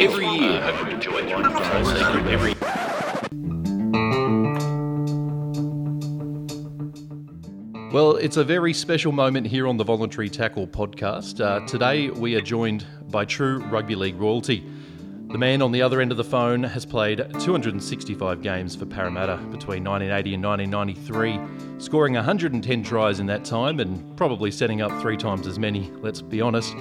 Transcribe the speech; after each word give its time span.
every 0.00 0.26
year 0.26 0.60
I've 0.60 0.88
enjoyed 0.88 1.28
them. 1.28 2.26
Every 2.26 2.54
Well, 7.92 8.16
it's 8.16 8.36
a 8.38 8.42
very 8.42 8.72
special 8.72 9.12
moment 9.12 9.46
here 9.46 9.68
on 9.68 9.76
the 9.76 9.84
Voluntary 9.84 10.28
Tackle 10.28 10.66
podcast. 10.66 11.40
Uh, 11.40 11.64
today 11.64 12.10
we 12.10 12.34
are 12.34 12.40
joined 12.40 12.84
by 13.08 13.24
true 13.24 13.58
rugby 13.66 13.94
league 13.94 14.16
royalty. 14.16 14.64
The 15.28 15.38
man 15.38 15.62
on 15.62 15.70
the 15.70 15.82
other 15.82 16.00
end 16.00 16.10
of 16.10 16.16
the 16.16 16.24
phone 16.24 16.64
has 16.64 16.84
played 16.84 17.24
265 17.38 18.42
games 18.42 18.74
for 18.74 18.84
Parramatta 18.84 19.36
between 19.36 19.84
1980 19.84 20.34
and 20.34 20.44
1993, 20.44 21.80
scoring 21.80 22.14
110 22.14 22.82
tries 22.82 23.20
in 23.20 23.26
that 23.26 23.44
time 23.44 23.78
and 23.78 24.16
probably 24.16 24.50
setting 24.50 24.82
up 24.82 24.90
three 25.00 25.16
times 25.16 25.46
as 25.46 25.58
many, 25.58 25.90
let's 26.02 26.20
be 26.20 26.40
honest. 26.40 26.74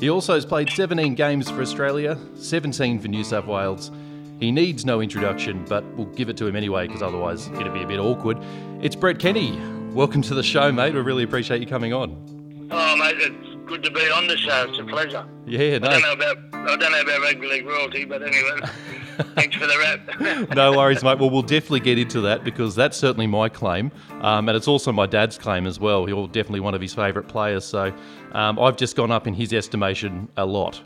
He 0.00 0.10
also 0.10 0.34
has 0.34 0.46
played 0.46 0.70
17 0.70 1.14
games 1.16 1.50
for 1.50 1.60
Australia, 1.60 2.16
17 2.36 3.00
for 3.00 3.08
New 3.08 3.24
South 3.24 3.46
Wales. 3.46 3.90
He 4.38 4.52
needs 4.52 4.84
no 4.84 5.00
introduction, 5.00 5.64
but 5.68 5.84
we'll 5.96 6.06
give 6.06 6.28
it 6.28 6.36
to 6.36 6.46
him 6.46 6.54
anyway 6.54 6.86
because 6.86 7.02
otherwise 7.02 7.48
it'd 7.48 7.74
be 7.74 7.82
a 7.82 7.86
bit 7.86 7.98
awkward. 7.98 8.38
It's 8.80 8.94
Brett 8.94 9.18
Kenny. 9.18 9.58
Welcome 9.92 10.22
to 10.22 10.34
the 10.34 10.42
show, 10.44 10.70
mate. 10.70 10.94
We 10.94 11.00
really 11.00 11.24
appreciate 11.24 11.60
you 11.60 11.66
coming 11.66 11.92
on. 11.92 12.68
Oh, 12.70 12.96
mate, 12.96 13.16
it's 13.18 13.68
good 13.68 13.82
to 13.82 13.90
be 13.90 14.02
on 14.10 14.28
the 14.28 14.36
show. 14.36 14.66
It's 14.68 14.78
a 14.78 14.84
pleasure. 14.84 15.26
Yeah, 15.46 15.78
no. 15.78 15.88
I 15.88 16.00
don't 16.00 16.02
know 16.02 16.12
about 16.12 16.36
I 16.52 16.76
don't 16.76 16.92
know 16.92 17.00
about 17.00 17.20
rugby 17.20 17.48
league 17.48 17.66
royalty, 17.66 18.04
but 18.04 18.22
anyway, 18.22 18.60
thanks 19.34 19.56
for 19.56 19.66
the 19.66 19.78
rap. 19.78 20.50
no 20.56 20.76
worries, 20.76 21.02
mate. 21.02 21.18
Well, 21.18 21.30
we'll 21.30 21.42
definitely 21.42 21.80
get 21.80 21.98
into 21.98 22.20
that 22.22 22.44
because 22.44 22.74
that's 22.74 22.96
certainly 22.96 23.26
my 23.26 23.48
claim, 23.48 23.90
um, 24.20 24.48
and 24.48 24.56
it's 24.56 24.68
also 24.68 24.92
my 24.92 25.06
dad's 25.06 25.38
claim 25.38 25.66
as 25.66 25.78
well. 25.80 26.08
You're 26.08 26.26
definitely 26.28 26.60
one 26.60 26.74
of 26.74 26.80
his 26.80 26.94
favourite 26.94 27.28
players, 27.28 27.64
so 27.64 27.92
um, 28.32 28.58
I've 28.58 28.76
just 28.76 28.96
gone 28.96 29.10
up 29.10 29.26
in 29.26 29.34
his 29.34 29.52
estimation 29.52 30.28
a 30.36 30.44
lot. 30.46 30.80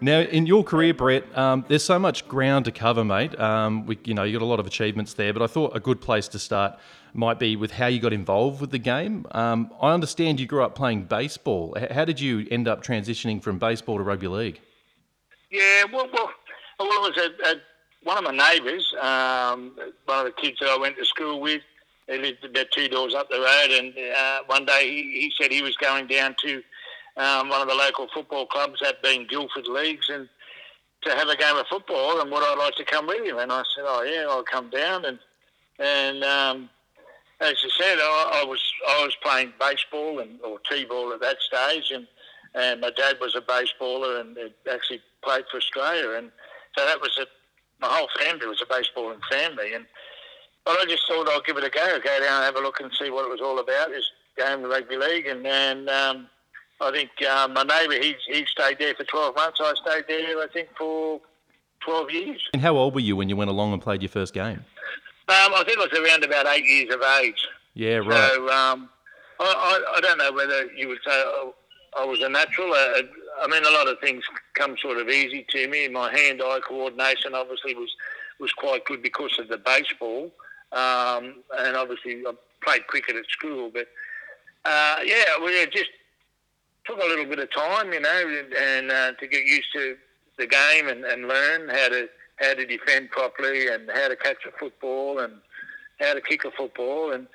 Now, 0.00 0.20
in 0.20 0.46
your 0.46 0.62
career, 0.62 0.94
Brett, 0.94 1.24
um, 1.36 1.64
there's 1.66 1.82
so 1.82 1.98
much 1.98 2.28
ground 2.28 2.66
to 2.66 2.70
cover, 2.70 3.04
mate. 3.04 3.36
Um, 3.36 3.84
we, 3.84 3.98
you 4.04 4.14
know, 4.14 4.22
you 4.22 4.38
got 4.38 4.44
a 4.44 4.46
lot 4.46 4.60
of 4.60 4.66
achievements 4.68 5.14
there, 5.14 5.32
but 5.32 5.42
I 5.42 5.48
thought 5.48 5.74
a 5.76 5.80
good 5.80 6.00
place 6.00 6.28
to 6.28 6.38
start 6.38 6.78
might 7.14 7.40
be 7.40 7.56
with 7.56 7.72
how 7.72 7.88
you 7.88 7.98
got 7.98 8.12
involved 8.12 8.60
with 8.60 8.70
the 8.70 8.78
game. 8.78 9.26
Um, 9.32 9.72
I 9.82 9.92
understand 9.92 10.38
you 10.38 10.46
grew 10.46 10.62
up 10.62 10.76
playing 10.76 11.06
baseball. 11.06 11.74
H- 11.76 11.90
How 11.90 12.04
did 12.04 12.20
you 12.20 12.46
end 12.48 12.68
up 12.68 12.84
transitioning 12.84 13.42
from 13.42 13.58
baseball 13.58 13.96
to 13.96 14.04
rugby 14.04 14.28
league? 14.28 14.60
yeah, 15.50 15.82
well, 15.92 16.08
well, 16.12 16.30
well 16.78 17.06
it 17.06 17.16
was 17.16 17.30
a, 17.44 17.60
one 18.02 18.18
of 18.18 18.24
my 18.24 18.52
neighbours, 18.52 18.94
um, 19.00 19.76
one 20.06 20.20
of 20.20 20.24
the 20.26 20.40
kids 20.40 20.58
that 20.60 20.68
I 20.68 20.78
went 20.78 20.96
to 20.96 21.04
school 21.04 21.40
with. 21.40 21.62
They 22.06 22.18
lived 22.18 22.44
about 22.44 22.70
two 22.70 22.88
doors 22.88 23.14
up 23.14 23.28
the 23.28 23.38
road, 23.38 23.70
and 23.70 23.92
uh, 24.16 24.40
one 24.46 24.64
day 24.64 24.88
he, 24.88 25.20
he 25.20 25.32
said 25.38 25.52
he 25.52 25.62
was 25.62 25.76
going 25.76 26.06
down 26.06 26.34
to 26.42 26.62
um, 27.18 27.48
one 27.50 27.60
of 27.60 27.68
the 27.68 27.74
local 27.74 28.08
football 28.14 28.46
clubs, 28.46 28.80
that 28.80 29.02
being 29.02 29.26
Guildford 29.26 29.66
Leagues, 29.66 30.08
and 30.08 30.28
to 31.02 31.10
have 31.10 31.28
a 31.28 31.36
game 31.36 31.56
of 31.56 31.66
football, 31.66 32.20
and 32.20 32.30
would 32.30 32.42
I 32.42 32.54
like 32.54 32.76
to 32.76 32.84
come 32.84 33.06
with 33.06 33.24
him? 33.24 33.38
And 33.38 33.52
I 33.52 33.62
said, 33.74 33.84
oh 33.86 34.02
yeah, 34.02 34.26
I'll 34.28 34.42
come 34.42 34.70
down, 34.70 35.04
and 35.04 35.18
and 35.78 36.24
um, 36.24 36.70
as 37.40 37.54
I 37.62 37.68
said, 37.78 37.98
I, 38.00 38.42
I 38.42 38.44
was 38.44 38.60
I 38.88 39.04
was 39.04 39.16
playing 39.22 39.52
baseball 39.60 40.20
and 40.20 40.40
or 40.42 40.58
t-ball 40.70 41.12
at 41.12 41.20
that 41.20 41.36
stage, 41.40 41.90
and 41.92 42.06
and 42.54 42.80
my 42.80 42.90
dad 42.90 43.18
was 43.20 43.36
a 43.36 43.40
baseballer 43.40 44.20
and 44.20 44.36
actually 44.72 45.00
played 45.22 45.44
for 45.50 45.58
Australia, 45.58 46.16
and 46.16 46.30
so 46.78 46.86
that 46.86 47.00
was 47.00 47.18
a 47.18 47.26
my 47.80 47.88
whole 47.88 48.08
family 48.18 48.46
was 48.46 48.62
a 48.62 48.66
baseballing 48.66 49.20
family, 49.30 49.74
and 49.74 49.86
but 50.64 50.78
I 50.78 50.84
just 50.86 51.06
thought 51.06 51.28
I'll 51.28 51.42
give 51.42 51.56
it 51.56 51.64
a 51.64 51.70
go, 51.70 51.98
go 51.98 52.20
down 52.20 52.42
and 52.42 52.44
have 52.44 52.56
a 52.56 52.60
look 52.60 52.80
and 52.80 52.90
see 52.98 53.10
what 53.10 53.24
it 53.24 53.30
was 53.30 53.40
all 53.40 53.58
about, 53.58 53.88
this 53.88 54.04
game 54.36 54.64
of 54.64 54.70
rugby 54.70 54.96
league, 54.96 55.26
and 55.26 55.46
and 55.46 55.88
um, 55.88 56.28
I 56.80 56.90
think 56.90 57.10
um, 57.28 57.54
my 57.54 57.62
neighbour 57.62 57.94
he 57.94 58.14
he 58.26 58.44
stayed 58.46 58.78
there 58.78 58.94
for 58.94 59.04
twelve 59.04 59.34
months, 59.36 59.60
I 59.62 59.74
stayed 59.74 60.04
there 60.08 60.38
I 60.38 60.46
think 60.52 60.68
for 60.76 61.20
twelve 61.84 62.10
years. 62.10 62.42
And 62.52 62.62
how 62.62 62.76
old 62.76 62.94
were 62.94 63.00
you 63.00 63.16
when 63.16 63.28
you 63.28 63.36
went 63.36 63.50
along 63.50 63.72
and 63.72 63.82
played 63.82 64.02
your 64.02 64.08
first 64.08 64.34
game? 64.34 64.64
Um, 65.28 65.52
I 65.54 65.62
think 65.66 65.78
I 65.78 65.86
was 65.90 65.98
around 65.98 66.24
about 66.24 66.46
eight 66.46 66.64
years 66.64 66.94
of 66.94 67.02
age. 67.22 67.46
Yeah, 67.74 67.96
right. 67.96 68.32
So 68.34 68.48
um, 68.48 68.88
I, 69.40 69.44
I, 69.44 69.96
I 69.96 70.00
don't 70.00 70.18
know 70.18 70.32
whether 70.32 70.72
you 70.72 70.88
would 70.88 70.98
say 71.04 71.12
I, 71.12 71.50
I 71.98 72.04
was 72.04 72.22
a 72.22 72.28
natural. 72.28 72.74
I 73.40 73.46
mean, 73.46 73.64
a 73.64 73.70
lot 73.70 73.88
of 73.88 73.98
things 74.00 74.24
come 74.54 74.76
sort 74.80 74.98
of 74.98 75.08
easy 75.08 75.46
to 75.50 75.68
me. 75.68 75.88
My 75.88 76.10
hand-eye 76.10 76.60
coordination 76.66 77.34
obviously 77.34 77.74
was 77.74 77.90
was 78.40 78.52
quite 78.52 78.84
good 78.84 79.02
because 79.02 79.36
of 79.38 79.48
the 79.48 79.58
baseball, 79.58 80.30
um, 80.72 81.42
and 81.58 81.76
obviously 81.76 82.22
I 82.26 82.32
played 82.62 82.86
cricket 82.86 83.16
at 83.16 83.28
school. 83.28 83.70
But 83.72 83.88
uh, 84.64 84.98
yeah, 85.04 85.24
we 85.44 85.66
just 85.66 85.90
took 86.84 87.02
a 87.02 87.06
little 87.06 87.26
bit 87.26 87.38
of 87.38 87.52
time, 87.52 87.92
you 87.92 88.00
know, 88.00 88.38
and, 88.38 88.52
and 88.54 88.90
uh, 88.90 89.12
to 89.12 89.26
get 89.26 89.44
used 89.44 89.68
to 89.74 89.96
the 90.38 90.46
game 90.46 90.88
and, 90.88 91.04
and 91.04 91.28
learn 91.28 91.68
how 91.68 91.88
to 91.88 92.08
how 92.36 92.54
to 92.54 92.64
defend 92.64 93.10
properly 93.10 93.66
and 93.68 93.90
how 93.92 94.08
to 94.08 94.16
catch 94.16 94.38
a 94.46 94.56
football 94.58 95.18
and 95.18 95.34
how 96.00 96.14
to 96.14 96.20
kick 96.20 96.44
a 96.44 96.50
football. 96.52 97.12
And 97.12 97.26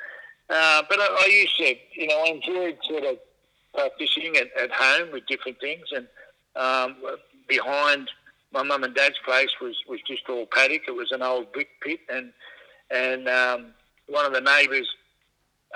uh, 0.49 0.83
but 0.89 0.99
I, 0.99 1.23
I 1.25 1.29
used 1.29 1.57
to, 1.57 1.75
you 1.95 2.07
know, 2.07 2.23
I 2.23 2.27
enjoyed 2.27 2.77
sort 2.87 3.03
of 3.03 3.17
practicing 3.73 4.35
at, 4.37 4.47
at 4.61 4.71
home 4.71 5.11
with 5.11 5.25
different 5.27 5.59
things. 5.59 5.85
And 5.91 6.07
um, 6.55 6.95
behind 7.47 8.09
my 8.51 8.63
mum 8.63 8.83
and 8.83 8.95
dad's 8.95 9.17
place 9.25 9.49
was, 9.61 9.75
was 9.87 9.99
just 10.07 10.29
all 10.29 10.45
paddock. 10.45 10.83
It 10.87 10.95
was 10.95 11.11
an 11.11 11.21
old 11.21 11.51
brick 11.53 11.69
pit, 11.81 11.99
and 12.09 12.31
and 12.91 13.27
um, 13.27 13.67
one 14.07 14.25
of 14.25 14.33
the 14.33 14.41
neighbours 14.41 14.89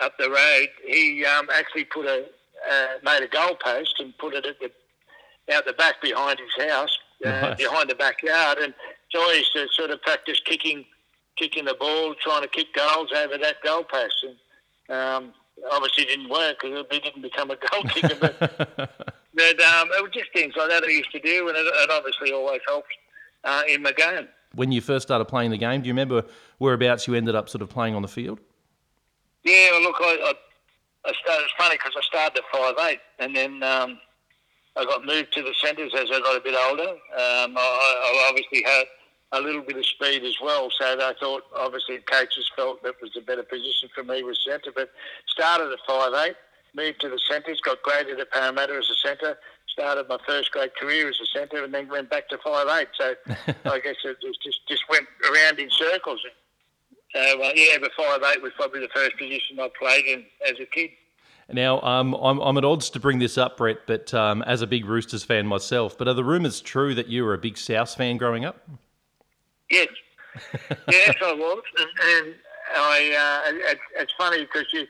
up 0.02 0.14
the 0.20 0.30
road, 0.30 0.68
he 0.86 1.26
um, 1.26 1.48
actually 1.54 1.86
put 1.86 2.06
a 2.06 2.26
uh, 2.72 2.88
made 3.04 3.24
a 3.24 3.28
goalpost 3.28 4.00
and 4.00 4.16
put 4.18 4.34
it 4.34 4.46
at 4.46 4.60
the 4.60 4.72
out 5.54 5.66
the 5.66 5.74
back 5.74 6.02
behind 6.02 6.38
his 6.40 6.68
house, 6.70 6.98
uh, 7.26 7.30
Nice. 7.30 7.58
behind 7.58 7.90
the 7.90 7.96
backyard, 7.96 8.58
and 8.60 8.74
so 9.12 9.20
I 9.20 9.36
used 9.38 9.54
to 9.54 9.68
sort 9.72 9.92
of 9.92 10.02
practice 10.02 10.42
kicking, 10.44 10.86
kicking 11.38 11.66
the 11.66 11.74
ball, 11.74 12.14
trying 12.22 12.42
to 12.42 12.48
kick 12.50 12.68
goals 12.76 13.10
over 13.16 13.38
that 13.38 13.64
goalpost, 13.66 14.24
and 14.24 14.92
um, 15.00 15.34
obviously 15.72 16.06
didn't 16.06 16.30
work 16.30 16.58
because 16.62 16.86
he 16.92 17.00
didn't 17.00 17.22
become 17.22 17.52
a 17.52 17.56
goal 17.56 17.84
kicker. 17.84 18.16
But, 18.20 18.40
but 18.40 19.62
um, 19.62 19.90
it 19.92 20.04
was 20.04 20.12
just 20.14 20.32
things 20.34 20.56
like 20.56 20.70
that 20.70 20.84
I 20.84 20.88
used 20.90 21.12
to 21.12 21.20
do, 21.20 21.48
and 21.50 21.58
it, 21.58 21.66
it 21.66 21.90
obviously 21.90 22.32
always 22.34 22.62
helped 22.68 22.90
uh, 23.44 23.64
in 23.68 23.82
my 23.82 23.92
game. 23.92 24.28
when 24.56 24.72
you 24.72 24.82
first 24.82 25.08
started 25.08 25.26
playing 25.26 25.52
the 25.52 25.58
game, 25.58 25.82
do 25.82 25.88
you 25.88 25.94
remember 25.94 26.24
whereabouts 26.60 27.08
you 27.08 27.16
ended 27.16 27.36
up 27.36 27.50
sort 27.50 27.62
of 27.62 27.70
playing 27.70 27.96
on 27.96 28.02
the 28.02 28.08
field? 28.08 28.40
Yeah, 29.44 29.72
well, 29.72 29.84
look, 29.84 29.96
I, 30.00 30.34
I, 31.06 31.10
I 31.10 31.14
started. 31.24 31.44
It's 31.44 31.54
funny 31.58 31.76
because 31.76 31.94
I 31.98 32.02
started 32.02 32.38
at 32.40 32.44
five 32.52 32.76
eight, 32.90 33.00
and 33.20 33.36
then 33.36 33.64
um, 33.64 34.00
I 34.76 34.86
got 34.86 35.06
moved 35.06 35.34
to 35.34 35.42
the 35.42 35.54
centres 35.64 35.94
as 35.96 36.08
I 36.12 36.20
got 36.20 36.38
a 36.38 36.42
bit 36.42 36.56
older. 36.70 36.90
Um, 36.90 37.58
I, 37.58 37.58
I 37.58 38.28
obviously 38.30 38.64
had 38.64 38.86
a 39.34 39.42
little 39.42 39.62
bit 39.62 39.78
of 39.78 39.86
speed 39.86 40.24
as 40.24 40.36
well, 40.42 40.70
so 40.72 40.86
I 40.86 41.14
thought 41.20 41.44
obviously 41.56 41.98
coaches 41.98 42.50
felt 42.56 42.82
that 42.84 42.96
was 43.02 43.12
a 43.18 43.22
better 43.22 43.44
position 43.44 43.90
for 43.94 44.04
me 44.04 44.24
was 44.24 44.40
centre. 44.48 44.72
But 44.74 44.90
started 45.28 45.72
at 45.72 45.80
five 45.86 46.14
eight, 46.26 46.36
moved 46.74 47.02
to 47.02 47.10
the 47.10 47.20
centres, 47.30 47.60
got 47.62 47.82
graded 47.84 48.20
at 48.20 48.32
Parramatta 48.32 48.74
as 48.74 48.90
a 48.90 49.08
centre. 49.08 49.38
Started 49.68 50.08
my 50.08 50.18
first 50.26 50.52
grade 50.52 50.72
career 50.80 51.10
as 51.10 51.20
a 51.22 51.26
centre, 51.38 51.64
and 51.64 51.74
then 51.74 51.90
went 51.90 52.10
back 52.10 52.30
to 52.30 52.38
five 52.38 52.68
eight. 52.80 52.88
So 52.98 53.16
I 53.66 53.80
guess 53.80 53.96
it 54.06 54.18
just 54.22 54.42
just 54.44 54.68
just 54.68 54.84
went 54.90 55.08
around 55.30 55.60
in 55.60 55.70
circles. 55.72 56.22
So 57.14 57.20
uh, 57.20 57.52
yeah, 57.54 57.78
but 57.82 57.92
five 57.98 58.22
eight 58.32 58.42
was 58.42 58.54
probably 58.56 58.80
the 58.80 58.90
first 58.96 59.18
position 59.18 59.60
I 59.60 59.70
played 59.78 60.06
in 60.06 60.26
as 60.48 60.56
a 60.62 60.66
kid. 60.66 60.92
Now, 61.50 61.80
um, 61.82 62.14
I'm, 62.14 62.40
I'm 62.40 62.58
at 62.58 62.66
odds 62.66 62.90
to 62.90 63.00
bring 63.00 63.20
this 63.20 63.38
up, 63.38 63.56
Brett, 63.56 63.88
but 63.88 64.14
um, 64.14 64.42
as 64.42 64.62
a 64.62 64.68
big 64.68 64.86
Roosters 64.86 65.24
fan 65.24 65.48
myself, 65.48 65.98
but 65.98 66.06
are 66.06 66.14
the 66.14 66.24
rumours 66.24 66.60
true 66.60 66.94
that 66.96 67.08
you 67.08 67.24
were 67.24 67.34
a 67.34 67.38
big 67.38 67.58
South 67.58 67.96
fan 67.96 68.18
growing 68.18 68.44
up? 68.44 68.68
Yes, 69.70 69.88
yes, 70.90 71.16
I 71.24 71.34
was, 71.34 71.64
and, 71.78 72.26
and 72.26 72.36
I. 72.76 73.44
Uh, 73.48 73.52
it, 73.72 73.80
it's 74.00 74.14
funny 74.18 74.42
because 74.42 74.68
you 74.74 74.86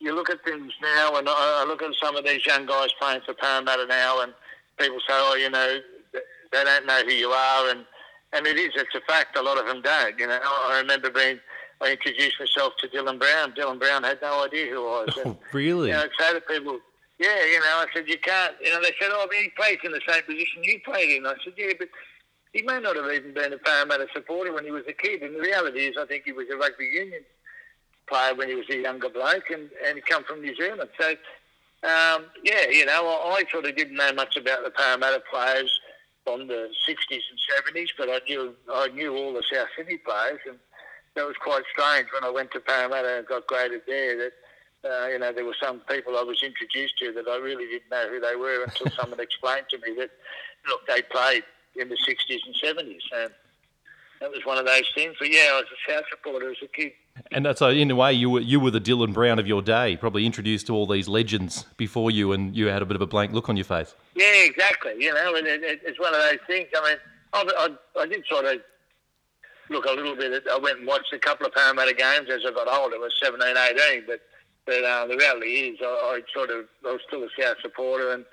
you 0.00 0.14
look 0.14 0.30
at 0.30 0.42
things 0.44 0.72
now, 0.82 1.16
and 1.16 1.28
I, 1.28 1.62
I 1.62 1.64
look 1.66 1.82
at 1.82 1.90
some 2.02 2.16
of 2.16 2.24
these 2.24 2.44
young 2.46 2.66
guys 2.66 2.88
playing 3.00 3.20
for 3.24 3.34
Parramatta 3.34 3.86
now, 3.86 4.22
and 4.22 4.32
people 4.78 4.98
say, 5.00 5.14
"Oh, 5.14 5.34
you 5.34 5.50
know, 5.50 5.78
they 6.52 6.64
don't 6.64 6.86
know 6.86 7.02
who 7.04 7.12
you 7.12 7.28
are," 7.28 7.70
and 7.70 7.84
and 8.32 8.46
it 8.46 8.56
is. 8.56 8.72
It's 8.74 8.94
a 8.94 9.00
fact. 9.00 9.36
A 9.36 9.42
lot 9.42 9.58
of 9.58 9.66
them 9.66 9.82
don't. 9.82 10.18
You 10.18 10.26
know, 10.26 10.38
I 10.42 10.78
remember 10.78 11.10
being. 11.10 11.38
I 11.80 11.92
introduced 11.92 12.40
myself 12.40 12.72
to 12.80 12.88
Dylan 12.88 13.20
Brown. 13.20 13.52
Dylan 13.52 13.78
Brown 13.78 14.02
had 14.02 14.18
no 14.20 14.44
idea 14.44 14.66
who 14.66 14.80
I 14.80 15.04
was. 15.04 15.16
And, 15.24 15.36
really? 15.52 15.90
you 15.90 15.94
know, 15.94 16.06
say 16.18 16.34
to 16.34 16.40
people, 16.40 16.80
yeah, 17.20 17.44
you 17.44 17.60
know, 17.60 17.66
I 17.66 17.86
said, 17.94 18.08
you 18.08 18.18
can't, 18.18 18.54
you 18.60 18.72
know, 18.72 18.80
they 18.80 18.94
said, 19.00 19.10
oh, 19.12 19.26
but 19.28 19.36
he 19.36 19.50
plays 19.56 19.78
in 19.84 19.92
the 19.92 20.00
same 20.08 20.22
position 20.24 20.64
you 20.64 20.80
played 20.84 21.16
in. 21.16 21.26
I 21.26 21.34
said, 21.44 21.54
yeah, 21.56 21.72
but 21.78 21.88
he 22.58 22.64
may 22.64 22.80
not 22.80 22.96
have 22.96 23.08
even 23.12 23.32
been 23.32 23.52
a 23.52 23.58
Parramatta 23.58 24.08
supporter 24.12 24.52
when 24.52 24.64
he 24.64 24.72
was 24.72 24.82
a 24.88 24.92
kid. 24.92 25.22
And 25.22 25.36
the 25.36 25.40
reality 25.40 25.86
is, 25.86 25.96
I 25.96 26.06
think 26.06 26.24
he 26.24 26.32
was 26.32 26.46
a 26.52 26.56
rugby 26.56 26.86
union 26.86 27.22
player 28.08 28.34
when 28.34 28.48
he 28.48 28.56
was 28.56 28.68
a 28.68 28.78
younger 28.78 29.08
bloke, 29.08 29.48
and, 29.50 29.70
and 29.86 29.94
he 29.94 30.00
come 30.00 30.24
from 30.24 30.42
New 30.42 30.56
Zealand. 30.56 30.90
So, 31.00 31.10
um, 31.84 32.24
yeah, 32.42 32.68
you 32.68 32.84
know, 32.84 33.06
I, 33.06 33.36
I 33.38 33.44
sort 33.52 33.66
of 33.66 33.76
didn't 33.76 33.96
know 33.96 34.12
much 34.12 34.36
about 34.36 34.64
the 34.64 34.70
Parramatta 34.70 35.22
players 35.30 35.70
from 36.24 36.48
the 36.48 36.68
60s 36.88 37.22
and 37.30 37.76
70s, 37.76 37.90
but 37.96 38.08
I 38.08 38.18
knew 38.28 38.52
I 38.74 38.88
knew 38.88 39.14
all 39.14 39.32
the 39.32 39.44
South 39.52 39.68
Sydney 39.76 39.98
players, 39.98 40.40
and 40.48 40.58
that 41.14 41.26
was 41.26 41.36
quite 41.36 41.62
strange 41.72 42.08
when 42.12 42.24
I 42.24 42.30
went 42.30 42.50
to 42.52 42.60
Parramatta 42.60 43.18
and 43.18 43.26
got 43.26 43.46
graded 43.46 43.82
there 43.86 44.16
that 44.18 44.32
uh, 44.84 45.06
you 45.08 45.18
know, 45.18 45.32
there 45.32 45.44
were 45.44 45.56
some 45.60 45.80
people 45.88 46.16
I 46.16 46.22
was 46.22 46.42
introduced 46.42 46.98
to 46.98 47.12
that 47.12 47.28
I 47.28 47.36
really 47.36 47.66
didn't 47.66 47.90
know 47.90 48.08
who 48.08 48.20
they 48.20 48.34
were 48.34 48.64
until 48.64 48.90
someone 49.00 49.20
explained 49.20 49.66
to 49.70 49.78
me 49.78 49.94
that, 49.98 50.10
look, 50.66 50.86
they 50.88 51.02
played 51.02 51.44
in 51.78 51.88
the 51.88 51.96
60s 51.96 52.38
and 52.46 52.54
70s. 52.54 53.00
And 53.14 53.30
that 54.20 54.30
was 54.30 54.44
one 54.44 54.58
of 54.58 54.66
those 54.66 54.88
things. 54.94 55.16
But 55.18 55.30
yeah, 55.30 55.48
I 55.50 55.54
was 55.54 55.64
a 55.64 55.92
South 55.92 56.04
supporter 56.10 56.50
as 56.50 56.56
a 56.62 56.68
kid. 56.68 56.92
And 57.32 57.48
so, 57.56 57.68
in 57.68 57.90
a 57.90 57.96
way, 57.96 58.12
you 58.12 58.30
were 58.30 58.40
you 58.40 58.60
were 58.60 58.70
the 58.70 58.80
Dylan 58.80 59.12
Brown 59.12 59.38
of 59.38 59.46
your 59.46 59.60
day, 59.60 59.96
probably 59.96 60.24
introduced 60.24 60.68
to 60.68 60.74
all 60.74 60.86
these 60.86 61.08
legends 61.08 61.64
before 61.76 62.10
you, 62.10 62.32
and 62.32 62.54
you 62.56 62.66
had 62.66 62.80
a 62.80 62.86
bit 62.86 62.94
of 62.94 63.02
a 63.02 63.06
blank 63.06 63.32
look 63.32 63.48
on 63.48 63.56
your 63.56 63.64
face. 63.64 63.94
Yeah, 64.14 64.44
exactly. 64.44 64.94
You 64.98 65.12
know, 65.12 65.34
and 65.34 65.46
it, 65.46 65.62
it, 65.62 65.80
it's 65.84 65.98
one 65.98 66.14
of 66.14 66.20
those 66.20 66.38
things. 66.46 66.68
I 66.76 66.88
mean, 66.88 66.98
I, 67.32 67.68
I, 67.96 68.02
I 68.02 68.06
did 68.06 68.24
sort 68.30 68.44
of 68.44 68.60
look 69.70 69.84
a 69.86 69.92
little 69.92 70.14
bit. 70.14 70.32
At, 70.32 70.48
I 70.50 70.58
went 70.58 70.78
and 70.78 70.86
watched 70.86 71.12
a 71.12 71.18
couple 71.18 71.46
of 71.46 71.52
Parramatta 71.54 71.94
games 71.94 72.28
as 72.30 72.42
I 72.46 72.52
got 72.52 72.68
older. 72.68 72.96
I 72.96 73.00
was 73.00 73.14
17, 73.22 73.56
18, 73.56 74.04
but 74.06 74.20
but 74.66 74.84
uh, 74.84 75.06
the 75.06 75.16
reality 75.16 75.46
is, 75.46 75.78
I, 75.82 75.86
I 75.86 76.20
sort 76.32 76.50
of 76.50 76.66
I 76.86 76.92
was 76.92 77.00
still 77.06 77.24
a 77.24 77.28
South 77.40 77.56
supporter, 77.62 78.12
and 78.12 78.24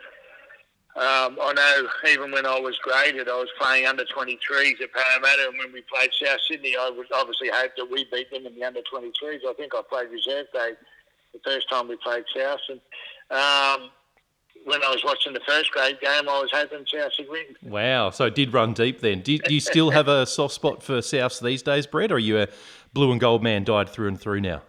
um, 0.95 1.37
I 1.41 1.53
know 1.53 1.87
even 2.09 2.31
when 2.31 2.45
I 2.45 2.57
was 2.57 2.77
graded, 2.77 3.27
I 3.27 3.33
was 3.33 3.49
playing 3.59 3.85
under 3.85 4.05
23s 4.05 4.81
at 4.81 4.93
Parramatta, 4.93 5.49
and 5.49 5.57
when 5.57 5.73
we 5.73 5.81
played 5.81 6.09
South 6.13 6.39
Sydney, 6.49 6.75
I 6.79 6.89
was 6.89 7.07
obviously 7.13 7.49
hoped 7.51 7.75
that 7.77 7.91
we 7.91 8.05
beat 8.11 8.31
them 8.31 8.45
in 8.45 8.55
the 8.55 8.63
under 8.63 8.79
23s. 8.79 9.39
I 9.45 9.53
think 9.57 9.73
I 9.75 9.81
played 9.89 10.09
reserve 10.09 10.47
day 10.53 10.71
the 11.33 11.39
first 11.43 11.69
time 11.69 11.89
we 11.89 11.97
played 11.97 12.23
South, 12.33 12.61
and 12.69 12.79
um, 13.29 13.89
when 14.63 14.81
I 14.83 14.89
was 14.89 15.03
watching 15.03 15.33
the 15.33 15.41
first 15.45 15.69
grade 15.71 15.99
game, 15.99 16.29
I 16.29 16.39
was 16.39 16.49
hoping 16.53 16.85
South 16.87 17.11
would 17.19 17.29
win. 17.29 17.71
Wow! 17.71 18.09
So 18.09 18.25
it 18.25 18.35
did 18.35 18.53
run 18.53 18.73
deep 18.73 19.01
then. 19.01 19.19
Do, 19.19 19.37
do 19.37 19.53
you 19.53 19.59
still 19.59 19.89
have 19.91 20.07
a 20.07 20.25
soft 20.25 20.53
spot 20.53 20.81
for 20.81 20.99
Souths 20.99 21.41
these 21.41 21.61
days, 21.61 21.85
Brett, 21.85 22.11
or 22.11 22.15
are 22.15 22.19
you 22.19 22.39
a 22.39 22.47
blue 22.93 23.11
and 23.11 23.19
gold 23.19 23.43
man, 23.43 23.65
dyed 23.65 23.89
through 23.89 24.07
and 24.07 24.19
through 24.19 24.41
now? 24.41 24.61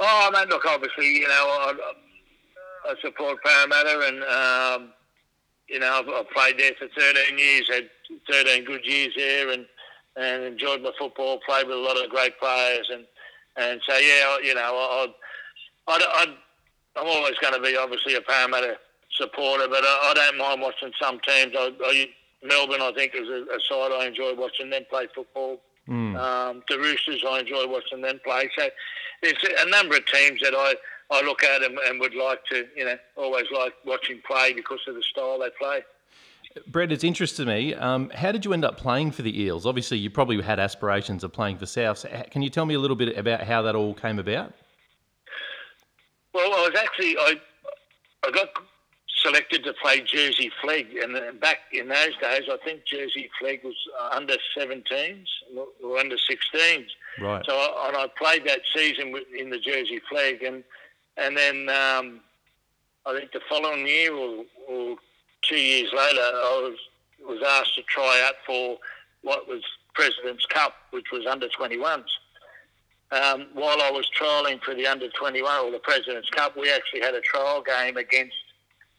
Oh, 0.00 0.30
man, 0.32 0.48
look, 0.48 0.64
obviously, 0.66 1.06
you 1.06 1.28
know, 1.28 1.28
I, 1.28 1.74
I 2.86 2.94
support 3.02 3.38
Parramatta, 3.44 4.00
and 4.08 4.22
um, 4.24 4.92
you 5.68 5.78
know, 5.78 5.92
I've, 5.92 6.08
I've, 6.08 6.30
played 6.30 6.58
there 6.58 6.72
for 6.78 6.88
13 6.88 7.38
years, 7.38 7.68
had 7.72 7.88
13 8.30 8.64
good 8.64 8.84
years 8.84 9.12
there, 9.16 9.50
and 9.50 9.66
and 10.16 10.44
enjoyed 10.44 10.82
my 10.82 10.92
football. 10.98 11.40
Played 11.46 11.66
with 11.66 11.76
a 11.76 11.80
lot 11.80 12.02
of 12.02 12.10
great 12.10 12.38
players, 12.38 12.88
and 12.92 13.04
and 13.56 13.80
so 13.88 13.96
yeah, 13.96 14.38
you 14.42 14.54
know, 14.54 14.60
I, 14.62 15.06
I, 15.88 15.98
I, 15.98 16.26
I'm 16.96 17.06
always 17.06 17.34
going 17.40 17.54
to 17.54 17.60
be 17.60 17.76
obviously 17.76 18.14
a 18.14 18.20
Parramatta 18.20 18.78
supporter, 19.10 19.66
but 19.68 19.84
I, 19.84 20.10
I 20.10 20.14
don't 20.14 20.38
mind 20.38 20.60
watching 20.60 20.92
some 21.00 21.18
teams. 21.20 21.52
I, 21.58 21.72
I, 21.84 22.08
Melbourne, 22.42 22.82
I 22.82 22.92
think, 22.92 23.12
is 23.14 23.28
a, 23.28 23.42
a 23.42 23.60
side 23.68 23.92
I 23.92 24.06
enjoy 24.06 24.34
watching 24.34 24.70
them 24.70 24.84
play 24.88 25.08
football. 25.14 25.60
Mm. 25.88 26.16
Um, 26.18 26.62
the 26.68 26.78
Roosters, 26.78 27.22
I 27.26 27.40
enjoy 27.40 27.66
watching 27.66 28.02
them 28.02 28.20
play. 28.24 28.50
So 28.58 28.68
there's 29.22 29.36
a 29.60 29.70
number 29.70 29.96
of 29.96 30.06
teams 30.06 30.40
that 30.42 30.54
I, 30.54 30.74
I 31.10 31.22
look 31.22 31.42
at 31.44 31.62
and, 31.62 31.78
and 31.78 32.00
would 32.00 32.14
like 32.14 32.44
to, 32.46 32.66
you 32.76 32.84
know, 32.84 32.96
always 33.16 33.46
like 33.52 33.74
watching 33.84 34.20
play 34.26 34.52
because 34.52 34.80
of 34.88 34.94
the 34.94 35.02
style 35.02 35.38
they 35.38 35.50
play. 35.58 35.82
Brett, 36.66 36.90
it's 36.90 37.04
interesting 37.04 37.46
to 37.46 37.52
me. 37.52 37.74
Um, 37.74 38.10
how 38.10 38.32
did 38.32 38.44
you 38.44 38.52
end 38.52 38.64
up 38.64 38.78
playing 38.78 39.10
for 39.12 39.22
the 39.22 39.42
Eels? 39.42 39.66
Obviously, 39.66 39.98
you 39.98 40.10
probably 40.10 40.40
had 40.40 40.58
aspirations 40.58 41.22
of 41.22 41.32
playing 41.32 41.58
for 41.58 41.66
South. 41.66 42.04
Can 42.30 42.42
you 42.42 42.50
tell 42.50 42.64
me 42.64 42.74
a 42.74 42.78
little 42.78 42.96
bit 42.96 43.16
about 43.16 43.42
how 43.42 43.62
that 43.62 43.74
all 43.74 43.94
came 43.94 44.18
about? 44.18 44.52
Well, 46.32 46.52
I 46.54 46.68
was 46.68 46.78
actually 46.78 47.16
I 47.18 47.34
I 48.26 48.30
got 48.30 48.48
selected 49.22 49.64
to 49.64 49.72
play 49.82 50.00
Jersey 50.00 50.50
Flegg, 50.62 51.02
and 51.02 51.40
back 51.40 51.58
in 51.72 51.88
those 51.88 52.16
days, 52.20 52.42
I 52.50 52.56
think 52.64 52.84
Jersey 52.84 53.30
Flegg 53.40 53.64
was 53.64 53.74
uh, 53.98 54.10
under 54.12 54.34
17s 54.56 55.24
or 55.82 55.98
under 55.98 56.16
16s. 56.16 56.86
Right. 57.20 57.44
So 57.46 57.54
I, 57.54 57.88
and 57.88 57.96
I 57.96 58.06
played 58.18 58.46
that 58.46 58.60
season 58.74 59.14
in 59.38 59.50
the 59.50 59.58
Jersey 59.58 60.00
Flegg, 60.10 60.42
and 60.46 60.62
and 61.16 61.36
then 61.36 61.68
um, 61.68 62.20
I 63.06 63.18
think 63.18 63.32
the 63.32 63.40
following 63.48 63.86
year 63.86 64.14
or, 64.14 64.44
or 64.68 64.96
two 65.42 65.58
years 65.58 65.92
later, 65.92 66.20
I 66.20 66.60
was 66.62 66.78
was 67.26 67.42
asked 67.46 67.74
to 67.74 67.82
try 67.82 68.22
out 68.26 68.34
for 68.46 68.78
what 69.22 69.48
was 69.48 69.62
President's 69.94 70.46
Cup, 70.46 70.74
which 70.90 71.06
was 71.12 71.26
under 71.26 71.48
21s. 71.48 72.04
Um, 73.12 73.46
while 73.54 73.80
I 73.82 73.90
was 73.90 74.08
trialling 74.18 74.62
for 74.62 74.74
the 74.74 74.86
under 74.86 75.08
21 75.08 75.64
or 75.64 75.70
the 75.70 75.78
President's 75.78 76.28
Cup, 76.30 76.56
we 76.56 76.70
actually 76.70 77.00
had 77.00 77.14
a 77.14 77.20
trial 77.20 77.62
game 77.62 77.96
against 77.96 78.34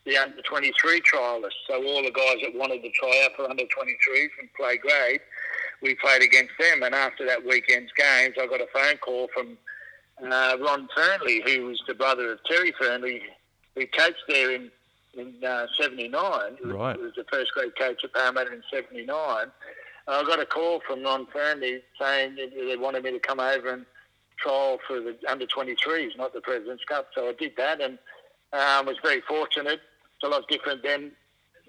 the 0.05 0.17
under 0.17 0.41
23 0.41 1.01
trialists. 1.01 1.59
So 1.67 1.75
all 1.75 2.03
the 2.03 2.11
guys 2.11 2.37
that 2.41 2.55
wanted 2.55 2.81
to 2.83 2.89
try 2.91 3.23
out 3.25 3.35
for 3.35 3.49
under 3.49 3.63
23 3.65 4.29
from 4.37 4.49
play 4.55 4.77
grade, 4.77 5.19
we 5.81 5.95
played 5.95 6.23
against 6.23 6.53
them. 6.59 6.83
And 6.83 6.95
after 6.95 7.25
that 7.25 7.45
weekend's 7.45 7.91
games, 7.97 8.35
I 8.41 8.47
got 8.47 8.61
a 8.61 8.67
phone 8.73 8.97
call 8.97 9.27
from 9.33 9.57
uh, 10.23 10.57
Ron 10.59 10.87
Fearnley, 10.95 11.47
who 11.47 11.65
was 11.65 11.81
the 11.87 11.93
brother 11.93 12.31
of 12.31 12.43
Terry 12.45 12.73
Fearnley, 12.73 13.21
who 13.75 13.85
coached 13.87 14.23
there 14.27 14.51
in 14.51 14.71
in 15.13 15.43
uh, 15.43 15.65
79. 15.79 16.11
Right. 16.63 16.95
He 16.95 17.01
was 17.01 17.13
the 17.15 17.25
first 17.31 17.51
grade 17.53 17.75
coach 17.75 18.03
at 18.03 18.13
Parramatta 18.13 18.53
in 18.53 18.61
79. 18.71 19.07
I 20.09 20.23
got 20.23 20.39
a 20.39 20.45
call 20.45 20.79
from 20.87 21.01
Ron 21.03 21.25
Fearnley 21.27 21.81
saying 21.99 22.35
that 22.35 22.51
they 22.55 22.77
wanted 22.77 23.03
me 23.03 23.11
to 23.11 23.19
come 23.19 23.39
over 23.39 23.73
and 23.73 23.85
trial 24.37 24.77
for 24.87 24.99
the 24.99 25.17
under 25.27 25.47
23s, 25.47 26.15
not 26.17 26.33
the 26.33 26.41
President's 26.41 26.83
Cup. 26.83 27.07
So 27.15 27.29
I 27.29 27.33
did 27.33 27.53
that 27.57 27.81
and 27.81 27.97
um, 28.53 28.85
was 28.85 28.97
very 29.01 29.21
fortunate 29.21 29.79
it's 30.17 30.23
a 30.23 30.29
lot 30.29 30.47
different 30.47 30.81
then 30.81 31.11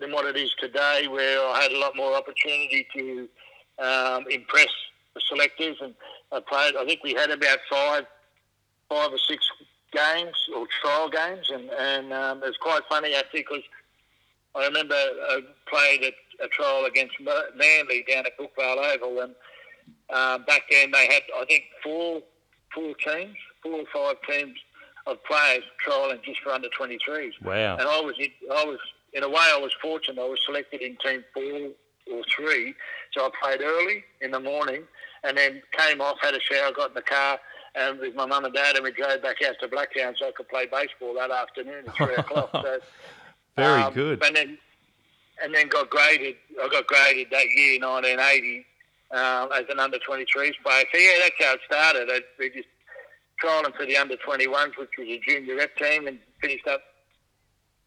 than 0.01 0.13
what 0.13 0.25
it 0.25 0.37
is 0.37 0.55
today, 0.59 1.07
where 1.09 1.39
I 1.41 1.63
had 1.63 1.73
a 1.73 1.79
lot 1.79 1.95
more 1.97 2.15
opportunity 2.15 2.87
to 2.97 3.29
um, 3.79 4.25
impress 4.31 4.69
the 5.15 5.21
selectors. 5.29 5.77
And 5.83 5.95
I 6.33 6.41
played. 6.41 6.75
I 6.77 6.87
think 6.87 7.03
we 7.05 7.13
had 7.13 7.31
about 7.31 7.59
five, 7.71 8.07
five 8.89 9.13
or 9.13 9.19
six 9.19 9.45
games 9.93 10.37
or 10.55 10.67
trial 10.83 11.09
games, 11.09 11.51
and 11.51 11.71
and 11.71 12.13
um, 12.13 12.43
it 12.43 12.47
was 12.47 12.57
quite 12.61 12.83
funny 12.89 13.15
actually 13.15 13.41
because 13.41 13.65
I 14.55 14.67
remember 14.67 14.95
I 14.95 15.41
played 15.67 16.03
a, 16.03 16.45
a 16.45 16.49
trial 16.49 16.85
against 16.87 17.15
Manly 17.21 18.05
down 18.11 18.25
at 18.27 18.39
Brookvale 18.39 18.95
Oval, 18.95 19.21
and 19.21 19.35
um, 20.11 20.45
back 20.47 20.63
then 20.71 20.91
they 20.91 21.07
had 21.07 21.23
I 21.37 21.45
think 21.47 21.65
four 21.83 22.23
four 22.75 22.95
teams, 22.95 23.37
four 23.63 23.81
or 23.81 23.85
five 23.93 24.17
teams 24.29 24.59
of 25.07 25.23
players 25.25 25.65
trialing 25.87 26.23
just 26.23 26.41
for 26.41 26.53
under 26.53 26.69
23s. 26.69 27.33
Wow. 27.43 27.77
And 27.79 27.89
I 27.89 28.01
was, 28.01 28.15
I 28.21 28.65
was, 28.65 28.79
in 29.15 29.23
a 29.23 29.29
way, 29.29 29.45
I 29.53 29.59
was 29.59 29.73
fortunate. 29.81 30.21
I 30.21 30.29
was 30.29 30.39
selected 30.45 30.83
in 30.83 30.97
team 30.97 31.25
four 31.33 31.71
or 32.13 32.23
three. 32.37 32.75
So 33.13 33.25
I 33.25 33.31
played 33.43 33.61
early 33.63 34.05
in 34.21 34.31
the 34.31 34.41
morning 34.41 34.83
and 35.25 35.37
then 35.37 35.63
came 35.73 36.01
off, 36.01 36.17
had 36.21 36.35
a 36.35 36.41
shower, 36.41 36.73
got 36.73 36.91
in 36.91 36.95
the 36.95 37.03
car, 37.03 37.39
and 37.75 37.99
with 37.99 38.15
my 38.15 38.27
mum 38.27 38.45
and 38.45 38.55
dad, 38.55 38.77
and 38.77 38.85
we 38.85 38.93
drove 38.93 39.23
back 39.23 39.37
out 39.47 39.55
to 39.61 39.69
Blacktown 39.69 40.15
so 40.19 40.29
I 40.29 40.33
could 40.33 40.49
play 40.49 40.67
baseball 40.67 41.15
that 41.15 41.31
afternoon 41.31 41.85
at 41.87 41.97
three 41.97 42.15
o'clock. 42.15 42.51
So, 42.53 42.79
Very 43.57 43.83
um, 43.83 43.93
good. 43.93 44.25
And 44.25 44.37
then, 44.37 44.59
and 45.43 45.55
then 45.55 45.69
got 45.69 45.91
graded. 45.91 46.37
I 46.63 46.69
got 46.69 46.87
graded 46.87 47.29
that 47.33 47.47
year, 47.57 47.81
1980, 47.81 48.67
um, 49.11 49.51
as 49.53 49.69
an 49.69 49.81
under 49.81 49.99
23s 49.99 50.27
player. 50.63 50.85
So 50.93 50.99
yeah, 50.99 51.11
that's 51.23 51.35
how 51.41 51.55
it 51.55 51.61
started. 51.67 52.09
I, 52.11 52.21
we 52.39 52.51
just 52.51 52.69
trialling 53.43 53.75
for 53.77 53.85
the 53.85 53.97
under 53.97 54.17
21s, 54.17 54.79
which 54.79 54.91
was 54.99 55.09
a 55.09 55.21
junior 55.27 55.57
rep 55.57 55.77
team, 55.77 56.07
and 56.07 56.19
finished 56.41 56.67
up 56.69 56.83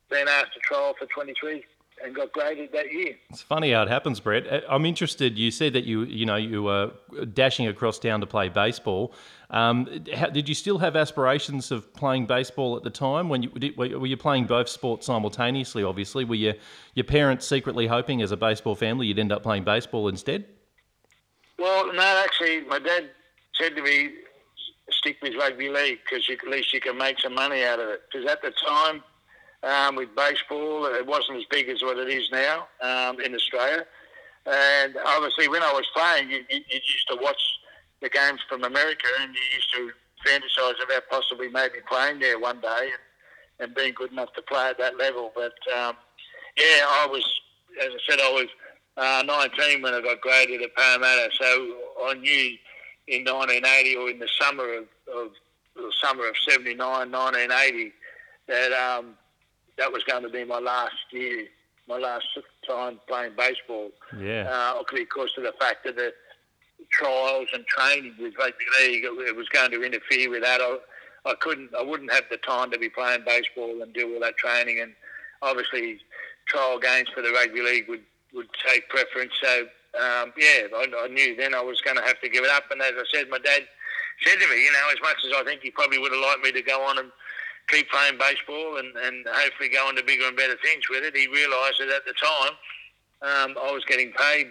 being 0.10 0.28
asked 0.28 0.54
to 0.54 0.60
trial 0.60 0.94
for 1.00 1.06
23 1.08 1.64
and 2.04 2.16
got 2.16 2.32
graded 2.34 2.72
that 2.74 2.92
year. 2.92 3.16
It's 3.30 3.42
funny 3.42 3.72
how 3.72 3.84
it 3.84 3.90
happens, 3.90 4.20
Brett. 4.20 4.52
Uh, 4.52 4.62
I'm 4.70 4.86
interested. 4.86 5.38
You 5.38 5.52
said 5.52 5.74
that 5.74 5.84
you 5.84 6.04
you 6.04 6.26
know 6.26 6.36
you 6.36 6.64
were 6.64 6.92
dashing 7.34 7.68
across 7.68 8.00
town 8.00 8.22
to 8.22 8.28
play 8.28 8.50
baseball. 8.50 9.14
Um, 9.52 10.06
how, 10.16 10.28
did 10.28 10.48
you 10.48 10.56
still 10.56 10.78
have 10.78 10.96
aspirations 10.96 11.72
of 11.72 11.94
playing 11.94 12.26
baseball 12.26 12.78
at 12.78 12.84
the 12.84 12.90
time? 12.90 13.28
When 13.28 13.44
you 13.44 13.50
did, 13.50 13.78
were 13.78 14.08
you 14.08 14.18
playing 14.18 14.46
both 14.48 14.70
sports 14.70 15.06
simultaneously? 15.06 15.84
Obviously, 15.84 16.24
were 16.24 16.36
you, 16.36 16.54
your 16.96 17.04
parents 17.04 17.46
secretly 17.46 17.88
hoping, 17.88 18.22
as 18.22 18.32
a 18.32 18.38
baseball 18.38 18.76
family, 18.76 19.08
you'd 19.08 19.20
end 19.20 19.32
up 19.32 19.44
playing 19.44 19.66
baseball 19.66 20.08
instead? 20.08 20.46
Well, 21.60 21.94
no, 21.94 22.24
actually, 22.26 22.62
my 22.62 22.80
dad 22.80 23.10
said 23.60 23.76
to 23.76 23.84
me, 23.84 24.12
stick 24.90 25.18
with 25.22 25.36
rugby 25.36 25.70
league 25.70 26.00
because 26.04 26.28
at 26.30 26.48
least 26.48 26.74
you 26.74 26.80
can 26.80 26.98
make 26.98 27.20
some 27.20 27.36
money 27.36 27.64
out 27.64 27.80
of 27.80 27.90
it. 27.90 28.02
Because 28.12 28.30
at 28.30 28.42
the 28.42 28.52
time, 28.52 29.04
um, 29.64 29.96
with 29.96 30.16
baseball, 30.16 30.86
it 30.86 31.06
wasn't 31.06 31.38
as 31.38 31.46
big 31.50 31.70
as 31.70 31.82
what 31.82 31.98
it 31.98 32.10
is 32.10 32.30
now 32.32 32.68
um, 32.82 33.20
in 33.20 33.36
Australia. 33.36 33.86
And 34.46 34.98
obviously, 35.06 35.48
when 35.48 35.62
I 35.62 35.72
was 35.72 35.86
playing, 35.96 36.32
you, 36.32 36.38
you, 36.50 36.62
you, 36.68 36.80
used 36.84 37.08
to 37.10 37.18
watch 37.22 37.40
the 38.02 38.10
games 38.10 38.40
from 38.50 38.64
America, 38.64 39.08
and 39.22 39.34
you 39.34 39.42
used 39.56 39.72
to 39.74 39.92
fantasize 40.26 40.84
about 40.84 41.04
possibly 41.10 41.50
maybe 41.50 41.80
playing 41.90 42.20
there 42.20 42.40
one 42.40 42.60
day 42.60 42.90
and, 43.60 43.68
and 43.68 43.76
being 43.76 43.94
good 43.94 44.12
enough 44.12 44.34
to 44.34 44.42
play 44.42 44.70
at 44.70 44.78
that 44.78 44.98
level. 44.98 45.32
But 45.36 45.54
um, 45.78 45.96
yeah, 46.58 46.86
I 46.88 47.08
was, 47.10 47.24
as 47.82 47.90
I 47.90 47.98
said, 48.10 48.20
I 48.20 48.32
was 48.32 48.48
uh, 48.98 49.24
19 49.26 49.82
when 49.82 49.94
I 49.94 50.02
got 50.02 50.22
graded 50.22 50.62
at 50.62 50.76
Parramatta, 50.76 51.30
so 51.40 51.46
I 52.04 52.14
knew 52.16 52.58
in 53.08 53.24
1980 53.26 53.96
or 53.96 54.10
in 54.10 54.20
the 54.20 54.30
summer 54.40 54.74
of, 54.74 54.86
of 55.14 55.32
the 55.76 55.92
summer 56.02 56.28
of 56.28 56.36
79, 56.48 56.78
1980, 56.78 57.94
that 58.48 58.72
um, 58.74 59.14
that 59.78 59.92
was 59.92 60.04
going 60.04 60.24
to 60.24 60.30
be 60.30 60.44
my 60.44 60.60
last 60.60 60.96
year, 61.12 61.48
my 61.88 61.98
last 61.98 62.26
time 62.68 63.00
playing 63.08 63.34
baseball. 63.38 63.90
Yeah. 64.20 64.48
Uh, 64.50 64.84
because 64.94 65.32
of 65.38 65.44
the 65.44 65.54
fact 65.60 65.86
that 65.86 65.96
the 65.96 66.14
trials 66.92 67.48
and 67.54 67.66
training 67.66 68.14
with 68.20 68.38
rugby 68.38 68.66
league, 68.80 69.04
it, 69.04 69.36
was 69.36 69.50
going 69.50 69.72
to 69.72 69.84
interfere 69.84 70.30
with 70.30 70.44
that. 70.44 70.62
I, 70.62 70.78
I 71.26 71.34
couldn't, 71.36 71.72
I 71.78 71.82
wouldn't 71.82 72.12
have 72.12 72.26
the 72.30 72.38
time 72.38 72.72
to 72.72 72.80
be 72.80 72.90
playing 72.90 73.24
baseball 73.26 73.82
and 73.82 73.94
do 73.94 74.14
all 74.14 74.20
that 74.22 74.38
training. 74.38 74.80
And 74.82 74.94
obviously, 75.42 76.00
trial 76.48 76.80
games 76.80 77.10
for 77.14 77.22
the 77.22 77.32
rugby 77.32 77.62
league 77.62 77.88
would 77.88 78.04
would 78.34 78.48
take 78.66 78.88
preference. 78.90 79.34
So 79.42 79.68
um, 80.00 80.32
yeah, 80.38 80.72
I, 80.74 80.88
I 81.04 81.08
knew 81.08 81.36
then 81.36 81.54
I 81.54 81.62
was 81.62 81.82
going 81.82 81.98
to 81.98 82.04
have 82.04 82.20
to 82.22 82.30
give 82.30 82.44
it 82.44 82.50
up. 82.50 82.72
And 82.72 82.82
as 82.82 82.94
I 82.96 83.04
said, 83.14 83.30
my 83.30 83.40
dad 83.40 83.64
said 84.24 84.40
to 84.40 84.48
me, 84.48 84.64
you 84.64 84.72
know, 84.72 84.88
as 84.92 85.02
much 85.02 85.18
as 85.26 85.34
I 85.36 85.44
think 85.44 85.62
he 85.62 85.72
probably 85.72 86.00
would 86.00 86.14
have 86.14 86.22
liked 86.22 86.44
me 86.44 86.52
to 86.54 86.62
go 86.62 86.82
on 86.84 86.98
and 86.98 87.12
keep 87.68 87.90
playing 87.90 88.18
baseball 88.18 88.78
and, 88.78 88.96
and 88.96 89.26
hopefully 89.28 89.70
go 89.70 89.88
on 89.88 89.96
to 89.96 90.04
bigger 90.04 90.26
and 90.28 90.38
better 90.38 90.56
things 90.64 90.84
with 90.90 91.04
it, 91.04 91.16
he 91.16 91.28
realised 91.28 91.76
that 91.80 91.90
at 91.90 92.06
the 92.06 92.14
time 92.14 92.56
um, 93.22 93.58
I 93.62 93.72
was 93.72 93.84
getting 93.86 94.12
paid 94.14 94.48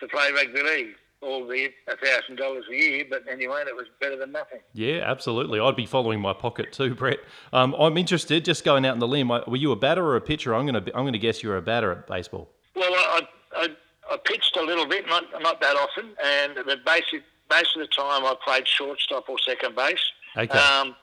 to 0.00 0.08
play 0.08 0.32
rugby 0.32 0.62
league 0.62 0.96
albeit 1.24 1.72
a 1.88 1.96
thousand 1.96 2.36
dollars 2.36 2.64
a 2.70 2.74
year, 2.74 3.04
but 3.08 3.24
anyway, 3.30 3.62
it 3.66 3.74
was 3.74 3.86
better 4.00 4.16
than 4.16 4.32
nothing. 4.32 4.60
Yeah, 4.72 5.02
absolutely. 5.04 5.58
I'd 5.58 5.76
be 5.76 5.86
following 5.86 6.20
my 6.20 6.32
pocket 6.32 6.72
too, 6.72 6.94
Brett. 6.94 7.18
Um, 7.52 7.74
I'm 7.74 7.96
interested. 7.96 8.44
Just 8.44 8.64
going 8.64 8.84
out 8.84 8.92
on 8.92 8.98
the 8.98 9.08
limb, 9.08 9.28
were 9.28 9.56
you 9.56 9.72
a 9.72 9.76
batter 9.76 10.04
or 10.04 10.16
a 10.16 10.20
pitcher? 10.20 10.54
I'm 10.54 10.66
going 10.66 10.84
to 10.84 10.96
I'm 10.96 11.02
going 11.04 11.12
to 11.14 11.18
guess 11.18 11.42
you're 11.42 11.56
a 11.56 11.62
batter 11.62 11.90
at 11.92 12.06
baseball. 12.06 12.50
Well, 12.76 12.92
I, 12.92 13.22
I, 13.56 13.68
I 14.10 14.16
pitched 14.24 14.56
a 14.56 14.62
little 14.62 14.86
bit, 14.86 15.06
not 15.08 15.24
not 15.40 15.60
that 15.60 15.76
often, 15.76 16.10
and 16.22 16.56
the 16.56 16.76
basic 16.84 17.22
most 17.50 17.76
of 17.76 17.82
the 17.82 17.88
time 17.88 18.24
I 18.24 18.34
played 18.44 18.66
shortstop 18.66 19.28
or 19.28 19.38
second 19.38 19.76
base. 19.76 20.02
Okay. 20.36 20.58
Um, 20.58 20.96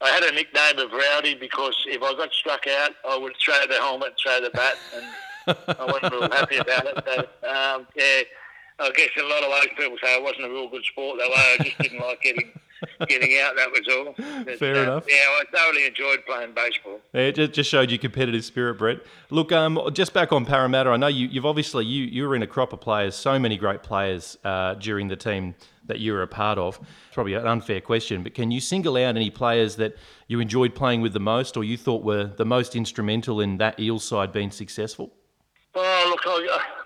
I 0.00 0.10
had 0.10 0.22
a 0.22 0.32
nickname 0.32 0.78
of 0.78 0.92
Rowdy 0.92 1.34
because 1.34 1.74
if 1.86 2.02
I 2.02 2.14
got 2.14 2.32
struck 2.32 2.66
out, 2.66 2.92
I 3.08 3.18
would 3.18 3.34
throw 3.44 3.54
the 3.68 3.74
helmet, 3.74 4.14
throw 4.22 4.40
the 4.40 4.50
bat, 4.50 4.76
and 4.94 5.56
I 5.78 5.84
wasn't 5.84 6.12
real 6.12 6.30
happy 6.30 6.56
about 6.56 6.86
it. 6.86 7.04
So, 7.04 7.18
um, 7.48 7.86
yeah, 7.96 8.20
I 8.80 8.90
guess 8.90 9.08
a 9.18 9.26
lot 9.26 9.42
of 9.42 9.50
those 9.50 9.68
people 9.76 9.96
say 10.02 10.14
I 10.14 10.20
wasn't 10.20 10.46
a 10.46 10.48
real 10.48 10.68
good 10.68 10.84
sport 10.84 11.18
that 11.18 11.28
way. 11.28 11.56
I 11.58 11.64
just 11.64 11.78
didn't 11.78 12.00
like 12.06 12.22
getting 12.22 12.52
getting 13.08 13.38
out. 13.40 13.56
That 13.56 13.70
was 13.70 13.80
all. 13.90 14.14
But, 14.44 14.58
Fair 14.58 14.76
uh, 14.76 14.82
enough. 14.82 15.04
Yeah, 15.08 15.16
I 15.16 15.42
thoroughly 15.52 15.86
enjoyed 15.86 16.24
playing 16.26 16.54
baseball. 16.54 17.00
Yeah, 17.12 17.22
it 17.22 17.52
just 17.52 17.70
showed 17.70 17.90
you 17.90 17.98
competitive 17.98 18.44
spirit, 18.44 18.74
Brett. 18.74 18.98
Look, 19.30 19.52
um, 19.52 19.80
just 19.92 20.12
back 20.12 20.32
on 20.32 20.44
Parramatta, 20.44 20.90
I 20.90 20.96
know 20.96 21.08
you, 21.08 21.26
you've 21.26 21.46
obviously 21.46 21.84
you 21.86 22.04
you 22.04 22.28
were 22.28 22.36
in 22.36 22.42
a 22.42 22.46
crop 22.46 22.72
of 22.72 22.80
players, 22.80 23.14
so 23.14 23.38
many 23.38 23.56
great 23.56 23.82
players 23.82 24.38
uh, 24.44 24.74
during 24.74 25.08
the 25.08 25.16
team 25.16 25.54
that 25.86 25.98
you 25.98 26.12
were 26.12 26.22
a 26.22 26.28
part 26.28 26.58
of. 26.58 26.78
It's 26.78 27.14
probably 27.14 27.34
an 27.34 27.46
unfair 27.46 27.80
question, 27.80 28.22
but 28.22 28.34
can 28.34 28.50
you 28.50 28.60
single 28.60 28.96
out 28.96 29.16
any 29.16 29.30
players 29.30 29.76
that 29.76 29.96
you 30.26 30.38
enjoyed 30.38 30.74
playing 30.74 31.00
with 31.00 31.14
the 31.14 31.20
most, 31.20 31.56
or 31.56 31.64
you 31.64 31.76
thought 31.76 32.04
were 32.04 32.24
the 32.24 32.44
most 32.44 32.76
instrumental 32.76 33.40
in 33.40 33.56
that 33.56 33.80
Eels 33.80 34.04
side 34.04 34.30
being 34.32 34.50
successful? 34.50 35.12
Oh, 35.74 36.06
look, 36.10 36.20
I, 36.26 36.77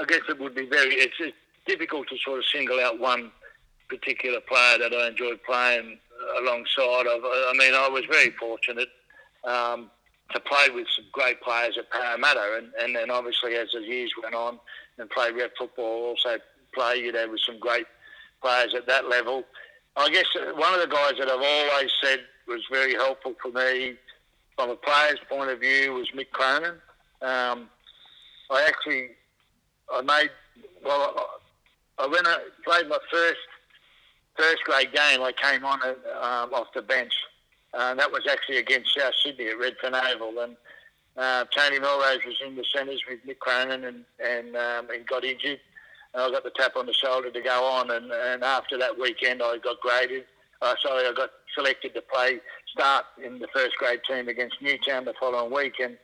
I 0.00 0.04
guess 0.04 0.20
it 0.28 0.40
would 0.40 0.54
be 0.54 0.66
very. 0.66 0.94
It's, 0.94 1.14
it's 1.20 1.36
difficult 1.66 2.08
to 2.08 2.16
sort 2.24 2.38
of 2.38 2.44
single 2.46 2.80
out 2.80 2.98
one 2.98 3.30
particular 3.88 4.40
player 4.40 4.78
that 4.78 4.92
I 4.94 5.08
enjoyed 5.08 5.40
playing 5.44 5.98
alongside 6.40 7.06
of. 7.06 7.20
I 7.22 7.52
mean, 7.56 7.74
I 7.74 7.88
was 7.88 8.04
very 8.10 8.30
fortunate 8.30 8.88
um, 9.44 9.90
to 10.32 10.40
play 10.40 10.70
with 10.74 10.86
some 10.96 11.04
great 11.12 11.40
players 11.42 11.76
at 11.78 11.90
Parramatta, 11.90 12.58
and, 12.58 12.72
and 12.80 12.96
then 12.96 13.10
obviously 13.10 13.56
as 13.56 13.68
the 13.72 13.80
years 13.80 14.12
went 14.22 14.34
on 14.34 14.58
and 14.98 15.10
played 15.10 15.34
rep 15.36 15.52
football, 15.58 16.10
also 16.10 16.38
play 16.74 16.96
you 16.96 17.12
know 17.12 17.28
with 17.28 17.40
some 17.44 17.58
great 17.58 17.86
players 18.42 18.74
at 18.74 18.86
that 18.86 19.08
level. 19.08 19.44
I 19.96 20.08
guess 20.08 20.26
one 20.54 20.72
of 20.72 20.80
the 20.80 20.86
guys 20.86 21.14
that 21.18 21.28
I've 21.28 21.42
always 21.42 21.90
said 22.02 22.20
was 22.48 22.62
very 22.70 22.94
helpful 22.94 23.34
for 23.42 23.50
me 23.50 23.96
from 24.56 24.70
a 24.70 24.76
player's 24.76 25.18
point 25.28 25.50
of 25.50 25.60
view 25.60 25.92
was 25.94 26.10
Mick 26.12 26.30
Cronin. 26.30 26.76
Um, 27.22 27.68
I 28.50 28.64
actually 28.66 29.10
I 29.92 30.00
made 30.02 30.30
well. 30.84 31.40
I 31.98 32.06
when 32.06 32.26
I 32.26 32.38
played 32.64 32.88
my 32.88 32.98
first 33.10 33.38
first 34.36 34.64
grade 34.64 34.92
game, 34.92 35.22
I 35.22 35.32
came 35.32 35.64
on 35.64 35.80
um, 35.82 36.54
off 36.54 36.68
the 36.74 36.82
bench. 36.82 37.12
Uh, 37.72 37.94
that 37.94 38.10
was 38.10 38.26
actually 38.28 38.58
against 38.58 38.94
South 38.98 39.12
Sydney 39.22 39.48
at 39.48 39.58
Redfern 39.58 39.94
Oval, 39.94 40.42
and 40.42 40.56
uh, 41.16 41.44
Tony 41.54 41.78
Melrose 41.78 42.24
was 42.26 42.40
in 42.44 42.56
the 42.56 42.64
centres 42.74 43.02
with 43.08 43.24
Mick 43.26 43.38
Cronin, 43.38 43.84
and 43.84 44.04
and, 44.18 44.56
um, 44.56 44.88
and 44.90 45.06
got 45.06 45.24
injured. 45.24 45.60
And 46.14 46.22
I 46.22 46.30
got 46.30 46.42
the 46.42 46.50
tap 46.50 46.76
on 46.76 46.86
the 46.86 46.92
shoulder 46.92 47.30
to 47.30 47.40
go 47.40 47.64
on, 47.64 47.90
and, 47.90 48.10
and 48.10 48.42
after 48.42 48.76
that 48.78 48.98
weekend, 48.98 49.42
I 49.42 49.58
got 49.58 49.80
graded. 49.80 50.24
Uh, 50.60 50.74
sorry, 50.82 51.06
I 51.06 51.12
got 51.12 51.30
selected 51.54 51.94
to 51.94 52.02
play 52.02 52.40
start 52.72 53.04
in 53.24 53.38
the 53.38 53.48
first 53.54 53.76
grade 53.76 54.00
team 54.08 54.28
against 54.28 54.60
Newtown 54.60 55.04
the 55.04 55.14
following 55.18 55.52
week, 55.52 55.74
and 55.80 55.96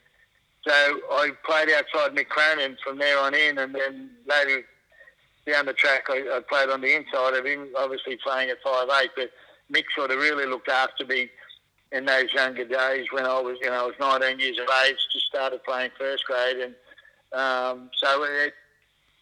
so 0.66 0.72
I 0.72 1.30
played 1.44 1.68
outside 1.70 2.16
Cronin 2.28 2.76
from 2.82 2.98
there 2.98 3.20
on 3.20 3.34
in, 3.34 3.58
and 3.58 3.74
then 3.74 4.10
later 4.28 4.62
down 5.46 5.66
the 5.66 5.72
track, 5.72 6.06
I, 6.08 6.36
I 6.36 6.40
played 6.48 6.70
on 6.70 6.80
the 6.80 6.94
inside 6.94 7.34
of 7.34 7.46
him, 7.46 7.68
obviously 7.78 8.16
playing 8.16 8.50
at 8.50 8.56
five 8.64 8.88
eight. 9.00 9.10
But 9.14 9.30
Mick 9.72 9.84
sort 9.94 10.10
of 10.10 10.18
really 10.18 10.46
looked 10.46 10.68
after 10.68 11.06
me 11.06 11.28
in 11.92 12.04
those 12.04 12.32
younger 12.34 12.64
days 12.64 13.06
when 13.12 13.24
I 13.24 13.40
was, 13.40 13.58
you 13.62 13.70
know, 13.70 13.84
I 13.84 13.86
was 13.86 13.94
19 14.00 14.40
years 14.40 14.58
of 14.58 14.66
age, 14.86 14.96
just 15.12 15.26
started 15.26 15.62
playing 15.62 15.92
first 15.96 16.24
grade, 16.24 16.56
and 16.56 16.74
um, 17.32 17.90
so 17.94 18.24
it, 18.24 18.54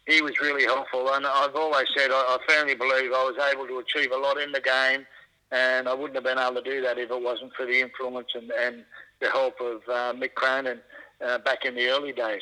he 0.07 0.23
was 0.23 0.39
really 0.41 0.65
helpful. 0.65 1.13
And 1.13 1.27
I've 1.27 1.55
always 1.55 1.87
said 1.95 2.09
I, 2.09 2.15
I 2.15 2.37
firmly 2.47 2.73
believe 2.73 3.11
I 3.11 3.23
was 3.23 3.35
able 3.53 3.67
to 3.67 3.77
achieve 3.77 4.11
a 4.11 4.17
lot 4.17 4.39
in 4.39 4.51
the 4.51 4.61
game, 4.61 5.05
and 5.51 5.87
I 5.87 5.93
wouldn't 5.93 6.15
have 6.15 6.23
been 6.23 6.39
able 6.39 6.59
to 6.59 6.67
do 6.67 6.81
that 6.81 6.97
if 6.97 7.11
it 7.11 7.21
wasn't 7.21 7.53
for 7.53 7.67
the 7.67 7.79
influence 7.79 8.29
and, 8.33 8.49
and 8.49 8.83
the 9.21 9.29
help 9.29 9.61
of 9.61 9.81
uh, 9.87 10.13
Mick 10.13 10.33
Cronin 10.33 10.79
uh, 11.23 11.37
back 11.39 11.65
in 11.65 11.75
the 11.75 11.87
early 11.87 12.11
days. 12.11 12.41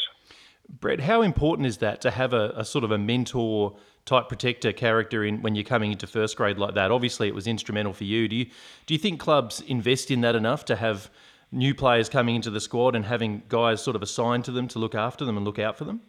Brett, 0.79 1.01
how 1.01 1.21
important 1.21 1.67
is 1.67 1.77
that 1.77 2.01
to 2.01 2.11
have 2.11 2.33
a, 2.33 2.53
a, 2.55 2.65
sort 2.65 2.83
of 2.83 2.91
a 2.91 2.97
mentor 2.97 3.75
type 4.05 4.27
protector 4.27 4.71
character 4.71 5.23
in 5.23 5.41
when 5.41 5.55
you're 5.55 5.63
coming 5.63 5.91
into 5.91 6.07
first 6.07 6.37
grade 6.37 6.57
like 6.57 6.73
that? 6.75 6.91
Obviously, 6.91 7.27
it 7.27 7.35
was 7.35 7.47
instrumental 7.47 7.93
for 7.93 8.05
you. 8.05 8.27
Do 8.27 8.35
you 8.35 8.45
do 8.85 8.93
you 8.93 8.97
think 8.97 9.19
clubs 9.19 9.61
invest 9.61 10.09
in 10.09 10.21
that 10.21 10.35
enough 10.35 10.65
to 10.65 10.75
have 10.75 11.09
new 11.51 11.75
players 11.75 12.09
coming 12.09 12.35
into 12.35 12.49
the 12.49 12.59
squad 12.59 12.95
and 12.95 13.05
having 13.05 13.43
guys 13.47 13.81
sort 13.81 13.95
of 13.95 14.01
assigned 14.01 14.45
to 14.45 14.51
them 14.51 14.67
to 14.69 14.79
look 14.79 14.95
after 14.95 15.25
them 15.25 15.37
and 15.37 15.45
look 15.45 15.59
out 15.59 15.77
for 15.77 15.85
them? 15.85 16.01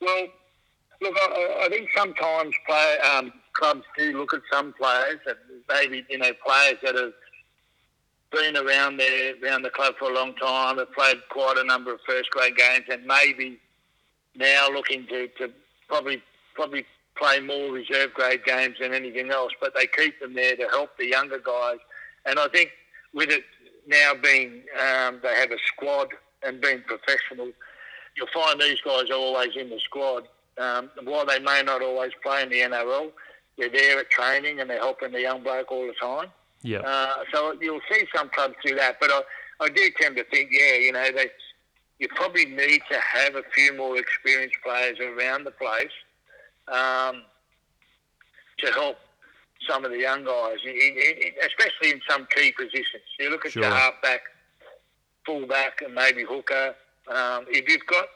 Well, 0.00 0.26
look, 1.02 1.14
I, 1.16 1.64
I 1.64 1.68
think 1.68 1.88
sometimes 1.94 2.54
play, 2.66 2.98
um, 3.14 3.32
clubs 3.52 3.84
do 3.96 4.16
look 4.16 4.32
at 4.32 4.40
some 4.52 4.72
players 4.72 5.20
that 5.26 5.38
maybe 5.68 6.04
you 6.08 6.18
know 6.18 6.32
players 6.44 6.76
that 6.82 6.94
have 6.94 7.12
been 8.32 8.56
around 8.56 8.96
there, 8.96 9.34
around 9.42 9.62
the 9.62 9.70
club 9.70 9.94
for 9.98 10.10
a 10.10 10.14
long 10.14 10.34
time. 10.34 10.78
Have 10.78 10.92
played 10.92 11.16
quite 11.30 11.56
a 11.58 11.64
number 11.64 11.92
of 11.92 12.00
first 12.06 12.30
grade 12.30 12.56
games, 12.56 12.86
and 12.90 13.04
maybe 13.04 13.58
now 14.36 14.68
looking 14.72 15.06
to, 15.06 15.28
to 15.38 15.50
probably 15.88 16.22
probably 16.54 16.84
play 17.16 17.40
more 17.40 17.72
reserve 17.72 18.12
grade 18.14 18.44
games 18.44 18.76
than 18.80 18.92
anything 18.92 19.30
else. 19.30 19.52
But 19.60 19.74
they 19.74 19.86
keep 19.86 20.18
them 20.20 20.34
there 20.34 20.56
to 20.56 20.66
help 20.68 20.96
the 20.96 21.06
younger 21.06 21.38
guys. 21.38 21.78
And 22.26 22.38
I 22.38 22.48
think 22.48 22.70
with 23.12 23.30
it 23.30 23.44
now 23.86 24.12
being 24.20 24.62
um, 24.80 25.20
they 25.22 25.34
have 25.34 25.50
a 25.50 25.58
squad 25.66 26.08
and 26.42 26.60
being 26.60 26.82
professional, 26.82 27.50
you'll 28.16 28.26
find 28.32 28.60
these 28.60 28.80
guys 28.84 29.10
are 29.10 29.14
always 29.16 29.56
in 29.56 29.70
the 29.70 29.80
squad. 29.80 30.28
Um, 30.58 30.90
while 31.02 31.26
they 31.26 31.40
may 31.40 31.62
not 31.64 31.82
always 31.82 32.12
play 32.22 32.42
in 32.42 32.48
the 32.48 32.60
NRL, 32.60 33.10
they're 33.58 33.70
there 33.70 33.98
at 34.00 34.10
training 34.10 34.60
and 34.60 34.70
they're 34.70 34.78
helping 34.78 35.12
the 35.12 35.20
young 35.20 35.42
bloke 35.42 35.70
all 35.70 35.86
the 35.86 35.94
time. 36.00 36.28
Yeah. 36.64 36.78
Uh, 36.78 37.16
so 37.32 37.54
you'll 37.60 37.80
see 37.92 38.04
some 38.14 38.30
clubs 38.30 38.54
do 38.64 38.74
that, 38.74 38.96
but 38.98 39.10
I, 39.10 39.20
I 39.60 39.68
do 39.68 39.82
tend 40.00 40.16
to 40.16 40.24
think, 40.24 40.48
yeah, 40.50 40.74
you 40.76 40.92
know, 40.92 41.06
they 41.14 41.28
you 41.98 42.08
probably 42.08 42.46
need 42.46 42.80
to 42.90 42.98
have 42.98 43.36
a 43.36 43.42
few 43.54 43.76
more 43.76 43.96
experienced 43.98 44.56
players 44.64 44.98
around 44.98 45.44
the 45.44 45.52
place 45.52 45.92
um, 46.68 47.22
to 48.58 48.72
help 48.72 48.96
some 49.68 49.84
of 49.84 49.90
the 49.90 49.98
young 49.98 50.24
guys, 50.24 50.56
especially 51.44 51.92
in 51.92 52.00
some 52.08 52.26
key 52.34 52.52
positions. 52.52 53.04
You 53.20 53.30
look 53.30 53.46
at 53.46 53.52
sure. 53.52 53.62
the 53.62 53.70
halfback, 53.70 54.22
fullback, 55.24 55.82
and 55.82 55.94
maybe 55.94 56.24
hooker. 56.24 56.74
Um, 57.08 57.44
if 57.48 57.68
you've 57.70 57.86
got 57.86 58.06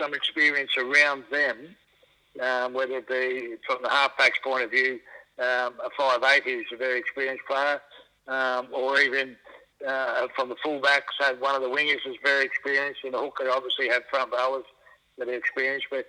some 0.00 0.12
experience 0.14 0.72
around 0.76 1.24
them, 1.30 1.76
um, 2.42 2.74
whether 2.74 2.98
it 2.98 3.08
be 3.08 3.56
from 3.66 3.78
the 3.82 3.88
halfback's 3.88 4.38
point 4.42 4.64
of 4.64 4.70
view, 4.70 4.98
um, 5.38 5.74
a 5.84 5.90
five 5.96 6.22
eight 6.24 6.44
who's 6.44 6.66
a 6.72 6.76
very 6.76 6.98
experienced 6.98 7.44
player, 7.46 7.80
um, 8.28 8.68
or 8.72 9.00
even 9.00 9.36
uh, 9.86 10.26
from 10.34 10.48
the 10.48 10.56
fullbacks, 10.64 11.12
so 11.20 11.34
one 11.36 11.54
of 11.54 11.62
the 11.62 11.68
wingers 11.68 12.06
is 12.06 12.16
very 12.22 12.44
experienced, 12.44 13.00
and 13.04 13.14
the 13.14 13.18
hooker 13.18 13.50
obviously 13.50 13.88
have 13.88 14.02
front 14.10 14.32
rowers 14.32 14.64
that 15.18 15.28
are 15.28 15.34
experienced. 15.34 15.86
But 15.90 16.06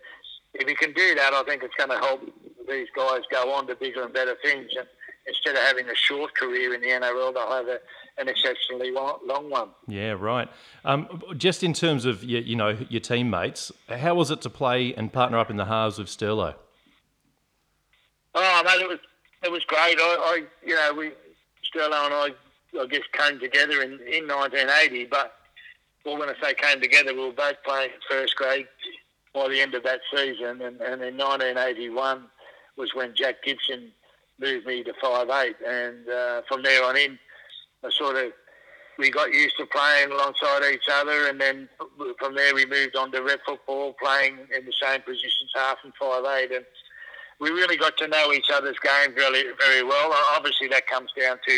if 0.53 0.69
you 0.69 0.75
can 0.75 0.93
do 0.93 1.15
that, 1.15 1.33
I 1.33 1.43
think 1.43 1.63
it's 1.63 1.75
going 1.75 1.89
to 1.89 1.97
help 1.97 2.21
these 2.69 2.87
guys 2.95 3.21
go 3.31 3.53
on 3.53 3.67
to 3.67 3.75
bigger 3.75 4.03
and 4.03 4.13
better 4.13 4.35
things. 4.43 4.69
And 4.77 4.87
instead 5.27 5.55
of 5.55 5.61
having 5.61 5.89
a 5.89 5.95
short 5.95 6.33
career 6.35 6.73
in 6.73 6.81
the 6.81 6.87
NRL, 6.87 7.33
they'll 7.33 7.51
have 7.51 7.67
a, 7.67 7.79
an 8.17 8.29
exceptionally 8.29 8.91
long, 8.91 9.19
long 9.25 9.49
one. 9.49 9.69
Yeah, 9.87 10.15
right. 10.17 10.49
Um, 10.85 11.21
just 11.35 11.63
in 11.63 11.73
terms 11.73 12.05
of 12.05 12.23
your, 12.23 12.41
you 12.41 12.55
know 12.55 12.77
your 12.89 13.01
teammates, 13.01 13.71
how 13.89 14.15
was 14.15 14.31
it 14.31 14.41
to 14.41 14.49
play 14.49 14.93
and 14.95 15.11
partner 15.11 15.37
up 15.37 15.49
in 15.49 15.57
the 15.57 15.65
halves 15.65 15.99
with 15.99 16.07
Sterlo? 16.07 16.55
Oh, 18.33 18.63
mate, 18.63 18.81
it 18.81 18.87
was 18.87 18.99
it 19.43 19.51
was 19.51 19.63
great. 19.65 19.97
I, 19.99 20.01
I 20.01 20.43
you 20.65 20.75
know, 20.75 20.93
we 20.93 21.11
Sterlo 21.67 22.05
and 22.05 22.13
I, 22.13 22.81
I 22.81 22.85
guess, 22.87 23.01
came 23.13 23.39
together 23.39 23.81
in, 23.81 23.93
in 23.93 24.27
1980. 24.27 25.05
But 25.05 25.33
well, 26.05 26.17
when 26.17 26.29
I 26.29 26.33
say 26.41 26.53
came 26.53 26.81
together, 26.81 27.13
we 27.13 27.25
were 27.25 27.31
both 27.31 27.61
playing 27.65 27.91
first 28.09 28.35
grade 28.35 28.67
by 29.33 29.49
the 29.49 29.59
end 29.59 29.75
of 29.75 29.83
that 29.83 29.99
season, 30.13 30.61
and, 30.61 30.81
and 30.81 31.01
in 31.01 31.17
1981 31.17 32.23
was 32.77 32.93
when 32.93 33.13
Jack 33.15 33.43
Gibson 33.43 33.91
moved 34.39 34.65
me 34.65 34.83
to 34.83 34.93
five 35.01 35.29
eight, 35.29 35.55
and 35.67 36.07
uh, 36.09 36.41
from 36.47 36.63
there 36.63 36.83
on 36.83 36.95
in, 36.95 37.19
I 37.83 37.89
sort 37.91 38.15
of 38.15 38.31
we 38.97 39.11
got 39.11 39.31
used 39.31 39.55
to 39.57 39.65
playing 39.67 40.11
alongside 40.11 40.63
each 40.73 40.87
other, 40.91 41.27
and 41.27 41.39
then 41.39 41.69
from 42.19 42.35
there 42.35 42.55
we 42.55 42.65
moved 42.65 42.95
on 42.95 43.11
to 43.11 43.21
rep 43.21 43.41
football, 43.45 43.93
playing 44.01 44.39
in 44.55 44.65
the 44.65 44.73
same 44.81 45.01
positions, 45.01 45.51
half 45.55 45.77
and 45.83 45.93
five 45.99 46.23
eight, 46.37 46.51
and 46.51 46.65
we 47.39 47.49
really 47.49 47.77
got 47.77 47.97
to 47.97 48.07
know 48.07 48.31
each 48.33 48.49
other's 48.53 48.77
game 48.79 49.15
really 49.15 49.43
very 49.59 49.83
well. 49.83 50.13
Obviously, 50.35 50.67
that 50.69 50.87
comes 50.87 51.11
down 51.19 51.37
to 51.47 51.57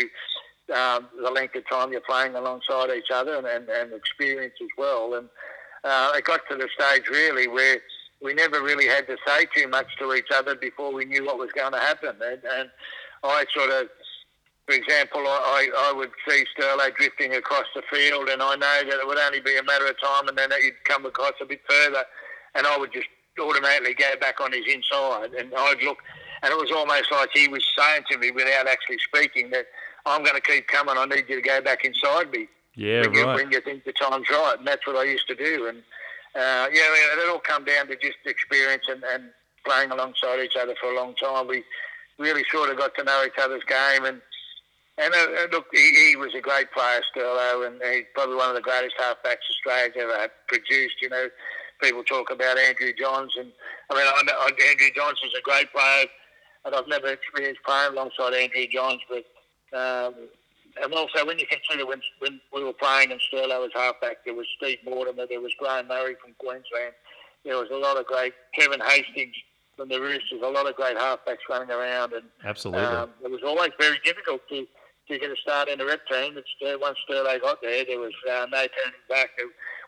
um, 0.74 1.08
the 1.20 1.30
length 1.30 1.56
of 1.56 1.68
time 1.68 1.92
you're 1.92 2.00
playing 2.02 2.34
alongside 2.34 2.90
each 2.90 3.10
other 3.12 3.36
and, 3.36 3.46
and, 3.46 3.68
and 3.68 3.92
experience 3.92 4.54
as 4.60 4.68
well. 4.76 5.14
And 5.14 5.28
uh, 5.84 6.12
it 6.14 6.24
got 6.24 6.40
to 6.50 6.56
the 6.56 6.68
stage 6.78 7.08
really 7.08 7.48
where 7.48 7.80
we 8.22 8.34
never 8.34 8.62
really 8.62 8.86
had 8.86 9.06
to 9.06 9.16
say 9.26 9.46
too 9.56 9.68
much 9.68 9.86
to 9.98 10.12
each 10.14 10.28
other 10.34 10.54
before 10.54 10.92
we 10.92 11.04
knew 11.06 11.24
what 11.24 11.38
was 11.38 11.50
going 11.52 11.72
to 11.72 11.78
happen. 11.78 12.16
And, 12.22 12.40
and 12.44 12.70
I 13.24 13.46
sort 13.52 13.70
of, 13.70 13.88
for 14.66 14.74
example, 14.74 15.22
I, 15.26 15.68
I 15.76 15.92
would 15.96 16.10
see 16.28 16.44
Sterlo 16.54 16.94
drifting 16.94 17.34
across 17.34 17.64
the 17.74 17.82
field, 17.90 18.28
and 18.28 18.42
I 18.42 18.54
know 18.54 18.82
that 18.84 19.00
it 19.00 19.06
would 19.06 19.18
only 19.18 19.40
be 19.40 19.56
a 19.56 19.62
matter 19.62 19.86
of 19.86 20.00
time, 20.00 20.28
and 20.28 20.36
then 20.36 20.50
that 20.50 20.60
he'd 20.60 20.84
come 20.84 21.06
across 21.06 21.32
a 21.40 21.46
bit 21.46 21.60
further, 21.68 22.04
and 22.54 22.66
I 22.66 22.76
would 22.76 22.92
just 22.92 23.08
automatically 23.40 23.94
go 23.94 24.12
back 24.20 24.40
on 24.40 24.52
his 24.52 24.66
inside, 24.66 25.34
and 25.34 25.52
I'd 25.56 25.82
look, 25.82 25.98
and 26.42 26.52
it 26.52 26.56
was 26.56 26.70
almost 26.70 27.10
like 27.10 27.30
he 27.34 27.48
was 27.48 27.64
saying 27.76 28.04
to 28.10 28.18
me 28.18 28.30
without 28.30 28.66
actually 28.66 28.98
speaking 28.98 29.50
that 29.50 29.66
I'm 30.06 30.22
going 30.22 30.36
to 30.36 30.42
keep 30.42 30.68
coming. 30.68 30.96
I 30.96 31.04
need 31.06 31.24
you 31.28 31.36
to 31.36 31.42
go 31.42 31.60
back 31.60 31.84
inside 31.84 32.30
me. 32.30 32.48
Yeah, 32.74 33.00
when 33.00 33.10
right. 33.10 33.16
You, 33.16 33.26
when 33.26 33.50
you 33.50 33.60
think 33.60 33.84
the 33.84 33.92
time's 33.92 34.30
right, 34.30 34.54
and 34.58 34.66
that's 34.66 34.86
what 34.86 34.96
I 34.96 35.04
used 35.04 35.26
to 35.28 35.34
do. 35.34 35.66
And 35.66 35.78
uh, 36.34 36.68
yeah, 36.72 36.86
it 36.86 37.28
all 37.30 37.40
come 37.40 37.64
down 37.64 37.88
to 37.88 37.96
just 37.96 38.18
experience 38.24 38.84
and, 38.88 39.02
and 39.04 39.24
playing 39.66 39.90
alongside 39.90 40.40
each 40.40 40.56
other 40.60 40.74
for 40.80 40.90
a 40.90 40.96
long 40.96 41.14
time. 41.16 41.46
We 41.46 41.64
really 42.18 42.44
sort 42.50 42.70
of 42.70 42.78
got 42.78 42.94
to 42.96 43.04
know 43.04 43.24
each 43.26 43.38
other's 43.40 43.64
game, 43.64 44.04
and 44.04 44.20
and 44.98 45.14
uh, 45.14 45.46
look, 45.50 45.66
he, 45.72 46.10
he, 46.10 46.16
was 46.16 46.34
a 46.34 46.40
great 46.40 46.70
player, 46.72 47.00
Sterlo, 47.08 47.66
and 47.66 47.80
he's 47.90 48.04
probably 48.14 48.36
one 48.36 48.50
of 48.50 48.54
the 48.54 48.60
greatest 48.60 48.96
halfbacks 49.00 49.48
Australia's 49.48 49.94
ever 49.96 50.28
produced. 50.46 50.96
You 51.00 51.08
know, 51.08 51.28
people 51.82 52.04
talk 52.04 52.30
about 52.30 52.58
Andrew 52.58 52.92
Johns, 52.98 53.32
and 53.38 53.52
I 53.90 53.94
mean, 53.94 54.06
I, 54.06 54.22
I, 54.28 54.70
Andrew 54.70 54.90
Johns 54.94 55.18
is 55.24 55.32
a 55.38 55.42
great 55.42 55.72
player, 55.72 56.06
and 56.64 56.74
I've 56.74 56.88
never 56.88 57.08
experienced 57.08 57.62
playing 57.64 57.92
alongside 57.92 58.34
Andrew 58.34 58.66
Johns, 58.72 59.00
but 59.08 59.24
um, 59.76 60.14
and 60.82 60.92
also 60.94 61.26
when 61.26 61.38
you 61.38 61.46
consider 61.46 61.86
when 61.86 62.00
when 62.18 62.40
we 62.52 62.64
were 62.64 62.72
playing 62.72 63.10
in 63.10 63.18
Sterlo 63.18 63.60
was 63.60 63.70
halfback, 63.74 64.24
there 64.24 64.34
was 64.34 64.46
Steve 64.56 64.78
Mortimer, 64.84 65.26
there 65.28 65.40
was 65.40 65.52
Graham 65.58 65.88
Murray 65.88 66.16
from 66.22 66.34
Queensland, 66.38 66.94
there 67.44 67.56
was 67.56 67.70
a 67.72 67.76
lot 67.76 67.96
of 67.96 68.06
great 68.06 68.34
Kevin 68.54 68.80
Hastings 68.80 69.34
from 69.76 69.88
the 69.88 70.00
Roosters, 70.00 70.40
a 70.42 70.48
lot 70.48 70.68
of 70.68 70.76
great 70.76 70.96
halfbacks 70.96 71.48
running 71.48 71.70
around, 71.70 72.12
and 72.12 72.24
absolutely, 72.44 72.84
um, 72.84 73.10
it 73.24 73.30
was 73.30 73.40
always 73.44 73.70
very 73.78 73.98
difficult 74.04 74.42
to 74.48 74.66
to 75.08 75.18
get 75.18 75.30
a 75.30 75.36
start 75.36 75.68
in 75.68 75.78
the 75.78 75.86
rep 75.86 76.06
team. 76.06 76.38
It's, 76.38 76.48
uh, 76.64 76.78
once 76.80 76.96
Sterlo 77.08 77.40
got 77.40 77.60
there, 77.62 77.84
there 77.84 77.98
was 77.98 78.12
uh, 78.30 78.46
no 78.50 78.58
turning 78.58 79.04
back. 79.08 79.30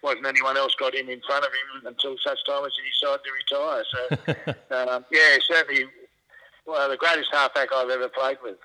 Wasn't 0.03 0.27
anyone 0.27 0.57
else 0.57 0.75
got 0.75 0.95
in 0.95 1.09
in 1.09 1.21
front 1.27 1.45
of 1.45 1.53
him 1.53 1.87
until 1.87 2.17
such 2.25 2.39
time 2.47 2.65
as 2.65 2.73
he 2.77 2.91
decided 2.91 3.21
to 3.25 3.33
retire. 3.33 3.85
So, 3.91 4.77
um, 4.95 5.05
yeah, 5.11 5.39
certainly 5.41 5.87
one 6.65 6.83
of 6.83 6.91
the 6.91 6.97
greatest 6.97 7.29
halfback 7.33 7.69
I've 7.75 7.91
ever 7.91 8.09
played 8.09 8.39
with. 8.43 8.57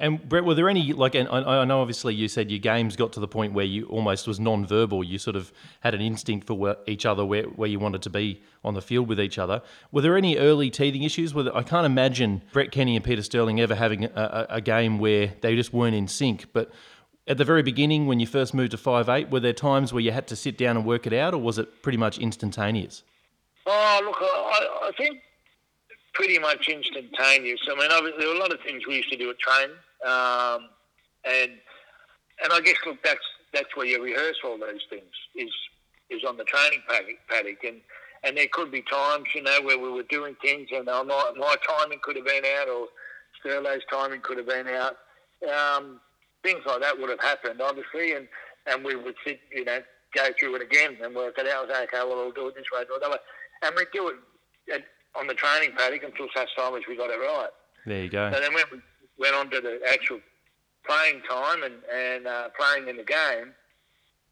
And 0.00 0.28
Brett, 0.28 0.44
were 0.44 0.54
there 0.54 0.68
any 0.68 0.92
like? 0.92 1.16
And 1.16 1.28
I, 1.28 1.64
know 1.64 1.80
obviously 1.80 2.14
you 2.14 2.28
said 2.28 2.52
your 2.52 2.60
games 2.60 2.94
got 2.94 3.12
to 3.14 3.20
the 3.20 3.26
point 3.26 3.52
where 3.52 3.64
you 3.64 3.84
almost 3.86 4.28
was 4.28 4.38
non-verbal. 4.38 5.02
You 5.02 5.18
sort 5.18 5.34
of 5.34 5.52
had 5.80 5.92
an 5.92 6.00
instinct 6.00 6.46
for 6.46 6.54
where, 6.54 6.76
each 6.86 7.04
other, 7.04 7.24
where 7.24 7.42
where 7.42 7.68
you 7.68 7.80
wanted 7.80 8.02
to 8.02 8.10
be 8.10 8.40
on 8.62 8.74
the 8.74 8.80
field 8.80 9.08
with 9.08 9.18
each 9.18 9.38
other. 9.38 9.60
Were 9.90 10.00
there 10.00 10.16
any 10.16 10.38
early 10.38 10.70
teething 10.70 11.02
issues? 11.02 11.34
Where 11.34 11.54
I 11.54 11.64
can't 11.64 11.84
imagine 11.84 12.44
Brett 12.52 12.70
Kenny 12.70 12.94
and 12.94 13.04
Peter 13.04 13.22
Sterling 13.22 13.60
ever 13.60 13.74
having 13.74 14.04
a, 14.04 14.10
a, 14.14 14.46
a 14.50 14.60
game 14.60 15.00
where 15.00 15.34
they 15.40 15.56
just 15.56 15.72
weren't 15.72 15.96
in 15.96 16.06
sync. 16.06 16.46
But 16.52 16.70
at 17.28 17.38
the 17.38 17.44
very 17.44 17.62
beginning, 17.62 18.06
when 18.06 18.20
you 18.20 18.26
first 18.26 18.54
moved 18.54 18.72
to 18.72 18.78
five 18.78 19.08
eight, 19.08 19.30
were 19.30 19.40
there 19.40 19.52
times 19.52 19.92
where 19.92 20.02
you 20.02 20.12
had 20.12 20.26
to 20.28 20.36
sit 20.36 20.58
down 20.58 20.76
and 20.76 20.84
work 20.84 21.06
it 21.06 21.12
out, 21.12 21.34
or 21.34 21.38
was 21.38 21.58
it 21.58 21.82
pretty 21.82 21.98
much 21.98 22.18
instantaneous? 22.18 23.02
Oh, 23.66 24.00
look, 24.04 24.16
I, 24.20 24.88
I 24.88 24.92
think 24.96 25.20
pretty 26.14 26.38
much 26.38 26.68
instantaneous. 26.68 27.60
I 27.70 27.74
mean, 27.76 27.88
there 28.18 28.28
were 28.28 28.34
a 28.34 28.38
lot 28.38 28.52
of 28.52 28.60
things 28.60 28.86
we 28.86 28.96
used 28.96 29.10
to 29.10 29.18
do 29.18 29.30
at 29.30 29.38
training 29.38 29.76
um, 30.06 30.68
and 31.24 31.52
and 32.42 32.52
I 32.52 32.60
guess 32.60 32.76
look, 32.86 33.02
that's 33.02 33.24
that's 33.52 33.74
where 33.74 33.86
you 33.86 34.02
rehearse 34.02 34.36
all 34.44 34.58
those 34.58 34.84
things 34.90 35.12
is 35.34 35.50
is 36.10 36.24
on 36.24 36.36
the 36.36 36.44
training 36.44 36.82
paddock, 36.88 37.64
and 37.64 37.80
and 38.24 38.36
there 38.36 38.46
could 38.52 38.70
be 38.70 38.82
times 38.82 39.26
you 39.34 39.42
know 39.42 39.58
where 39.62 39.78
we 39.78 39.90
were 39.90 40.04
doing 40.04 40.36
things 40.40 40.68
and 40.72 40.86
my 40.86 41.02
my 41.36 41.56
timing 41.66 41.98
could 42.02 42.16
have 42.16 42.26
been 42.26 42.44
out 42.60 42.68
or 42.68 42.88
Sterlo's 43.40 43.82
timing 43.90 44.20
could 44.20 44.38
have 44.38 44.46
been 44.46 44.68
out. 44.68 44.96
Um, 45.42 46.00
things 46.42 46.60
like 46.66 46.80
that 46.80 46.98
would 46.98 47.10
have 47.10 47.20
happened 47.20 47.60
obviously, 47.60 48.12
and 48.12 48.28
and 48.66 48.84
we 48.84 48.96
would 48.96 49.14
sit 49.24 49.40
you 49.52 49.64
know 49.64 49.80
go 50.14 50.28
through 50.38 50.56
it 50.56 50.62
again 50.62 50.96
and 51.02 51.14
work 51.14 51.38
it 51.38 51.46
out. 51.48 51.70
Okay, 51.70 51.88
well 51.94 52.16
we'll 52.16 52.32
do 52.32 52.48
it 52.48 52.54
this 52.54 52.64
way, 52.72 52.84
do 52.84 52.94
it 52.94 53.00
that 53.00 53.10
way, 53.10 53.16
and 53.62 53.74
we 53.76 53.84
do 53.92 54.08
it 54.08 54.84
on 55.18 55.26
the 55.26 55.34
training 55.34 55.72
paddock 55.76 56.02
until 56.02 56.28
such 56.34 56.48
time 56.56 56.74
as 56.74 56.82
we 56.88 56.96
got 56.96 57.10
it 57.10 57.18
right. 57.18 57.48
There 57.86 58.02
you 58.02 58.10
go. 58.10 58.30
So 58.32 58.40
then 58.40 58.54
when 58.54 58.64
we 58.70 58.78
went 59.18 59.34
on 59.34 59.50
to 59.50 59.60
the 59.60 59.80
actual 59.90 60.20
playing 60.86 61.22
time 61.28 61.62
and, 61.62 61.74
and 61.92 62.26
uh, 62.26 62.48
playing 62.58 62.88
in 62.88 62.96
the 62.96 63.04
game, 63.04 63.52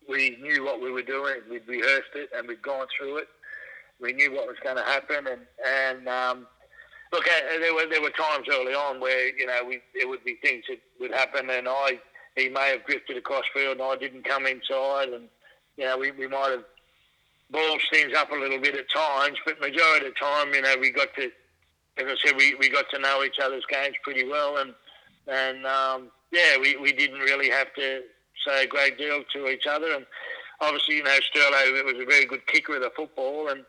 we 0.08 0.36
knew 0.40 0.64
what 0.64 0.80
we 0.80 0.90
were 0.90 1.02
doing. 1.02 1.36
We'd 1.50 1.66
rehearsed 1.66 2.14
it 2.14 2.30
and 2.36 2.46
we'd 2.46 2.62
gone 2.62 2.86
through 2.96 3.18
it. 3.18 3.28
We 4.00 4.12
knew 4.12 4.32
what 4.32 4.46
was 4.46 4.56
going 4.62 4.76
to 4.76 4.82
happen. 4.82 5.26
And, 5.26 5.40
and 5.66 6.08
um, 6.08 6.46
look, 7.12 7.26
uh, 7.26 7.58
there 7.60 7.74
were 7.74 7.86
there 7.88 8.02
were 8.02 8.10
times 8.10 8.46
early 8.50 8.74
on 8.74 9.00
where 9.00 9.34
you 9.36 9.46
know 9.46 9.60
we 9.66 9.80
there 9.94 10.08
would 10.08 10.24
be 10.24 10.36
things 10.42 10.64
that 10.68 10.78
would 11.00 11.12
happen, 11.12 11.48
and 11.50 11.68
I 11.68 11.98
he 12.36 12.48
may 12.48 12.70
have 12.70 12.86
drifted 12.86 13.16
across 13.16 13.44
field 13.54 13.78
and 13.78 13.82
I 13.82 13.96
didn't 13.96 14.24
come 14.24 14.46
inside, 14.46 15.08
and 15.08 15.28
you 15.76 15.84
know 15.84 15.98
we, 15.98 16.10
we 16.12 16.26
might 16.26 16.50
have 16.50 16.64
balled 17.50 17.80
things 17.92 18.12
up 18.16 18.30
a 18.32 18.34
little 18.34 18.60
bit 18.60 18.74
at 18.74 18.90
times, 18.90 19.38
but 19.44 19.60
majority 19.60 20.06
of 20.06 20.14
the 20.14 20.18
time, 20.18 20.52
you 20.52 20.62
know, 20.62 20.74
we 20.80 20.90
got 20.90 21.14
to 21.14 21.30
as 21.98 22.04
I 22.06 22.14
said, 22.24 22.36
we, 22.36 22.54
we 22.56 22.68
got 22.68 22.86
to 22.90 22.98
know 22.98 23.24
each 23.24 23.38
other's 23.42 23.64
games 23.70 23.96
pretty 24.02 24.28
well, 24.28 24.58
and 24.58 24.74
and 25.28 25.66
um, 25.66 26.10
yeah, 26.32 26.58
we, 26.60 26.76
we 26.76 26.92
didn't 26.92 27.20
really 27.20 27.50
have 27.50 27.72
to 27.74 28.02
say 28.46 28.64
a 28.64 28.66
great 28.66 28.98
deal 28.98 29.22
to 29.32 29.48
each 29.48 29.66
other. 29.66 29.92
And 29.92 30.06
obviously, 30.60 30.96
you 30.96 31.02
know, 31.02 31.18
Sterlo 31.34 31.84
was 31.84 31.94
a 32.00 32.04
very 32.04 32.26
good 32.26 32.46
kicker 32.46 32.76
of 32.76 32.82
the 32.82 32.90
football, 32.94 33.48
and 33.48 33.64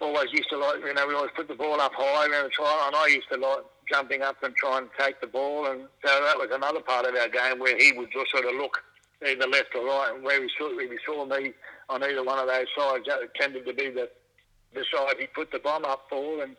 always 0.00 0.32
used 0.32 0.50
to 0.50 0.58
like, 0.58 0.80
you 0.84 0.94
know, 0.94 1.06
we 1.06 1.14
always 1.14 1.30
put 1.34 1.48
the 1.48 1.54
ball 1.54 1.80
up 1.80 1.92
high 1.94 2.28
the 2.28 2.50
trial, 2.50 2.86
and 2.86 2.96
I 2.96 3.06
used 3.08 3.28
to 3.32 3.38
like 3.38 3.64
jumping 3.90 4.22
up 4.22 4.42
and 4.42 4.54
trying 4.56 4.84
to 4.84 4.90
take 4.98 5.20
the 5.20 5.26
ball, 5.26 5.66
and 5.66 5.82
so 6.04 6.22
that 6.24 6.36
was 6.36 6.48
another 6.52 6.80
part 6.80 7.06
of 7.06 7.14
our 7.14 7.28
game 7.28 7.58
where 7.58 7.76
he 7.78 7.92
would 7.92 8.10
just 8.12 8.30
sort 8.30 8.44
of 8.44 8.54
look 8.54 8.82
either 9.26 9.46
left 9.46 9.74
or 9.74 9.84
right, 9.86 10.12
and 10.14 10.22
where 10.22 10.40
we 10.40 10.50
saw, 10.58 10.74
we 10.76 10.98
saw 11.04 11.24
me 11.24 11.52
on 11.88 12.02
either 12.02 12.22
one 12.22 12.38
of 12.38 12.48
those 12.48 12.66
sides, 12.76 13.04
that 13.06 13.18
tended 13.34 13.64
to 13.66 13.72
be 13.72 13.90
the 13.90 14.08
the 14.74 14.84
side 14.92 15.14
he 15.18 15.26
put 15.28 15.50
the 15.52 15.58
bomb 15.58 15.84
up 15.84 16.06
for, 16.10 16.42
and 16.42 16.56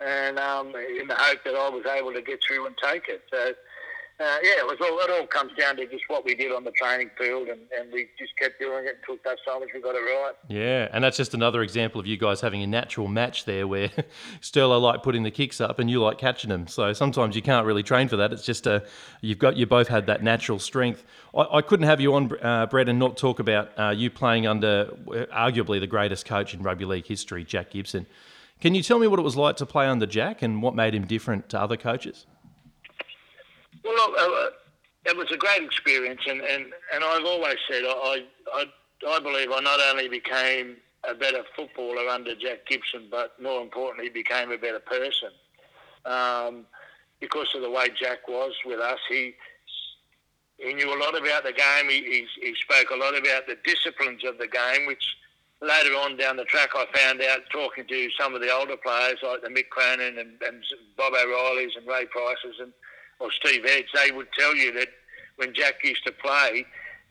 and 0.00 0.38
um, 0.38 0.68
in 0.68 1.08
the 1.08 1.16
hope 1.16 1.42
that 1.44 1.54
I 1.54 1.68
was 1.68 1.84
able 1.86 2.12
to 2.12 2.22
get 2.22 2.40
through 2.46 2.66
and 2.66 2.76
take 2.82 3.08
it. 3.08 3.22
So, 3.32 3.52
uh, 4.20 4.38
yeah, 4.42 4.58
it 4.58 4.66
was 4.66 4.78
all. 4.80 4.98
It 4.98 5.10
all 5.10 5.26
comes 5.28 5.52
down 5.56 5.76
to 5.76 5.86
just 5.86 6.02
what 6.08 6.24
we 6.24 6.34
did 6.34 6.50
on 6.50 6.64
the 6.64 6.72
training 6.72 7.10
field, 7.16 7.46
and, 7.46 7.60
and 7.78 7.92
we 7.92 8.08
just 8.18 8.36
kept 8.36 8.58
doing 8.58 8.84
it 8.84 8.98
until 9.00 9.16
such 9.24 9.38
time 9.46 9.62
as 9.62 9.68
we 9.72 9.80
got 9.80 9.94
it 9.94 10.00
right. 10.00 10.32
Yeah, 10.48 10.88
and 10.92 11.04
that's 11.04 11.16
just 11.16 11.34
another 11.34 11.62
example 11.62 12.00
of 12.00 12.06
you 12.06 12.16
guys 12.16 12.40
having 12.40 12.60
a 12.64 12.66
natural 12.66 13.06
match 13.06 13.44
there, 13.44 13.68
where 13.68 13.90
Sterlo 14.40 14.80
like 14.80 15.04
putting 15.04 15.22
the 15.22 15.30
kicks 15.30 15.60
up 15.60 15.78
and 15.78 15.88
you 15.88 16.02
like 16.02 16.18
catching 16.18 16.50
them. 16.50 16.66
So 16.66 16.92
sometimes 16.92 17.36
you 17.36 17.42
can't 17.42 17.64
really 17.64 17.84
train 17.84 18.08
for 18.08 18.16
that. 18.16 18.32
It's 18.32 18.44
just 18.44 18.66
a 18.66 18.72
uh, 18.72 18.80
you've 19.20 19.38
got 19.38 19.56
you 19.56 19.66
both 19.66 19.86
had 19.86 20.06
that 20.06 20.20
natural 20.20 20.58
strength. 20.58 21.04
I, 21.32 21.58
I 21.58 21.62
couldn't 21.62 21.86
have 21.86 22.00
you 22.00 22.14
on, 22.14 22.32
uh, 22.42 22.66
Brett, 22.66 22.88
and 22.88 22.98
not 22.98 23.16
talk 23.16 23.38
about 23.38 23.70
uh, 23.78 23.90
you 23.90 24.10
playing 24.10 24.48
under 24.48 24.96
uh, 25.06 25.26
arguably 25.32 25.78
the 25.78 25.86
greatest 25.86 26.26
coach 26.26 26.54
in 26.54 26.62
rugby 26.64 26.86
league 26.86 27.06
history, 27.06 27.44
Jack 27.44 27.70
Gibson. 27.70 28.06
Can 28.60 28.74
you 28.74 28.82
tell 28.82 28.98
me 28.98 29.06
what 29.06 29.20
it 29.20 29.22
was 29.22 29.36
like 29.36 29.54
to 29.58 29.66
play 29.66 29.86
under 29.86 30.06
Jack 30.06 30.42
and 30.42 30.60
what 30.60 30.74
made 30.74 30.92
him 30.92 31.06
different 31.06 31.48
to 31.50 31.60
other 31.60 31.76
coaches? 31.76 32.26
Well, 33.84 34.14
uh, 34.18 34.50
it 35.06 35.16
was 35.16 35.30
a 35.32 35.36
great 35.36 35.62
experience, 35.62 36.20
and, 36.26 36.40
and, 36.40 36.66
and 36.94 37.04
I've 37.04 37.24
always 37.24 37.56
said 37.70 37.82
I, 37.84 38.24
I, 38.52 38.64
I 39.08 39.20
believe 39.20 39.50
I 39.50 39.60
not 39.60 39.80
only 39.90 40.08
became 40.08 40.76
a 41.08 41.14
better 41.14 41.42
footballer 41.56 42.08
under 42.08 42.34
Jack 42.34 42.66
Gibson, 42.66 43.08
but 43.10 43.40
more 43.40 43.62
importantly, 43.62 44.10
became 44.10 44.50
a 44.50 44.58
better 44.58 44.80
person. 44.80 45.30
Um, 46.04 46.66
because 47.20 47.48
of 47.54 47.62
the 47.62 47.70
way 47.70 47.88
Jack 48.00 48.28
was 48.28 48.52
with 48.64 48.80
us, 48.80 48.98
he 49.08 49.34
he 50.58 50.74
knew 50.74 50.92
a 50.92 50.98
lot 50.98 51.16
about 51.16 51.44
the 51.44 51.52
game. 51.52 51.88
He, 51.88 52.02
he, 52.02 52.26
he 52.42 52.54
spoke 52.56 52.90
a 52.90 52.96
lot 52.96 53.16
about 53.16 53.46
the 53.46 53.56
disciplines 53.64 54.24
of 54.24 54.38
the 54.38 54.48
game, 54.48 54.86
which 54.86 55.04
later 55.62 55.90
on 55.90 56.16
down 56.16 56.36
the 56.36 56.44
track, 56.44 56.70
I 56.74 56.86
found 56.92 57.22
out 57.22 57.40
talking 57.52 57.86
to 57.86 58.08
some 58.18 58.34
of 58.34 58.40
the 58.40 58.52
older 58.52 58.76
players 58.76 59.18
like 59.22 59.42
the 59.42 59.48
Mick 59.48 59.68
Cronin 59.70 60.18
and, 60.18 60.42
and 60.42 60.64
Bob 60.96 61.12
O'Reilly's 61.14 61.76
and 61.76 61.86
Ray 61.86 62.06
Price's 62.06 62.58
and 62.60 62.72
or 63.20 63.30
Steve 63.32 63.64
Edge, 63.66 63.86
they 63.94 64.10
would 64.10 64.28
tell 64.38 64.54
you 64.54 64.72
that 64.74 64.88
when 65.36 65.54
Jack 65.54 65.84
used 65.84 66.04
to 66.04 66.12
play, 66.12 66.64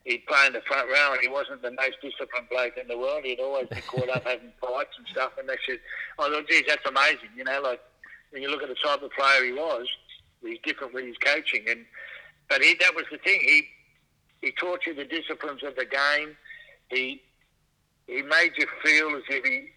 he'd 0.04 0.26
play 0.26 0.48
in 0.48 0.54
the 0.54 0.62
front 0.62 0.88
row 0.89 1.13
and 1.13 1.22
he 1.22 1.28
wasn't 1.28 1.62
the 1.62 1.72
most 1.72 1.98
disciplined 2.02 2.50
bloke 2.50 2.78
in 2.78 2.88
the 2.88 2.98
world. 2.98 3.24
He'd 3.24 3.39
always 3.39 3.67
be 3.67 3.82
caught 3.82 4.10
up 4.10 4.24
having 4.28 4.52
fights 4.62 4.96
and 4.98 5.08
stuff. 5.08 5.34
And 5.38 5.48
they 5.48 5.58
said, 5.67 5.80
"I 6.20 6.30
thought, 6.30 6.48
geez, 6.48 6.63
that's 6.67 6.86
amazing." 6.86 7.30
You 7.36 7.43
know, 7.43 7.62
like 7.62 7.82
when 8.32 8.41
you 8.41 8.50
look 8.50 8.63
at 8.63 8.70
the 8.70 8.76
type 8.76 9.02
of 9.02 9.12
player 9.12 9.46
he 9.46 9.54
was, 9.54 9.88
he's 10.41 10.60
different 10.63 10.93
with 10.93 11.06
his 11.06 11.17
coaching. 11.17 11.65
And 11.70 11.86
but 12.50 12.62
he, 12.62 12.76
that 12.80 12.96
was 12.96 13.06
the 13.12 13.17
thing. 13.17 13.39
He 13.41 13.67
he 14.41 14.52
taught 14.52 14.86
you 14.86 14.93
the 14.93 15.06
disciplines 15.06 15.63
of 15.63 15.76
the 15.76 15.86
game. 15.86 16.38
He 16.89 17.22
he 18.08 18.22
made 18.22 18.52
you 18.58 18.65
feel 18.84 19.15
as 19.15 19.24
if 19.30 19.43
he 19.43 19.70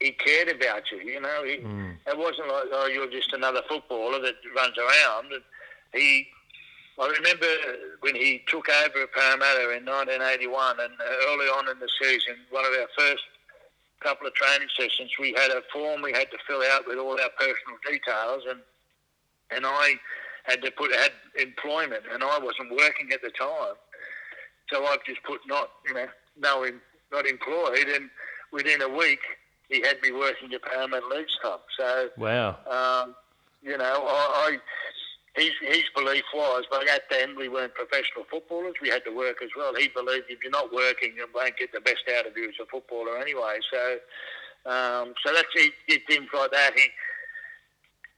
he 0.00 0.12
cared 0.12 0.48
about 0.48 0.82
you. 0.90 0.98
You 0.98 1.20
know, 1.20 1.44
he, 1.44 1.56
mm. 1.58 1.96
it 2.06 2.18
wasn't 2.18 2.48
like 2.48 2.64
oh 2.72 2.86
you're 2.86 3.10
just 3.10 3.32
another 3.32 3.60
footballer 3.68 4.20
that 4.20 4.34
runs 4.56 4.76
around. 4.78 5.32
He, 5.94 6.26
I 7.00 7.08
remember 7.08 7.46
when 8.00 8.14
he 8.14 8.42
took 8.46 8.68
over 8.68 9.02
at 9.02 9.12
Parramatta 9.12 9.76
in 9.76 9.84
1981, 9.84 10.80
and 10.80 10.92
early 11.28 11.46
on 11.46 11.68
in 11.70 11.78
the 11.78 11.88
season, 12.00 12.36
one 12.50 12.64
of 12.64 12.72
our 12.72 12.88
first 12.96 13.24
couple 14.00 14.26
of 14.26 14.34
training 14.34 14.68
sessions, 14.78 15.10
we 15.18 15.32
had 15.32 15.50
a 15.50 15.62
form 15.72 16.02
we 16.02 16.12
had 16.12 16.30
to 16.30 16.38
fill 16.46 16.62
out 16.72 16.86
with 16.86 16.98
all 16.98 17.12
our 17.12 17.30
personal 17.38 17.78
details, 17.90 18.44
and 18.48 18.60
and 19.50 19.64
I 19.66 19.94
had 20.44 20.62
to 20.62 20.70
put 20.70 20.92
had 20.94 21.12
employment, 21.40 22.02
and 22.12 22.22
I 22.22 22.38
wasn't 22.38 22.70
working 22.70 23.10
at 23.12 23.22
the 23.22 23.30
time, 23.30 23.76
so 24.70 24.84
I've 24.86 25.04
just 25.04 25.22
put 25.22 25.40
not 25.46 25.70
you 25.86 25.94
know 25.94 26.06
no 26.38 26.70
not 27.12 27.26
employed, 27.26 27.88
and 27.88 28.10
within 28.52 28.82
a 28.82 28.88
week 28.88 29.20
he 29.68 29.80
had 29.80 30.00
me 30.02 30.12
working 30.12 30.52
at 30.52 30.62
Parramatta 30.62 31.06
Leagues 31.08 31.36
Club. 31.40 31.60
So 31.78 32.10
wow, 32.16 32.58
um, 32.70 33.14
you 33.62 33.76
know 33.78 34.06
I, 34.06 34.50
I 34.50 34.58
his, 35.36 35.50
his 35.62 35.84
belief 35.96 36.22
was, 36.32 36.64
but 36.70 36.88
at 36.88 37.02
then 37.10 37.36
we 37.36 37.48
weren't 37.48 37.74
professional 37.74 38.24
footballers. 38.30 38.74
We 38.80 38.88
had 38.88 39.04
to 39.04 39.10
work 39.10 39.42
as 39.42 39.50
well. 39.56 39.74
He 39.74 39.88
believed 39.88 40.26
if 40.28 40.38
you're 40.42 40.52
not 40.52 40.72
working, 40.72 41.14
you 41.16 41.26
won't 41.34 41.56
get 41.56 41.72
the 41.72 41.80
best 41.80 42.04
out 42.16 42.26
of 42.26 42.36
you 42.36 42.48
as 42.48 42.54
a 42.62 42.66
footballer 42.66 43.18
anyway. 43.18 43.58
So, 43.72 44.70
um, 44.70 45.14
so 45.26 45.34
that's 45.34 45.48
he 45.54 45.70
did 45.88 46.02
things 46.06 46.28
like 46.32 46.52
that. 46.52 46.72
He, 46.76 46.86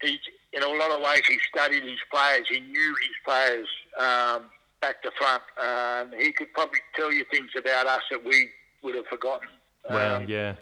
he, 0.07 0.19
in 0.53 0.63
a 0.63 0.69
lot 0.69 0.91
of 0.91 1.01
ways, 1.01 1.23
he 1.27 1.39
studied 1.51 1.85
his 1.85 1.99
players. 2.13 2.47
He 2.51 2.61
knew 2.61 2.97
his 3.01 3.17
players 3.25 3.69
um, 3.99 4.51
back 4.83 5.03
to 5.03 5.11
front. 5.17 5.43
Um, 5.57 6.13
he 6.19 6.33
could 6.33 6.53
probably 6.53 6.81
tell 6.95 7.13
you 7.13 7.25
things 7.31 7.51
about 7.57 7.87
us 7.87 8.03
that 8.11 8.23
we 8.23 8.51
would 8.83 8.95
have 8.95 9.07
forgotten. 9.07 9.49
Wow, 9.89 10.17
um, 10.17 10.29
yeah. 10.29 10.55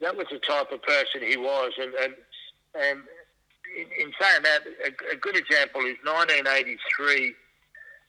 That 0.00 0.16
was 0.16 0.26
the 0.30 0.38
type 0.38 0.72
of 0.72 0.80
person 0.82 1.20
he 1.28 1.36
was, 1.36 1.72
and 1.78 1.92
and 1.94 2.14
and 2.74 3.00
in, 3.78 3.86
in 3.98 4.12
saying 4.20 4.42
that, 4.42 4.60
a, 4.84 5.14
a, 5.14 5.16
good 5.16 5.36
example 5.36 5.82
is 5.82 5.96
1983. 6.02 7.34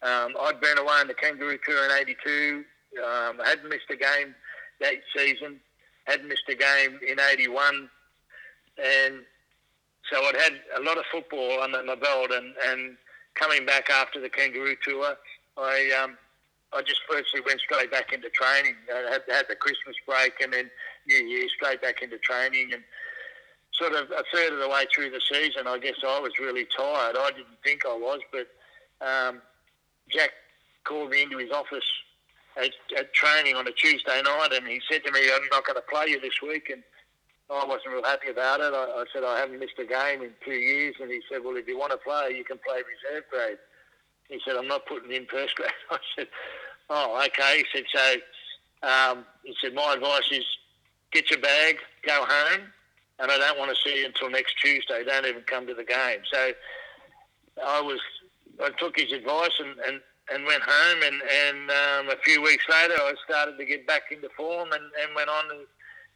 Um, 0.01 0.33
I'd 0.41 0.59
been 0.61 0.77
away 0.77 0.97
on 0.99 1.07
the 1.07 1.13
Kangaroo 1.13 1.59
Tour 1.65 1.85
in 1.85 1.91
'82. 1.91 2.63
Um, 2.97 3.41
I 3.41 3.49
hadn't 3.49 3.69
missed 3.69 3.89
a 3.91 3.95
game 3.95 4.33
that 4.81 4.93
season. 5.15 5.59
Hadn't 6.05 6.27
missed 6.27 6.49
a 6.49 6.55
game 6.55 6.99
in 7.07 7.19
'81, 7.19 7.89
and 8.83 9.21
so 10.11 10.17
I'd 10.23 10.35
had 10.35 10.53
a 10.77 10.81
lot 10.81 10.97
of 10.97 11.03
football 11.11 11.61
under 11.61 11.83
my 11.83 11.95
belt. 11.95 12.31
And, 12.31 12.55
and 12.67 12.97
coming 13.35 13.65
back 13.65 13.89
after 13.89 14.19
the 14.19 14.29
Kangaroo 14.29 14.75
Tour, 14.83 15.15
I 15.57 15.91
um, 16.01 16.17
I 16.73 16.81
just 16.81 17.01
firstly 17.09 17.41
went 17.45 17.59
straight 17.59 17.91
back 17.91 18.13
into 18.13 18.29
training. 18.29 18.75
I 18.93 19.11
had, 19.11 19.21
had 19.29 19.45
the 19.49 19.55
Christmas 19.55 19.95
break 20.07 20.33
and 20.41 20.53
then 20.53 20.69
New 21.07 21.17
Year 21.17 21.47
straight 21.49 21.81
back 21.81 22.01
into 22.01 22.17
training 22.19 22.71
and 22.73 22.83
sort 23.79 23.93
of 23.93 24.11
a 24.11 24.23
third 24.33 24.53
of 24.53 24.59
the 24.59 24.69
way 24.69 24.85
through 24.93 25.09
the 25.09 25.21
season, 25.21 25.65
I 25.65 25.79
guess 25.79 25.95
I 26.05 26.19
was 26.19 26.33
really 26.39 26.65
tired. 26.65 27.15
I 27.17 27.31
didn't 27.31 27.59
think 27.63 27.83
I 27.85 27.95
was, 27.95 28.19
but 28.31 28.47
um, 29.05 29.41
Jack 30.09 30.31
called 30.83 31.11
me 31.11 31.23
into 31.23 31.37
his 31.37 31.51
office 31.51 31.85
at, 32.57 32.71
at, 32.97 33.13
training 33.13 33.55
on 33.55 33.67
a 33.67 33.71
Tuesday 33.71 34.21
night, 34.21 34.49
and 34.51 34.67
he 34.67 34.81
said 34.89 35.03
to 35.05 35.11
me, 35.11 35.21
"I'm 35.33 35.47
not 35.51 35.65
going 35.65 35.75
to 35.75 35.83
play 35.89 36.07
you 36.07 36.19
this 36.19 36.41
week." 36.41 36.69
And 36.69 36.83
I 37.49 37.65
wasn't 37.65 37.93
real 37.93 38.03
happy 38.03 38.29
about 38.29 38.59
it. 38.59 38.73
I, 38.73 39.01
I, 39.01 39.05
said 39.13 39.23
I 39.23 39.39
haven't 39.39 39.59
missed 39.59 39.79
a 39.79 39.85
game 39.85 40.21
in 40.21 40.31
two 40.43 40.51
years, 40.51 40.95
and 40.99 41.09
he 41.09 41.21
said, 41.31 41.43
"Well, 41.43 41.55
if 41.55 41.67
you 41.67 41.79
want 41.79 41.91
to 41.91 41.97
play, 41.97 42.33
you 42.35 42.43
can 42.43 42.57
play 42.57 42.77
reserve 42.77 43.23
grade." 43.31 43.57
He 44.27 44.39
said, 44.45 44.57
"I'm 44.57 44.67
not 44.67 44.85
putting 44.85 45.11
in 45.11 45.25
first 45.25 45.55
grade." 45.57 45.71
I 45.89 45.97
said, 46.15 46.27
"Oh, 46.89 47.23
okay." 47.27 47.63
He 47.63 47.65
said, 47.73 47.85
"So," 47.93 48.87
um, 48.87 49.25
he 49.43 49.55
said, 49.61 49.73
"My 49.73 49.93
advice 49.93 50.29
is 50.31 50.45
get 51.11 51.29
your 51.31 51.39
bag, 51.39 51.77
go 52.05 52.25
home." 52.27 52.73
And 53.19 53.31
I 53.31 53.37
don't 53.37 53.59
want 53.59 53.75
to 53.75 53.89
see 53.89 53.99
you 53.99 54.05
until 54.05 54.29
next 54.29 54.55
Tuesday. 54.63 55.03
Don't 55.05 55.25
even 55.25 55.41
come 55.43 55.67
to 55.67 55.73
the 55.73 55.83
game. 55.83 56.19
So 56.31 56.51
I 57.65 57.81
was, 57.81 57.99
I 58.63 58.69
took 58.79 58.97
his 58.97 59.11
advice 59.11 59.51
and, 59.59 59.75
and, 59.87 60.01
and 60.31 60.45
went 60.45 60.63
home. 60.63 60.99
And, 61.03 61.21
and 61.21 61.69
um, 61.69 62.09
a 62.09 62.19
few 62.23 62.41
weeks 62.41 62.63
later, 62.69 62.95
I 62.95 63.13
started 63.25 63.57
to 63.57 63.65
get 63.65 63.85
back 63.85 64.03
into 64.11 64.29
form 64.37 64.71
and, 64.71 64.83
and 65.03 65.15
went 65.15 65.29
on. 65.29 65.51
And, 65.51 65.65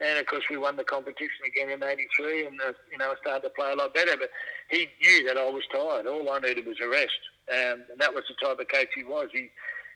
and 0.02 0.20
of 0.20 0.26
course, 0.26 0.44
we 0.50 0.58
won 0.58 0.76
the 0.76 0.84
competition 0.84 1.46
again 1.46 1.70
in 1.70 1.84
'83, 1.84 2.48
and 2.48 2.60
uh, 2.60 2.74
you 2.92 2.98
know 2.98 3.12
I 3.12 3.16
started 3.22 3.44
to 3.44 3.54
play 3.54 3.72
a 3.72 3.76
lot 3.76 3.94
better. 3.94 4.18
But 4.18 4.32
he 4.70 4.88
knew 5.00 5.28
that 5.28 5.38
I 5.38 5.50
was 5.50 5.64
tired. 5.72 6.08
All 6.08 6.30
I 6.32 6.40
needed 6.40 6.66
was 6.66 6.78
a 6.84 6.90
rest, 6.90 7.22
um, 7.52 7.84
and 7.92 8.00
that 8.00 8.14
was 8.14 8.24
the 8.28 8.34
type 8.46 8.60
of 8.60 8.68
coach 8.68 8.88
he 8.96 9.04
was. 9.04 9.30
He 9.32 9.50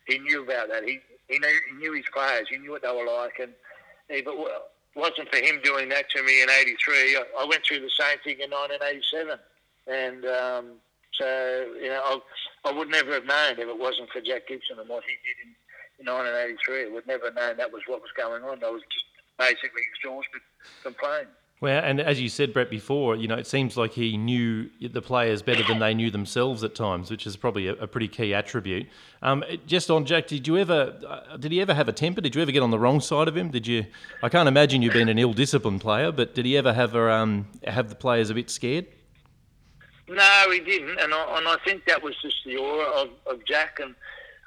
he 0.07 0.19
knew 0.19 0.43
about 0.43 0.69
that. 0.69 0.83
He 0.83 0.99
he 1.27 1.39
knew, 1.39 1.59
he 1.69 1.77
knew 1.77 1.93
his 1.93 2.05
players. 2.13 2.47
He 2.49 2.57
knew 2.57 2.71
what 2.71 2.83
they 2.83 2.93
were 2.93 3.05
like, 3.05 3.39
and 3.41 3.51
he, 4.09 4.21
but 4.21 4.37
well, 4.37 4.69
wasn't 4.97 5.29
for 5.29 5.37
him 5.37 5.61
doing 5.63 5.89
that 5.89 6.09
to 6.11 6.23
me 6.23 6.41
in 6.41 6.49
'83, 6.49 7.17
I, 7.39 7.45
went 7.45 7.63
through 7.65 7.81
the 7.81 7.93
same 7.93 8.17
thing 8.23 8.41
in 8.41 8.49
1987, 8.49 9.37
and 9.87 10.25
um, 10.25 10.65
so 11.13 11.25
you 11.79 11.89
know 11.89 12.01
I, 12.01 12.69
I 12.69 12.71
would 12.73 12.89
never 12.89 13.13
have 13.13 13.25
known 13.25 13.61
if 13.61 13.67
it 13.69 13.79
wasn't 13.79 14.09
for 14.09 14.21
Jack 14.21 14.47
Gibson 14.47 14.79
and 14.79 14.89
what 14.89 15.03
he 15.05 15.15
did 15.21 15.37
in, 15.45 15.53
in 16.01 16.11
1983. 16.11 16.89
I 16.89 16.93
would 16.93 17.07
never 17.07 17.25
have 17.29 17.35
known 17.35 17.57
that 17.57 17.71
was 17.71 17.83
what 17.87 18.01
was 18.01 18.11
going 18.17 18.43
on. 18.43 18.63
I 18.63 18.69
was 18.69 18.81
just 18.89 19.05
basically 19.37 19.85
exhausted 19.93 20.41
from 20.81 20.95
playing. 20.95 21.29
Well, 21.59 21.83
and 21.83 21.99
as 21.99 22.21
you 22.21 22.29
said, 22.29 22.53
Brett, 22.53 22.69
before, 22.69 23.15
you 23.15 23.27
know, 23.27 23.35
it 23.35 23.47
seems 23.47 23.75
like 23.75 23.93
he 23.93 24.15
knew 24.15 24.69
the 24.79 25.01
players 25.01 25.41
better 25.41 25.63
than 25.63 25.79
they 25.79 25.95
knew 25.95 26.11
themselves 26.11 26.63
at 26.63 26.75
times, 26.75 27.09
which 27.09 27.25
is 27.25 27.35
probably 27.35 27.67
a, 27.67 27.73
a 27.73 27.87
pretty 27.87 28.07
key 28.07 28.31
attribute. 28.35 28.87
Um, 29.23 29.43
just 29.65 29.89
on 29.89 30.05
Jack, 30.05 30.27
did 30.27 30.47
you 30.47 30.57
ever, 30.57 30.99
uh, 31.07 31.37
did 31.37 31.51
he 31.51 31.59
ever 31.59 31.73
have 31.73 31.87
a 31.87 31.93
temper? 31.93 32.21
Did 32.21 32.35
you 32.35 32.43
ever 32.43 32.51
get 32.51 32.61
on 32.61 32.69
the 32.69 32.77
wrong 32.77 33.01
side 33.01 33.27
of 33.27 33.35
him? 33.35 33.49
Did 33.49 33.65
you? 33.65 33.87
I 34.21 34.29
can't 34.29 34.47
imagine 34.47 34.83
you 34.83 34.91
being 34.91 35.09
an 35.09 35.17
ill-disciplined 35.17 35.81
player, 35.81 36.11
but 36.11 36.35
did 36.35 36.45
he 36.45 36.55
ever 36.57 36.73
have 36.73 36.93
a, 36.93 37.11
um, 37.11 37.47
have 37.63 37.89
the 37.89 37.95
players 37.95 38.29
a 38.29 38.35
bit 38.35 38.51
scared? 38.51 38.85
No, 40.07 40.43
he 40.51 40.59
didn't, 40.59 40.99
and 40.99 41.11
I, 41.11 41.37
and 41.37 41.47
I 41.47 41.57
think 41.65 41.85
that 41.85 42.03
was 42.03 42.15
just 42.21 42.37
the 42.45 42.57
aura 42.57 42.85
of, 42.85 43.09
of 43.25 43.43
Jack 43.45 43.79
and 43.81 43.95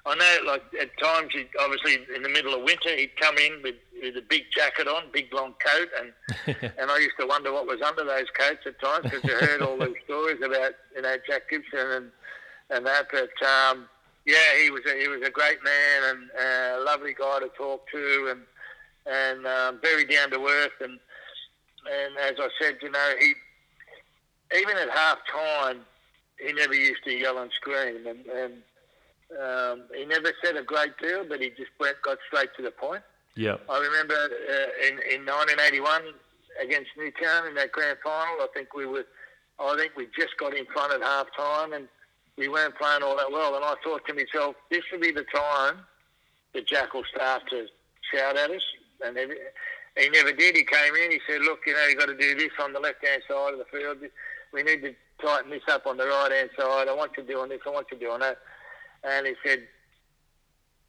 I 0.07 0.15
know, 0.15 0.51
like 0.51 0.63
at 0.81 0.91
times, 0.99 1.33
obviously 1.61 1.99
in 2.15 2.23
the 2.23 2.29
middle 2.29 2.55
of 2.55 2.63
winter, 2.63 2.97
he'd 2.97 3.15
come 3.17 3.37
in 3.37 3.61
with, 3.63 3.75
with 4.03 4.17
a 4.17 4.23
big 4.23 4.45
jacket 4.55 4.89
on, 4.89 5.05
big 5.13 5.33
long 5.33 5.55
coat, 5.65 5.89
and 5.99 6.13
and 6.79 6.91
I 6.91 6.99
used 6.99 7.19
to 7.19 7.27
wonder 7.27 7.53
what 7.53 7.67
was 7.67 7.81
under 7.83 8.05
those 8.05 8.31
coats 8.39 8.67
at 8.67 8.81
times 8.81 9.05
because 9.05 9.25
you 9.25 9.35
heard 9.35 9.63
all 9.63 9.79
those 9.79 9.95
stories 10.05 10.39
about 10.43 10.73
you 10.95 11.03
know 11.03 11.17
Jack 11.27 11.51
Gibson 11.51 11.91
and 11.91 12.11
and 12.71 12.87
that. 12.87 13.07
But 13.11 13.47
um, 13.47 13.89
yeah, 14.27 14.59
he 14.63 14.71
was 14.71 14.83
a, 14.87 14.99
he 14.99 15.09
was 15.09 15.23
a 15.27 15.31
great 15.31 15.63
man 15.65 16.03
and 16.11 16.31
uh, 16.39 16.81
a 16.81 16.85
lovely 16.85 17.15
guy 17.15 17.41
to 17.41 17.49
talk 17.57 17.89
to, 17.91 18.29
and 18.31 18.41
and 19.07 19.47
um, 19.47 19.81
very 19.83 20.05
down 20.05 20.31
to 20.31 20.47
earth, 20.47 20.81
and 20.81 20.99
and 21.91 22.17
as 22.19 22.35
I 22.39 22.49
said, 22.61 22.77
you 22.83 22.91
know, 22.91 23.13
he 23.19 23.35
even 24.59 24.77
at 24.77 24.91
half 24.91 25.19
time, 25.31 25.81
he 26.39 26.53
never 26.53 26.75
used 26.75 27.05
to 27.05 27.13
yell 27.13 27.39
and 27.39 27.51
scream, 27.53 28.07
and 28.07 28.27
and 28.27 28.55
um, 29.41 29.83
he 29.95 30.05
never 30.05 30.33
said 30.43 30.57
a 30.57 30.63
great 30.63 30.97
deal, 30.99 31.25
but 31.29 31.41
he 31.41 31.51
just 31.51 31.71
went 31.79 31.97
got 32.03 32.19
straight 32.29 32.51
to 32.57 32.63
the 32.63 32.71
point. 32.71 33.03
Yeah. 33.37 33.57
I 33.69 33.79
remember 33.79 34.15
uh, 34.15 34.87
in 34.87 34.95
in 35.13 35.27
1981 35.27 36.15
against 36.63 36.91
Newtown 36.97 37.47
in 37.47 37.55
that 37.55 37.73
grand 37.73 37.99
final. 38.03 38.37
I 38.43 38.49
think 38.55 38.75
we 38.75 38.87
were, 38.87 39.05
I 39.59 39.77
think 39.77 39.97
we 39.97 40.07
just 40.17 40.37
got 40.39 40.55
in 40.55 40.67
front 40.67 40.93
at 40.93 41.03
half 41.03 41.27
time, 41.37 41.73
and 41.73 41.89
we 42.37 42.49
weren't 42.49 42.77
playing 42.77 43.03
all 43.03 43.17
that 43.17 43.31
well. 43.31 43.55
And 43.55 43.65
I 43.65 43.75
thought 43.85 44.07
to 44.07 44.15
myself, 44.15 44.57
this 44.71 44.83
will 44.93 45.01
be 45.01 45.13
the 45.13 45.25
time 45.35 45.81
that 46.55 46.67
Jack 46.67 46.95
will 46.95 47.05
start 47.15 47.43
to 47.51 47.67
shout 48.13 48.37
at 48.37 48.51
us. 48.51 48.63
And 49.05 49.17
he 49.17 50.09
never 50.11 50.33
did. 50.33 50.57
He 50.57 50.65
came 50.65 50.95
in. 50.95 51.11
He 51.11 51.21
said, 51.29 51.43
"Look, 51.43 51.61
you 51.67 51.73
know, 51.73 51.87
you 51.87 51.97
got 51.97 52.07
to 52.07 52.17
do 52.17 52.35
this 52.35 52.53
on 52.61 52.73
the 52.73 52.81
left 52.81 53.07
hand 53.07 53.23
side 53.29 53.53
of 53.53 53.59
the 53.59 53.65
field. 53.71 53.99
We 54.53 54.63
need 54.63 54.83
to 54.83 54.95
tighten 55.23 55.51
this 55.51 55.63
up 55.69 55.87
on 55.87 55.97
the 55.97 56.07
right 56.07 56.33
hand 56.33 56.51
side. 56.59 56.89
I 56.89 56.95
want 56.95 57.13
you 57.17 57.23
doing 57.23 57.49
this. 57.49 57.61
I 57.67 57.71
want 57.71 57.87
you 57.93 57.99
doing 57.99 58.21
that." 58.21 58.39
and 59.05 59.27
he 59.27 59.35
said, 59.45 59.67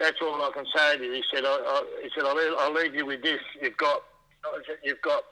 "That's 0.02 0.18
all 0.22 0.42
I 0.42 0.52
can 0.52 0.66
say 0.76 0.98
to 0.98 1.04
you." 1.04 1.14
He 1.14 1.24
said, 1.34 1.46
I, 1.46 1.50
I, 1.50 1.84
"He 2.04 2.10
said 2.16 2.26
I'll 2.26 2.36
leave, 2.36 2.54
I'll 2.60 2.74
leave 2.74 2.96
you 2.96 3.06
with 3.06 3.22
this. 3.22 3.40
You've 3.62 3.78
got 3.78 4.04
you've 4.84 5.02
got 5.02 5.24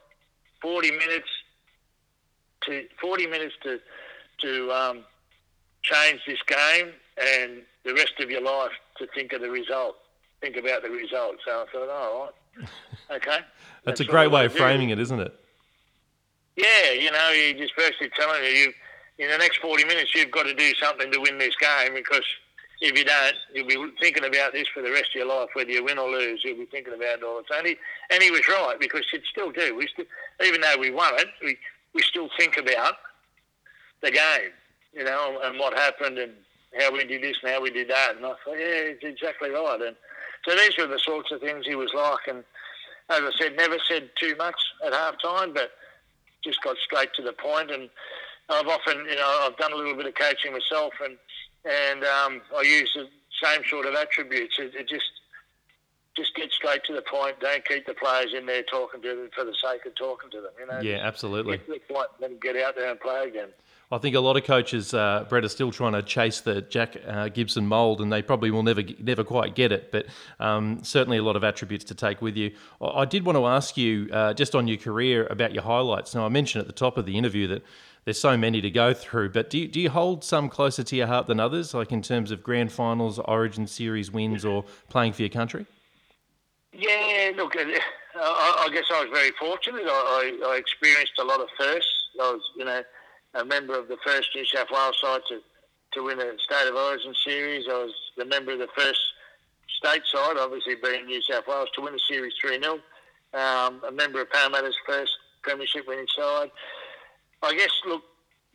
40 0.61 0.91
minutes 0.91 1.29
to 2.65 2.85
40 3.01 3.27
minutes 3.27 3.55
to 3.63 3.79
to 4.41 4.71
um, 4.71 5.03
change 5.81 6.21
this 6.27 6.39
game, 6.47 6.93
and 7.17 7.61
the 7.83 7.93
rest 7.93 8.13
of 8.19 8.29
your 8.29 8.41
life 8.41 8.71
to 8.97 9.07
think 9.15 9.33
of 9.33 9.41
the 9.41 9.49
result. 9.49 9.95
Think 10.41 10.55
about 10.57 10.83
the 10.83 10.89
result." 10.89 11.37
So 11.45 11.51
I 11.51 11.65
thought, 11.71 11.89
"All 11.89 12.31
right, 12.57 12.69
okay." 13.17 13.39
That's, 13.83 13.99
That's 13.99 13.99
a 14.01 14.05
great 14.05 14.31
way 14.31 14.45
of 14.45 14.53
framing 14.53 14.89
it, 14.89 14.99
isn't 14.99 15.19
it? 15.19 15.33
Yeah, 16.55 16.91
you 16.91 17.09
know, 17.09 17.31
you're 17.31 17.57
just 17.57 17.75
basically 17.77 18.09
telling 18.19 18.43
you, 18.43 18.49
you 18.49 18.73
in 19.17 19.29
the 19.29 19.37
next 19.37 19.57
40 19.59 19.85
minutes, 19.85 20.13
you've 20.13 20.31
got 20.31 20.43
to 20.43 20.53
do 20.53 20.73
something 20.75 21.11
to 21.11 21.19
win 21.19 21.37
this 21.37 21.55
game 21.55 21.93
because 21.93 22.23
if 22.81 22.97
you 22.97 23.03
don't, 23.03 23.35
you'll 23.53 23.67
be 23.67 23.93
thinking 23.99 24.23
about 24.25 24.53
this 24.53 24.67
for 24.73 24.81
the 24.81 24.91
rest 24.91 25.09
of 25.09 25.15
your 25.15 25.27
life, 25.27 25.49
whether 25.53 25.69
you 25.69 25.83
win 25.83 25.97
or 25.99 26.09
lose. 26.09 26.41
You'll 26.45 26.57
be 26.57 26.65
thinking 26.65 26.93
about 26.93 27.19
it 27.19 27.23
all 27.23 27.37
the 27.37 27.43
time. 27.43 27.65
And 27.65 27.67
he, 27.67 27.77
and 28.09 28.23
he 28.23 28.31
was 28.31 28.47
right 28.47 28.77
because 28.79 29.03
you'd 29.11 29.25
still 29.25 29.51
do. 29.51 29.75
We 29.75 29.87
still, 29.87 30.05
even 30.45 30.61
though 30.61 30.77
we 30.79 30.89
won 30.91 31.13
it, 31.19 31.27
we, 31.43 31.57
we 31.93 32.01
still 32.01 32.29
think 32.37 32.57
about 32.57 32.95
the 34.01 34.11
game. 34.11 34.51
you 34.93 35.03
know, 35.03 35.39
and 35.43 35.59
what 35.59 35.77
happened 35.77 36.17
and 36.17 36.33
how 36.79 36.91
we 36.91 37.05
did 37.05 37.23
this 37.23 37.37
and 37.43 37.51
how 37.51 37.61
we 37.61 37.69
did 37.69 37.89
that. 37.89 38.15
And 38.15 38.25
I 38.25 38.29
thought, 38.43 38.57
yeah, 38.57 38.93
it's 38.93 39.03
exactly 39.03 39.49
right. 39.49 39.79
And 39.81 39.95
so 40.47 40.55
these 40.55 40.77
were 40.77 40.87
the 40.87 40.99
sorts 40.99 41.31
of 41.31 41.41
things 41.41 41.65
he 41.65 41.75
was 41.75 41.91
like. 41.93 42.27
And 42.27 42.39
as 43.09 43.21
I 43.21 43.31
said, 43.39 43.55
never 43.55 43.77
said 43.87 44.09
too 44.19 44.35
much 44.37 44.59
at 44.85 44.93
half 44.93 45.15
time, 45.21 45.53
but 45.53 45.71
just 46.43 46.61
got 46.63 46.77
straight 46.77 47.13
to 47.15 47.21
the 47.21 47.33
point. 47.33 47.71
And 47.71 47.89
I've 48.49 48.67
often, 48.67 49.05
you 49.09 49.15
know, 49.15 49.41
I've 49.43 49.57
done 49.57 49.73
a 49.73 49.75
little 49.75 49.95
bit 49.95 50.07
of 50.07 50.15
coaching 50.15 50.53
myself, 50.53 50.93
and 51.03 51.17
and 51.65 52.03
um, 52.03 52.41
I 52.57 52.61
use 52.61 52.91
the 52.95 53.07
same 53.43 53.61
sort 53.69 53.85
of 53.85 53.95
attributes. 53.95 54.55
It, 54.59 54.75
it, 54.75 54.89
just 54.89 55.05
just 56.15 56.35
get 56.35 56.51
straight 56.51 56.83
to 56.85 56.93
the 56.93 57.01
point. 57.01 57.39
Don't 57.39 57.63
keep 57.65 57.85
the 57.85 57.93
players 57.93 58.33
in 58.37 58.45
there 58.45 58.63
talking 58.63 59.01
to 59.01 59.07
them 59.07 59.29
for 59.33 59.45
the 59.45 59.53
sake 59.63 59.85
of 59.85 59.95
talking 59.95 60.29
to 60.31 60.41
them. 60.41 60.51
You 60.59 60.67
know. 60.67 60.79
Yeah, 60.81 61.05
absolutely. 61.05 61.57
Get 61.57 61.65
to 61.67 61.73
the 61.73 61.93
point, 61.93 62.07
then 62.19 62.37
get 62.41 62.57
out 62.57 62.75
there 62.75 62.89
and 62.89 62.99
play 62.99 63.27
again. 63.27 63.49
I 63.91 63.97
think 63.97 64.15
a 64.15 64.19
lot 64.19 64.37
of 64.37 64.43
coaches, 64.43 64.93
uh, 64.93 65.25
Brett, 65.29 65.43
are 65.43 65.49
still 65.49 65.71
trying 65.71 65.93
to 65.93 66.03
chase 66.03 66.41
the 66.41 66.61
Jack 66.61 66.95
uh, 67.07 67.29
Gibson 67.29 67.65
mould, 67.65 68.01
and 68.01 68.13
they 68.13 68.21
probably 68.21 68.51
will 68.51 68.61
never 68.61 68.83
never 68.99 69.23
quite 69.23 69.55
get 69.55 69.71
it. 69.71 69.91
But 69.91 70.05
um, 70.39 70.83
certainly 70.83 71.17
a 71.17 71.23
lot 71.23 71.35
of 71.35 71.43
attributes 71.43 71.85
to 71.85 71.95
take 71.95 72.21
with 72.21 72.37
you. 72.37 72.51
I, 72.79 73.01
I 73.01 73.05
did 73.05 73.25
want 73.25 73.37
to 73.37 73.47
ask 73.47 73.77
you 73.77 74.07
uh, 74.11 74.33
just 74.33 74.53
on 74.53 74.67
your 74.67 74.77
career 74.77 75.25
about 75.27 75.53
your 75.53 75.63
highlights. 75.63 76.13
Now, 76.13 76.25
I 76.25 76.29
mentioned 76.29 76.61
at 76.61 76.67
the 76.67 76.73
top 76.73 76.97
of 76.97 77.07
the 77.07 77.17
interview 77.17 77.47
that 77.47 77.63
there's 78.05 78.19
so 78.19 78.37
many 78.37 78.61
to 78.61 78.69
go 78.69 78.93
through, 78.93 79.29
but 79.29 79.49
do 79.49 79.59
you, 79.59 79.67
do 79.67 79.79
you 79.79 79.89
hold 79.89 80.23
some 80.23 80.49
closer 80.49 80.83
to 80.83 80.95
your 80.95 81.07
heart 81.07 81.27
than 81.27 81.39
others, 81.39 81.73
like 81.73 81.91
in 81.91 82.01
terms 82.01 82.31
of 82.31 82.43
grand 82.43 82.71
finals, 82.71 83.19
Origin 83.19 83.67
series 83.67 84.11
wins, 84.11 84.45
or 84.45 84.63
playing 84.89 85.13
for 85.13 85.21
your 85.21 85.29
country? 85.29 85.65
Yeah, 86.73 87.31
look, 87.35 87.55
uh, 87.55 87.65
I, 88.15 88.65
I 88.67 88.69
guess 88.73 88.85
I 88.93 89.03
was 89.03 89.09
very 89.11 89.31
fortunate. 89.39 89.83
I, 89.85 90.39
I, 90.45 90.57
experienced 90.57 91.13
a 91.19 91.23
lot 91.23 91.41
of 91.41 91.47
firsts. 91.57 91.91
I 92.19 92.31
was, 92.31 92.41
you 92.55 92.65
know 92.65 92.83
a 93.33 93.45
member 93.45 93.77
of 93.77 93.87
the 93.87 93.97
first 94.05 94.29
New 94.35 94.45
South 94.45 94.67
Wales 94.71 94.97
side 95.01 95.21
to, 95.29 95.39
to 95.93 96.03
win 96.03 96.19
a 96.19 96.33
State 96.39 96.67
of 96.67 96.75
Origin 96.75 97.13
series. 97.25 97.65
I 97.69 97.73
was 97.73 97.93
the 98.17 98.25
member 98.25 98.53
of 98.53 98.59
the 98.59 98.67
first 98.75 98.99
state 99.67 100.01
side, 100.11 100.37
obviously 100.37 100.75
being 100.75 101.05
New 101.05 101.21
South 101.21 101.47
Wales, 101.47 101.69
to 101.75 101.81
win 101.81 101.93
the 101.93 101.99
series 102.09 102.33
3 102.41 102.61
0. 102.61 102.79
Um, 103.33 103.81
a 103.87 103.91
member 103.91 104.21
of 104.21 104.31
Parramatta's 104.31 104.75
first 104.87 105.11
premiership 105.43 105.87
winning 105.87 106.07
side. 106.17 106.51
I 107.41 107.55
guess, 107.55 107.71
look, 107.87 108.03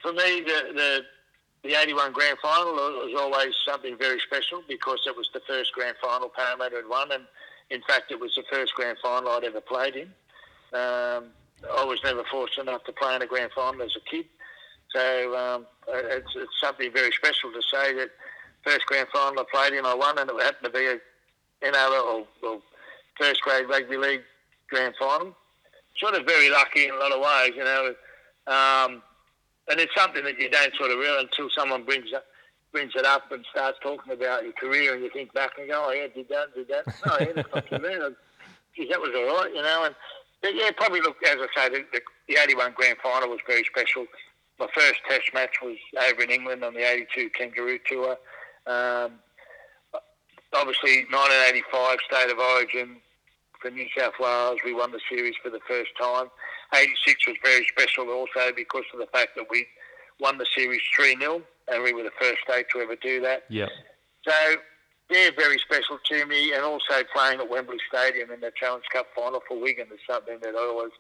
for 0.01 0.13
me, 0.13 0.43
the, 0.43 0.73
the 0.75 1.05
the 1.65 1.81
81 1.81 2.13
grand 2.13 2.37
final 2.43 2.75
was 2.75 3.15
always 3.19 3.55
something 3.67 3.97
very 3.97 4.21
special 4.21 4.63
because 4.69 5.01
it 5.07 5.17
was 5.17 5.31
the 5.33 5.41
first 5.49 5.73
grand 5.73 5.97
final 6.01 6.29
Parramatta 6.29 6.77
had 6.77 6.89
won, 6.89 7.11
and 7.11 7.25
in 7.71 7.81
fact, 7.89 8.11
it 8.11 8.21
was 8.21 8.35
the 8.35 8.45
first 8.53 8.75
grand 8.75 8.99
final 9.03 9.31
I'd 9.31 9.45
ever 9.45 9.63
played 9.63 9.97
in. 9.97 10.09
Um, 10.79 11.33
I 11.65 11.85
was 11.85 12.01
never 12.05 12.23
fortunate 12.31 12.69
enough 12.69 12.85
to 12.85 12.93
play 12.93 13.17
in 13.17 13.23
a 13.23 13.27
grand 13.27 13.51
final 13.53 13.81
as 13.83 13.97
a 13.97 14.11
kid. 14.11 14.27
So 14.95 15.37
um, 15.37 15.67
it's, 15.89 16.29
it's 16.37 16.61
something 16.63 16.93
very 16.93 17.13
special 17.13 17.51
to 17.53 17.63
say 17.63 17.95
that 17.95 18.11
first 18.63 18.85
grand 18.87 19.09
final 19.13 19.41
I 19.41 19.45
played 19.51 19.79
in, 19.79 19.87
I 19.87 19.95
won, 19.95 20.19
and 20.19 20.29
it 20.29 20.43
happened 20.43 20.73
to 20.73 20.79
be 20.79 20.87
a 20.87 20.99
NRL 21.67 22.05
or, 22.05 22.27
or 22.47 22.61
first 23.19 23.41
grade 23.41 23.69
rugby 23.69 23.97
league 23.97 24.23
grand 24.69 24.95
final. 24.99 25.35
Sort 25.97 26.15
of 26.15 26.27
very 26.27 26.51
lucky 26.51 26.87
in 26.87 26.95
a 26.95 26.99
lot 26.99 27.13
of 27.13 27.21
ways, 27.21 27.57
you 27.57 27.65
know. 27.65 27.95
Um, 28.47 29.03
and 29.69 29.81
it's 29.81 29.95
something 29.97 30.25
that 30.25 30.41
you 30.41 30.51
don't 30.51 30.75
sort 30.77 30.91
of 30.91 30.99
realize 30.99 31.25
until 31.31 31.49
someone 31.57 31.85
brings 31.85 32.13
up, 32.13 32.25
brings 32.73 32.93
it 32.95 33.07
up 33.07 33.33
and 33.33 33.45
starts 33.51 33.79
talking 33.83 34.13
about 34.13 34.45
your 34.45 34.53
career, 34.53 34.95
and 34.95 35.03
you 35.03 35.11
think 35.11 35.33
back 35.33 35.53
and 35.59 35.69
go, 35.69 35.87
"Oh 35.89 35.93
yeah, 35.93 36.09
did 36.15 36.29
that, 36.29 36.55
did 36.55 36.69
that." 36.69 36.85
Oh 37.07 37.17
yeah, 37.21 37.33
that's 37.35 37.55
not 37.55 37.67
too 37.67 37.79
bad. 37.79 38.17
Geez, 38.77 38.91
that 38.91 39.01
was 39.01 39.11
all 39.17 39.43
right, 39.43 39.55
you 39.55 39.63
know. 39.63 39.85
And 39.85 39.95
but 40.43 40.55
yeah, 40.55 40.71
probably 40.77 41.01
look 41.01 41.17
as 41.25 41.39
I 41.41 41.47
say, 41.57 41.69
the, 41.71 41.85
the, 41.93 42.01
the 42.29 42.41
81 42.43 42.73
grand 42.77 42.99
final 43.03 43.31
was 43.31 43.41
very 43.47 43.65
special 43.65 44.07
my 44.59 44.67
first 44.75 45.01
Test 45.09 45.33
match 45.33 45.57
was 45.63 45.77
over 46.09 46.23
in 46.23 46.31
England 46.31 46.63
on 46.65 46.75
the 46.75 46.89
'82 46.89 47.31
Kangaroo 47.31 47.79
Tour. 47.87 48.17
Um, 48.67 49.13
obviously, 50.53 51.05
1985 51.11 51.99
State 52.09 52.31
of 52.31 52.39
Origin 52.39 52.97
for 53.65 53.71
New 53.71 53.87
South 53.97 54.13
Wales. 54.21 54.59
We 54.65 54.75
won 54.75 54.93
the 54.93 55.01
series 55.09 55.35
for 55.43 55.49
the 55.49 55.61
first 55.67 55.91
time. 55.99 56.27
86 56.75 57.27
was 57.27 57.37
very 57.43 57.67
special 57.67 58.11
also 58.11 58.53
because 58.55 58.85
of 58.93 59.01
the 59.01 59.07
fact 59.07 59.31
that 59.37 59.47
we 59.51 59.67
won 60.21 60.37
the 60.37 60.47
series 60.55 60.83
3 60.95 61.17
0, 61.19 61.43
and 61.73 61.83
we 61.83 61.95
were 61.95 62.03
the 62.03 62.13
first 62.21 62.39
state 62.47 62.67
to 62.73 62.81
ever 62.81 62.97
do 62.97 63.21
that. 63.23 63.45
Yeah. 63.49 63.69
So 64.29 64.33
they're 65.09 65.33
very 65.33 65.59
special 65.59 65.99
to 66.11 66.27
me, 66.27 66.53
and 66.53 66.63
also 66.63 67.03
playing 67.15 67.41
at 67.41 67.49
Wembley 67.49 67.79
Stadium 67.89 68.31
in 68.31 68.41
the 68.41 68.53
Challenge 68.55 68.85
Cup 68.93 69.07
final 69.17 69.41
for 69.49 69.59
Wigan 69.59 69.87
is 69.93 70.01
something 70.09 70.39
that 70.43 70.55
I 70.55 70.59
always 70.59 70.93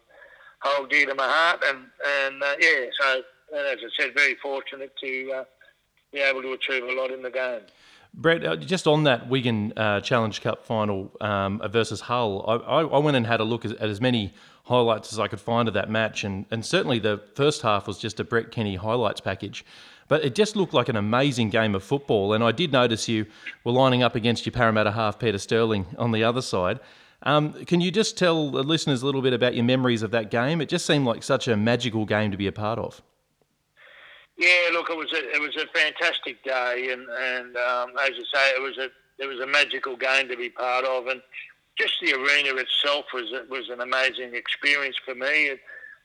hold 0.62 0.88
dear 0.88 1.06
to 1.06 1.14
my 1.14 1.28
heart. 1.28 1.62
And, 1.66 1.78
and 2.22 2.42
uh, 2.42 2.54
yeah, 2.58 2.86
so 2.98 3.22
and 3.52 3.66
as 3.66 3.78
I 3.84 4.02
said, 4.02 4.14
very 4.14 4.36
fortunate 4.36 4.92
to 5.02 5.32
uh, 5.32 5.44
be 6.12 6.20
able 6.20 6.42
to 6.42 6.52
achieve 6.52 6.82
a 6.82 6.92
lot 6.94 7.10
in 7.10 7.22
the 7.22 7.30
game. 7.30 7.60
Brett, 8.16 8.44
uh, 8.44 8.56
just 8.56 8.86
on 8.86 9.04
that 9.04 9.28
Wigan 9.28 9.72
uh, 9.76 10.00
Challenge 10.00 10.40
Cup 10.40 10.64
final 10.64 11.10
um, 11.20 11.60
versus 11.68 12.00
Hull, 12.02 12.44
I, 12.46 12.82
I, 12.82 12.98
went 12.98 13.16
and 13.16 13.26
had 13.26 13.40
a 13.40 13.44
look 13.44 13.64
at, 13.64 13.72
as 13.78 14.00
many 14.00 14.32
highlights 14.64 15.12
as 15.12 15.18
I 15.18 15.26
could 15.26 15.40
find 15.40 15.66
of 15.66 15.74
that 15.74 15.90
match, 15.90 16.22
and, 16.22 16.46
and 16.50 16.64
certainly 16.64 17.00
the 17.00 17.20
first 17.34 17.62
half 17.62 17.88
was 17.88 17.98
just 17.98 18.20
a 18.20 18.24
Brett 18.24 18.52
Kenny 18.52 18.76
highlights 18.76 19.20
package. 19.20 19.64
But 20.06 20.24
it 20.24 20.34
just 20.34 20.54
looked 20.54 20.74
like 20.74 20.88
an 20.88 20.96
amazing 20.96 21.50
game 21.50 21.74
of 21.74 21.82
football, 21.82 22.34
and 22.34 22.44
I 22.44 22.52
did 22.52 22.70
notice 22.70 23.08
you 23.08 23.26
were 23.64 23.72
lining 23.72 24.02
up 24.02 24.14
against 24.14 24.46
your 24.46 24.52
Parramatta 24.52 24.92
half, 24.92 25.18
Peter 25.18 25.38
Sterling, 25.38 25.86
on 25.98 26.12
the 26.12 26.22
other 26.22 26.42
side. 26.42 26.78
Um, 27.24 27.52
can 27.64 27.80
you 27.80 27.90
just 27.90 28.16
tell 28.16 28.50
the 28.50 28.62
listeners 28.62 29.02
a 29.02 29.06
little 29.06 29.22
bit 29.22 29.32
about 29.32 29.54
your 29.54 29.64
memories 29.64 30.02
of 30.02 30.12
that 30.12 30.30
game? 30.30 30.60
It 30.60 30.68
just 30.68 30.86
seemed 30.86 31.06
like 31.06 31.22
such 31.22 31.48
a 31.48 31.56
magical 31.56 32.04
game 32.04 32.30
to 32.30 32.36
be 32.36 32.46
a 32.46 32.52
part 32.52 32.78
of. 32.78 33.02
Yeah, 34.36 34.70
look, 34.72 34.90
it 34.90 34.96
was 34.96 35.12
a 35.12 35.34
it 35.34 35.40
was 35.40 35.56
a 35.56 35.66
fantastic 35.78 36.42
day, 36.42 36.88
and 36.92 37.06
and 37.08 37.56
um, 37.56 37.92
as 38.02 38.10
you 38.16 38.24
say, 38.32 38.50
it 38.50 38.62
was 38.62 38.76
a 38.78 38.88
it 39.22 39.26
was 39.26 39.38
a 39.38 39.46
magical 39.46 39.96
game 39.96 40.28
to 40.28 40.36
be 40.36 40.50
part 40.50 40.84
of, 40.84 41.06
and 41.06 41.22
just 41.78 41.94
the 42.02 42.12
arena 42.14 42.54
itself 42.56 43.06
was 43.14 43.30
was 43.48 43.68
an 43.70 43.80
amazing 43.80 44.34
experience 44.34 44.96
for 45.04 45.14
me. 45.14 45.52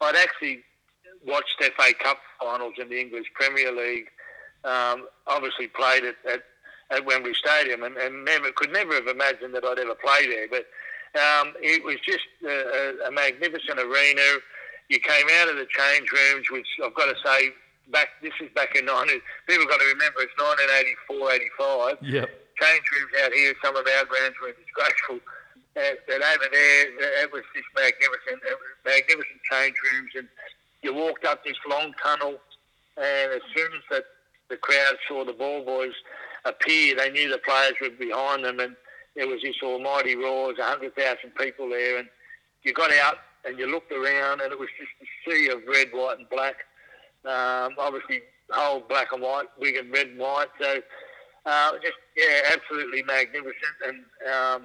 I'd 0.01 0.15
actually 0.15 0.59
watched 1.25 1.55
FA 1.59 1.93
Cup 1.99 2.19
finals 2.39 2.75
in 2.77 2.89
the 2.89 2.99
English 2.99 3.27
Premier 3.33 3.71
League. 3.71 4.07
Um, 4.63 5.07
obviously, 5.27 5.67
played 5.67 6.03
at, 6.03 6.15
at, 6.31 6.43
at 6.91 7.05
Wembley 7.05 7.33
Stadium, 7.33 7.83
and, 7.83 7.97
and 7.97 8.25
never 8.25 8.51
could 8.51 8.71
never 8.71 8.93
have 8.93 9.07
imagined 9.07 9.55
that 9.55 9.65
I'd 9.65 9.79
ever 9.79 9.95
play 9.95 10.27
there. 10.27 10.47
But 10.47 10.65
um, 11.19 11.53
it 11.61 11.83
was 11.83 11.95
just 12.05 12.27
a, 12.45 13.07
a 13.07 13.11
magnificent 13.11 13.79
arena. 13.79 14.21
You 14.89 14.99
came 14.99 15.27
out 15.39 15.49
of 15.49 15.55
the 15.55 15.67
change 15.67 16.11
rooms, 16.11 16.51
which 16.51 16.67
I've 16.83 16.95
got 16.95 17.05
to 17.05 17.15
say 17.25 17.53
back. 17.91 18.09
This 18.21 18.33
is 18.41 18.49
back 18.55 18.75
in 18.75 18.85
19. 18.85 19.21
People 19.47 19.65
got 19.65 19.79
to 19.79 19.89
remember 19.93 20.21
it's 20.21 20.35
1984, 20.37 21.97
85. 21.97 21.97
Yep. 22.01 22.29
Change 22.61 22.85
rooms 22.93 23.13
out 23.23 23.33
here. 23.33 23.53
Some 23.63 23.75
of 23.75 23.85
our 23.85 24.05
grounds 24.05 24.35
were 24.41 24.53
disgraceful. 24.53 25.19
But 25.73 26.21
over 26.21 26.47
there, 26.51 27.23
it 27.23 27.31
was 27.31 27.43
just 27.55 27.69
magnificent. 27.75 28.43
Was 28.43 28.79
magnificent 28.83 29.39
change 29.49 29.75
rooms, 29.93 30.11
and 30.15 30.27
you 30.83 30.93
walked 30.93 31.25
up 31.25 31.43
this 31.43 31.57
long 31.69 31.93
tunnel, 32.03 32.35
and 32.97 33.31
as 33.31 33.41
soon 33.55 33.71
as 33.73 33.83
the 33.89 34.03
the 34.49 34.57
crowd 34.57 34.97
saw 35.07 35.23
the 35.23 35.33
ball 35.33 35.63
boys 35.63 35.93
appear, 36.43 36.95
they 36.95 37.11
knew 37.11 37.29
the 37.29 37.37
players 37.37 37.75
were 37.79 37.89
behind 37.91 38.43
them, 38.43 38.59
and 38.59 38.75
there 39.15 39.27
was 39.27 39.41
this 39.41 39.55
almighty 39.63 40.15
roar. 40.15 40.47
There's 40.47 40.59
100,000 40.59 41.35
people 41.35 41.69
there, 41.69 41.99
and 41.99 42.09
you 42.63 42.73
got 42.73 42.91
out 43.05 43.19
and 43.45 43.57
you 43.57 43.67
looked 43.67 43.91
around, 43.91 44.41
and 44.41 44.51
it 44.51 44.59
was 44.59 44.69
just 44.77 44.91
a 45.01 45.07
sea 45.29 45.49
of 45.49 45.59
red, 45.67 45.89
white, 45.93 46.17
and 46.17 46.29
black. 46.29 46.65
Um, 47.25 47.75
obviously, 47.77 48.21
Hull 48.49 48.81
black 48.87 49.11
and 49.11 49.21
white, 49.21 49.47
Wigan 49.59 49.91
red 49.91 50.07
and 50.07 50.19
white. 50.19 50.47
So, 50.59 50.81
uh, 51.45 51.71
just 51.81 51.97
yeah, 52.17 52.51
absolutely 52.53 53.03
magnificent, 53.03 53.77
and 53.85 53.99
um, 54.33 54.63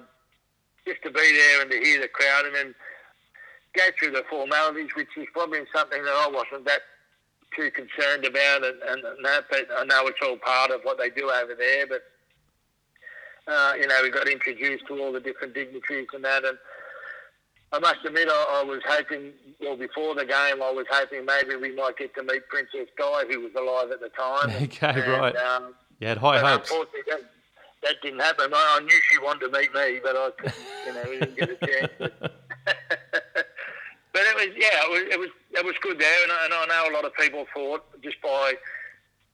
just 0.87 1.01
to 1.03 1.11
be 1.11 1.33
there 1.33 1.61
and 1.61 1.71
to 1.71 1.77
hear 1.77 2.01
the 2.01 2.07
crowd, 2.07 2.45
and 2.45 2.55
then 2.55 2.75
go 3.75 3.83
through 3.99 4.11
the 4.11 4.23
formalities, 4.29 4.89
which 4.95 5.09
is 5.17 5.27
probably 5.33 5.59
something 5.73 6.03
that 6.03 6.11
I 6.11 6.29
wasn't 6.31 6.65
that 6.65 6.81
too 7.55 7.71
concerned 7.71 8.25
about, 8.25 8.63
and, 8.63 8.81
and, 8.87 9.03
and 9.03 9.25
that. 9.25 9.45
But 9.49 9.67
I 9.77 9.85
know 9.85 10.07
it's 10.07 10.19
all 10.23 10.37
part 10.37 10.71
of 10.71 10.81
what 10.83 10.97
they 10.97 11.09
do 11.09 11.29
over 11.29 11.55
there. 11.55 11.85
But 11.87 12.03
uh, 13.47 13.73
you 13.79 13.87
know, 13.87 13.99
we 14.01 14.09
got 14.09 14.27
introduced 14.27 14.87
to 14.87 14.99
all 14.99 15.11
the 15.11 15.19
different 15.19 15.53
dignitaries 15.53 16.07
and 16.13 16.23
that, 16.23 16.43
and 16.43 16.57
I 17.71 17.79
must 17.79 18.05
admit, 18.05 18.27
I, 18.29 18.61
I, 18.61 18.63
was 18.63 18.81
hoping, 18.87 19.31
well, 19.59 19.75
before 19.75 20.13
the 20.15 20.25
game, 20.25 20.61
I 20.61 20.71
was 20.71 20.85
hoping 20.89 21.25
maybe 21.25 21.55
we 21.55 21.75
might 21.75 21.97
get 21.97 22.13
to 22.15 22.23
meet 22.23 22.47
Princess 22.47 22.87
Di, 22.97 23.23
who 23.29 23.41
was 23.41 23.51
alive 23.57 23.91
at 23.91 23.99
the 23.99 24.09
time. 24.09 24.49
Okay, 24.63 25.01
and, 25.01 25.11
right. 25.11 25.35
Um, 25.35 25.73
you 25.99 26.07
had 26.07 26.17
high 26.17 26.39
hopes. 26.39 26.69
Unfortunately, 26.69 27.01
that, 27.09 27.21
that, 27.83 27.95
didn't 28.01 28.19
happen. 28.19 28.53
I, 28.53 28.77
I, 28.79 28.83
knew 28.83 28.99
she 29.11 29.19
wanted 29.19 29.51
to 29.51 29.59
meet 29.59 29.73
me, 29.73 29.99
but 30.03 30.15
I 30.15 30.29
couldn't, 30.37 30.55
you 30.85 30.93
know, 30.93 31.03
we 31.09 31.19
didn't 31.19 31.37
get 31.37 31.49
a 31.49 31.57
chance. 31.67 31.91
but 31.99 32.11
it 34.13 34.35
was, 34.35 34.47
yeah, 34.55 34.83
it 34.83 34.91
was, 34.91 35.01
it 35.13 35.19
was, 35.19 35.29
it 35.53 35.65
was 35.65 35.75
good 35.81 35.99
there, 35.99 36.23
and 36.23 36.31
I, 36.31 36.45
and 36.45 36.53
I 36.53 36.65
know 36.67 36.87
a 36.91 36.93
lot 36.95 37.05
of 37.05 37.13
people 37.15 37.45
thought 37.53 37.83
just 38.01 38.21
by 38.21 38.53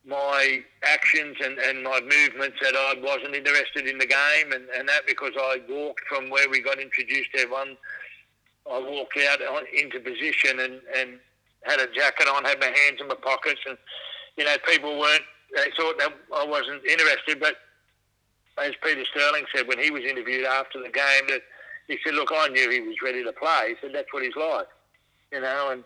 my 0.06 0.64
actions 0.84 1.38
and, 1.44 1.58
and 1.60 1.84
my 1.84 2.00
movements 2.02 2.58
that 2.62 2.76
I 2.76 2.96
wasn't 3.00 3.36
interested 3.36 3.88
in 3.88 4.00
the 4.00 4.08
game 4.08 4.52
and, 4.52 4.68
and 4.76 4.90
that 4.90 5.06
because 5.06 5.34
I 5.38 5.62
walked 5.70 6.02
from 6.10 6.32
where 6.32 6.50
we 6.50 6.60
got 6.60 6.80
introduced 6.80 7.32
to 7.36 7.42
everyone 7.42 7.78
I 8.70 8.80
walked 8.80 9.18
out 9.18 9.40
into 9.74 10.00
position 10.00 10.60
and, 10.60 10.82
and 10.96 11.20
had 11.64 11.80
a 11.80 11.88
jacket 11.94 12.28
on, 12.28 12.44
had 12.44 12.60
my 12.60 12.68
hands 12.68 13.00
in 13.00 13.08
my 13.08 13.16
pockets, 13.16 13.62
and 13.68 13.78
you 14.38 14.46
know, 14.46 14.56
people 14.66 15.00
weren't. 15.00 15.24
They 15.56 15.70
thought 15.78 15.98
that 16.00 16.14
I 16.34 16.46
wasn't 16.46 16.86
interested, 16.86 17.40
but 17.40 17.56
as 18.58 18.72
Peter 18.84 19.04
Sterling 19.12 19.46
said 19.54 19.68
when 19.68 19.80
he 19.80 19.92
was 19.92 20.04
interviewed 20.04 20.46
after 20.46 20.80
the 20.80 20.90
game, 20.90 21.28
that 21.28 21.42
he 21.88 21.98
said, 22.06 22.16
"Look, 22.16 22.30
I 22.34 22.48
knew 22.48 22.70
he 22.70 22.82
was 22.82 22.96
ready 23.04 23.24
to 23.24 23.34
play." 23.34 23.70
He 23.70 23.76
said, 23.82 23.94
"That's 23.94 24.12
what 24.14 24.24
he's 24.24 24.36
like," 24.36 24.68
you 25.32 25.42
know. 25.42 25.72
And 25.72 25.84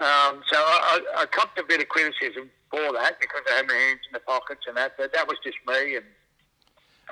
um, 0.00 0.42
so 0.50 0.56
I, 0.58 1.00
I, 1.16 1.22
I 1.22 1.26
copped 1.26 1.58
a 1.58 1.64
bit 1.64 1.80
of 1.80 1.88
criticism 1.88 2.50
for 2.70 2.92
that 2.92 3.18
because 3.20 3.42
I 3.50 3.56
had 3.56 3.66
my 3.66 3.74
hands 3.74 4.00
in 4.08 4.12
the 4.12 4.20
pockets 4.20 4.62
and 4.66 4.76
that. 4.76 4.92
But 4.98 5.12
that 5.14 5.26
was 5.26 5.38
just 5.42 5.56
me 5.66 5.96
and 5.96 6.04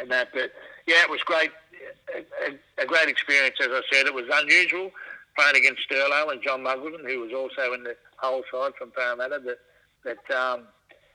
and 0.00 0.10
that. 0.10 0.28
But 0.32 0.52
yeah, 0.86 1.02
it 1.02 1.10
was 1.10 1.20
great, 1.22 1.50
a, 2.14 2.82
a, 2.82 2.86
great 2.86 3.08
experience. 3.08 3.56
As 3.60 3.68
I 3.70 3.80
said, 3.92 4.06
it 4.06 4.14
was 4.14 4.24
unusual 4.32 4.90
playing 5.36 5.56
against 5.56 5.82
Sterlo 5.88 6.32
and 6.32 6.42
John 6.42 6.60
Muggleton, 6.60 7.06
who 7.06 7.20
was 7.20 7.32
also 7.32 7.72
in 7.74 7.82
the 7.82 7.96
Hull 8.16 8.42
side 8.52 8.72
from 8.78 8.90
Parramatta. 8.92 9.40
That 9.44 9.58
that 10.04 10.34
um, 10.36 10.62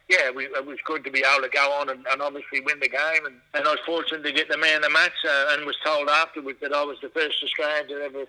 yeah, 0.10 0.30
we, 0.30 0.46
it 0.46 0.66
was 0.66 0.78
good 0.86 1.04
to 1.06 1.12
be 1.12 1.24
able 1.24 1.44
to 1.44 1.50
go 1.50 1.72
on 1.72 1.90
and, 1.90 2.06
and 2.12 2.22
obviously 2.22 2.60
win 2.60 2.80
the 2.82 2.90
game. 2.90 3.26
And, 3.26 3.36
and, 3.54 3.66
I 3.66 3.72
was 3.72 3.80
fortunate 3.86 4.24
to 4.26 4.34
get 4.34 4.50
the 4.50 4.58
man 4.58 4.78
of 4.78 4.84
the 4.84 4.90
match 4.90 5.16
uh, 5.26 5.56
and 5.56 5.66
was 5.66 5.78
told 5.86 6.10
afterwards 6.10 6.60
that 6.62 6.74
I 6.74 6.84
was 6.84 6.98
the 7.02 7.10
first 7.10 7.42
Australian 7.42 7.88
to 7.88 8.04
ever 8.04 8.26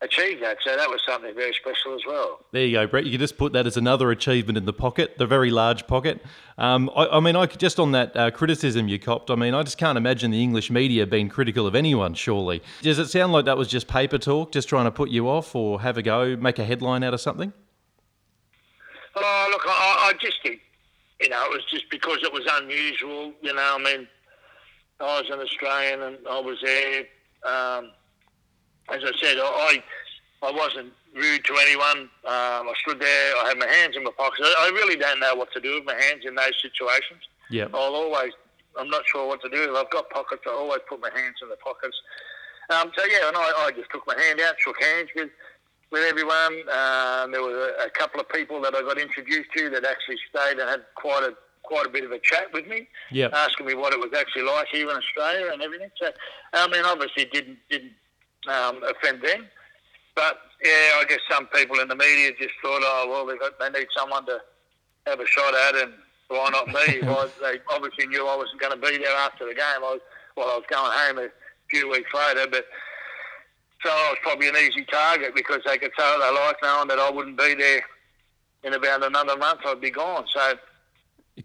achieve 0.00 0.40
that. 0.40 0.58
So 0.64 0.76
that 0.76 0.88
was 0.88 1.00
something 1.06 1.34
very 1.34 1.52
special 1.54 1.94
as 1.94 2.02
well. 2.06 2.40
There 2.52 2.64
you 2.64 2.76
go, 2.76 2.86
Brett. 2.86 3.04
You 3.04 3.12
can 3.12 3.20
just 3.20 3.36
put 3.36 3.52
that 3.52 3.66
as 3.66 3.76
another 3.76 4.10
achievement 4.10 4.56
in 4.56 4.64
the 4.64 4.72
pocket, 4.72 5.18
the 5.18 5.26
very 5.26 5.50
large 5.50 5.86
pocket. 5.86 6.22
Um, 6.56 6.90
I, 6.94 7.06
I, 7.06 7.20
mean, 7.20 7.36
I 7.36 7.46
just 7.46 7.80
on 7.80 7.92
that 7.92 8.16
uh, 8.16 8.30
criticism 8.30 8.88
you 8.88 8.98
copped. 8.98 9.30
I 9.30 9.34
mean, 9.34 9.54
I 9.54 9.62
just 9.62 9.78
can't 9.78 9.98
imagine 9.98 10.30
the 10.30 10.42
English 10.42 10.70
media 10.70 11.06
being 11.06 11.28
critical 11.28 11.66
of 11.66 11.74
anyone. 11.74 12.14
Surely, 12.14 12.62
does 12.82 12.98
it 12.98 13.08
sound 13.08 13.32
like 13.32 13.44
that 13.44 13.56
was 13.56 13.68
just 13.68 13.88
paper 13.88 14.18
talk, 14.18 14.52
just 14.52 14.68
trying 14.68 14.84
to 14.84 14.90
put 14.90 15.10
you 15.10 15.28
off, 15.28 15.54
or 15.54 15.80
have 15.80 15.98
a 15.98 16.02
go, 16.02 16.36
make 16.36 16.58
a 16.58 16.64
headline 16.64 17.02
out 17.02 17.14
of 17.14 17.20
something? 17.20 17.52
Oh, 19.16 19.48
look, 19.50 19.62
I, 19.66 20.10
I 20.10 20.12
just 20.20 20.42
think 20.42 20.60
you 21.20 21.28
know, 21.28 21.44
it 21.44 21.50
was 21.50 21.64
just 21.70 21.90
because 21.90 22.18
it 22.22 22.32
was 22.32 22.46
unusual. 22.52 23.32
You 23.42 23.54
know, 23.54 23.76
I 23.76 23.82
mean, 23.82 24.08
I 25.00 25.20
was 25.20 25.30
an 25.30 25.40
Australian 25.40 26.02
and 26.02 26.18
I 26.28 26.40
was 26.40 26.58
there. 26.62 27.00
Um, 27.44 27.90
as 28.90 29.02
I 29.04 29.12
said, 29.20 29.36
I 29.38 29.82
I 30.42 30.52
wasn't 30.52 30.92
rude 31.14 31.44
to 31.44 31.54
anyone. 31.62 32.08
Um, 32.24 32.68
I 32.68 32.72
stood 32.80 33.00
there. 33.00 33.34
I 33.42 33.48
had 33.48 33.58
my 33.58 33.66
hands 33.66 33.96
in 33.96 34.04
my 34.04 34.12
pockets. 34.16 34.42
I, 34.44 34.66
I 34.66 34.68
really 34.68 34.96
don't 34.96 35.20
know 35.20 35.34
what 35.34 35.52
to 35.52 35.60
do 35.60 35.74
with 35.74 35.84
my 35.84 35.94
hands 35.94 36.24
in 36.24 36.34
those 36.34 36.54
situations. 36.62 37.22
Yeah, 37.50 37.66
I'll 37.74 37.94
always. 37.94 38.32
I'm 38.78 38.88
not 38.88 39.02
sure 39.06 39.26
what 39.26 39.42
to 39.42 39.48
do. 39.48 39.64
If 39.64 39.76
I've 39.76 39.90
got 39.90 40.08
pockets, 40.10 40.42
I 40.46 40.50
always 40.50 40.80
put 40.88 41.00
my 41.00 41.10
hands 41.14 41.36
in 41.42 41.48
the 41.48 41.56
pockets. 41.56 41.96
Um, 42.70 42.92
so 42.96 43.04
yeah, 43.06 43.28
and 43.28 43.36
I, 43.36 43.66
I 43.66 43.70
just 43.72 43.90
took 43.90 44.06
my 44.06 44.18
hand 44.20 44.40
out, 44.40 44.54
shook 44.58 44.80
hands 44.82 45.08
with 45.16 45.30
with 45.90 46.04
everyone. 46.04 46.54
Um, 46.68 47.32
there 47.32 47.42
were 47.42 47.74
a, 47.80 47.86
a, 47.86 47.90
couple 47.90 48.20
of 48.20 48.28
people 48.28 48.60
that 48.60 48.74
I 48.74 48.82
got 48.82 48.98
introduced 48.98 49.50
to 49.56 49.70
that 49.70 49.84
actually 49.86 50.18
stayed 50.28 50.58
and 50.58 50.68
had 50.68 50.82
quite 50.94 51.22
a 51.22 51.34
quite 51.62 51.86
a 51.86 51.88
bit 51.88 52.04
of 52.04 52.12
a 52.12 52.18
chat 52.18 52.52
with 52.52 52.66
me, 52.66 52.88
yep. 53.10 53.32
asking 53.34 53.66
me 53.66 53.74
what 53.74 53.92
it 53.92 53.98
was 53.98 54.10
actually 54.16 54.42
like 54.42 54.68
here 54.72 54.88
in 54.88 54.96
Australia 54.96 55.50
and 55.52 55.60
everything. 55.60 55.90
So, 56.00 56.10
I 56.54 56.68
mean, 56.68 56.84
obviously 56.84 57.26
didn't 57.26 57.58
didn't 57.70 57.92
um, 58.46 58.82
offend 58.84 59.22
them, 59.22 59.46
but 60.14 60.38
yeah, 60.62 60.98
I 60.98 61.04
guess 61.08 61.20
some 61.30 61.46
people 61.46 61.80
in 61.80 61.88
the 61.88 61.96
media 61.96 62.32
just 62.38 62.54
thought, 62.62 62.82
oh 62.82 63.06
well, 63.10 63.26
they 63.26 63.36
got, 63.36 63.58
they 63.58 63.78
need 63.78 63.88
someone 63.96 64.26
to 64.26 64.40
have 65.06 65.20
a 65.20 65.26
shot 65.26 65.54
at, 65.54 65.76
and 65.76 65.92
why 66.28 66.48
not 66.50 66.68
me? 66.68 67.00
well, 67.02 67.30
they 67.40 67.58
obviously 67.70 68.06
knew 68.06 68.26
I 68.26 68.36
wasn't 68.36 68.60
going 68.60 68.72
to 68.72 68.78
be 68.78 68.98
there 68.98 69.16
after 69.16 69.46
the 69.46 69.54
game. 69.54 69.78
I 69.78 69.80
was, 69.80 70.00
well, 70.36 70.50
I 70.50 70.56
was 70.56 70.64
going 70.68 70.92
home 70.92 71.18
a 71.18 71.28
few 71.70 71.90
weeks 71.90 72.10
later, 72.12 72.46
but 72.50 72.66
so 73.82 73.90
I 73.90 74.10
was 74.10 74.18
probably 74.22 74.48
an 74.48 74.56
easy 74.56 74.84
target 74.84 75.34
because 75.34 75.60
they 75.64 75.78
could 75.78 75.92
say 75.96 76.02
what 76.02 76.20
they 76.20 76.46
like, 76.46 76.56
knowing 76.62 76.88
that 76.88 76.98
I 76.98 77.10
wouldn't 77.10 77.38
be 77.38 77.54
there 77.54 77.82
in 78.64 78.74
about 78.74 79.04
another 79.04 79.36
month. 79.36 79.60
I'd 79.64 79.80
be 79.80 79.90
gone. 79.90 80.24
So 80.34 80.54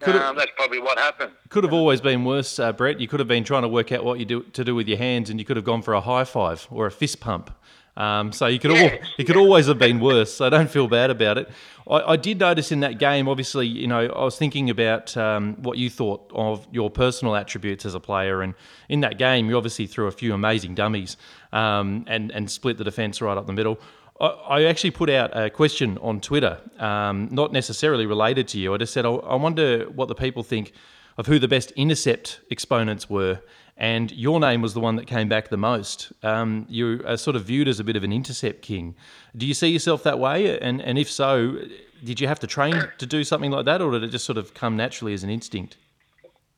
um, 0.02 0.36
that's 0.36 0.52
probably 0.56 0.80
what 0.80 0.98
happened. 0.98 1.32
Could 1.50 1.64
have 1.64 1.74
always 1.74 2.02
been 2.02 2.26
worse, 2.26 2.60
uh, 2.60 2.72
Brett. 2.74 3.00
You 3.00 3.08
could 3.08 3.20
have 3.20 3.28
been 3.28 3.44
trying 3.44 3.62
to 3.64 3.68
work 3.68 3.92
out 3.92 4.04
what 4.04 4.20
you 4.20 4.26
do 4.26 4.44
to 4.44 4.64
do 4.64 4.76
with 4.76 4.88
your 4.88 4.98
hands, 4.98 5.30
and 5.30 5.40
you 5.40 5.46
could 5.46 5.58
have 5.58 5.66
gone 5.66 5.82
for 5.82 5.94
a 5.94 6.02
high 6.02 6.24
five 6.24 6.68
or 6.72 6.86
a 6.86 6.92
fist 6.92 7.20
pump. 7.20 7.52
Um, 7.96 8.32
so 8.32 8.48
you 8.48 8.58
could 8.58 8.72
yes. 8.72 9.06
it 9.20 9.26
could 9.26 9.38
always 9.38 9.68
have 9.68 9.78
been 9.78 10.00
worse. 10.00 10.34
So 10.34 10.50
don't 10.50 10.70
feel 10.70 10.88
bad 10.88 11.12
about 11.12 11.38
it. 11.38 11.50
I, 11.88 12.14
I, 12.14 12.16
did 12.16 12.40
notice 12.40 12.72
in 12.72 12.80
that 12.80 12.98
game, 12.98 13.28
obviously, 13.28 13.68
you 13.68 13.86
know, 13.86 14.08
I 14.08 14.24
was 14.24 14.36
thinking 14.36 14.72
about 14.72 15.16
um, 15.16 15.56
what 15.62 15.78
you 15.78 15.92
thought 15.92 16.32
of 16.34 16.66
your 16.72 16.90
personal 16.90 17.36
attributes 17.36 17.86
as 17.86 17.94
a 17.94 18.00
player, 18.00 18.42
and 18.42 18.56
in 18.90 19.02
that 19.02 19.20
game, 19.20 19.48
you 19.48 19.58
obviously 19.58 19.86
threw 19.86 20.08
a 20.08 20.12
few 20.12 20.34
amazing 20.34 20.74
dummies 20.74 21.18
um, 21.52 22.04
and 22.08 22.32
and 22.32 22.50
split 22.50 22.78
the 22.78 22.84
defence 22.84 23.22
right 23.22 23.38
up 23.38 23.46
the 23.46 23.54
middle. 23.54 23.80
I, 24.20 24.64
actually 24.64 24.92
put 24.92 25.10
out 25.10 25.36
a 25.36 25.50
question 25.50 25.98
on 25.98 26.22
Twitter, 26.22 26.60
um, 26.80 27.28
not 27.32 27.52
necessarily 27.52 28.06
related 28.06 28.48
to 28.50 28.60
you. 28.60 28.74
I 28.74 28.78
just 28.78 28.94
said 28.94 29.06
I, 29.06 29.10
I 29.10 29.36
wonder 29.36 29.86
what 29.86 30.08
the 30.08 30.16
people 30.16 30.44
think 30.44 30.72
of 31.18 31.28
who 31.28 31.40
the 31.40 31.48
best 31.48 31.72
intercept 31.72 32.40
exponents 32.50 33.10
were 33.10 33.42
and 33.78 34.12
your 34.12 34.40
name 34.40 34.62
was 34.62 34.74
the 34.74 34.80
one 34.80 34.98
that 34.98 35.08
came 35.08 35.28
back 35.28 35.50
the 35.50 35.58
most. 35.58 36.12
Um, 36.22 36.66
you 36.70 37.04
are 37.06 37.18
sort 37.18 37.36
of 37.36 37.46
viewed 37.46 37.68
as 37.68 37.80
a 37.80 37.84
bit 37.84 37.96
of 37.96 38.04
an 38.04 38.14
intercept 38.14 38.62
king. 38.62 38.96
Do 39.36 39.46
you 39.48 39.54
see 39.54 39.70
yourself 39.70 40.04
that 40.04 40.20
way? 40.20 40.60
And 40.60 40.82
and 40.82 41.00
if 41.00 41.10
so, 41.10 41.58
did 42.04 42.20
you 42.20 42.28
have 42.28 42.40
to 42.42 42.48
train 42.48 42.76
to 42.98 43.06
do 43.06 43.24
something 43.24 43.52
like 43.52 43.66
that, 43.66 43.82
or 43.82 43.92
did 43.92 44.04
it 44.04 44.10
just 44.10 44.26
sort 44.26 44.38
of 44.38 44.54
come 44.54 44.78
naturally 44.78 45.14
as 45.14 45.24
an 45.24 45.30
instinct? 45.30 45.78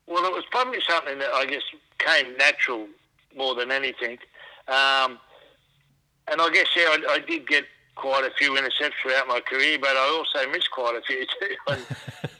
Well, 0.07 0.25
it 0.25 0.33
was 0.33 0.43
probably 0.51 0.79
something 0.87 1.17
that 1.19 1.29
I 1.33 1.45
guess 1.45 1.63
came 1.99 2.35
natural 2.37 2.87
more 3.35 3.55
than 3.55 3.71
anything. 3.71 4.17
Um, 4.67 5.19
and 6.31 6.41
I 6.41 6.49
guess 6.49 6.67
yeah, 6.75 6.83
I, 6.83 7.13
I, 7.15 7.19
did 7.19 7.47
get 7.47 7.65
quite 7.95 8.23
a 8.23 8.31
few 8.37 8.57
intercepts 8.57 8.95
throughout 9.01 9.27
my 9.27 9.39
career, 9.39 9.77
but 9.79 9.95
I 9.95 10.07
also 10.17 10.49
missed 10.51 10.71
quite 10.71 10.95
a 10.95 11.01
few 11.01 11.25
too. 11.39 11.55
And, 11.67 11.81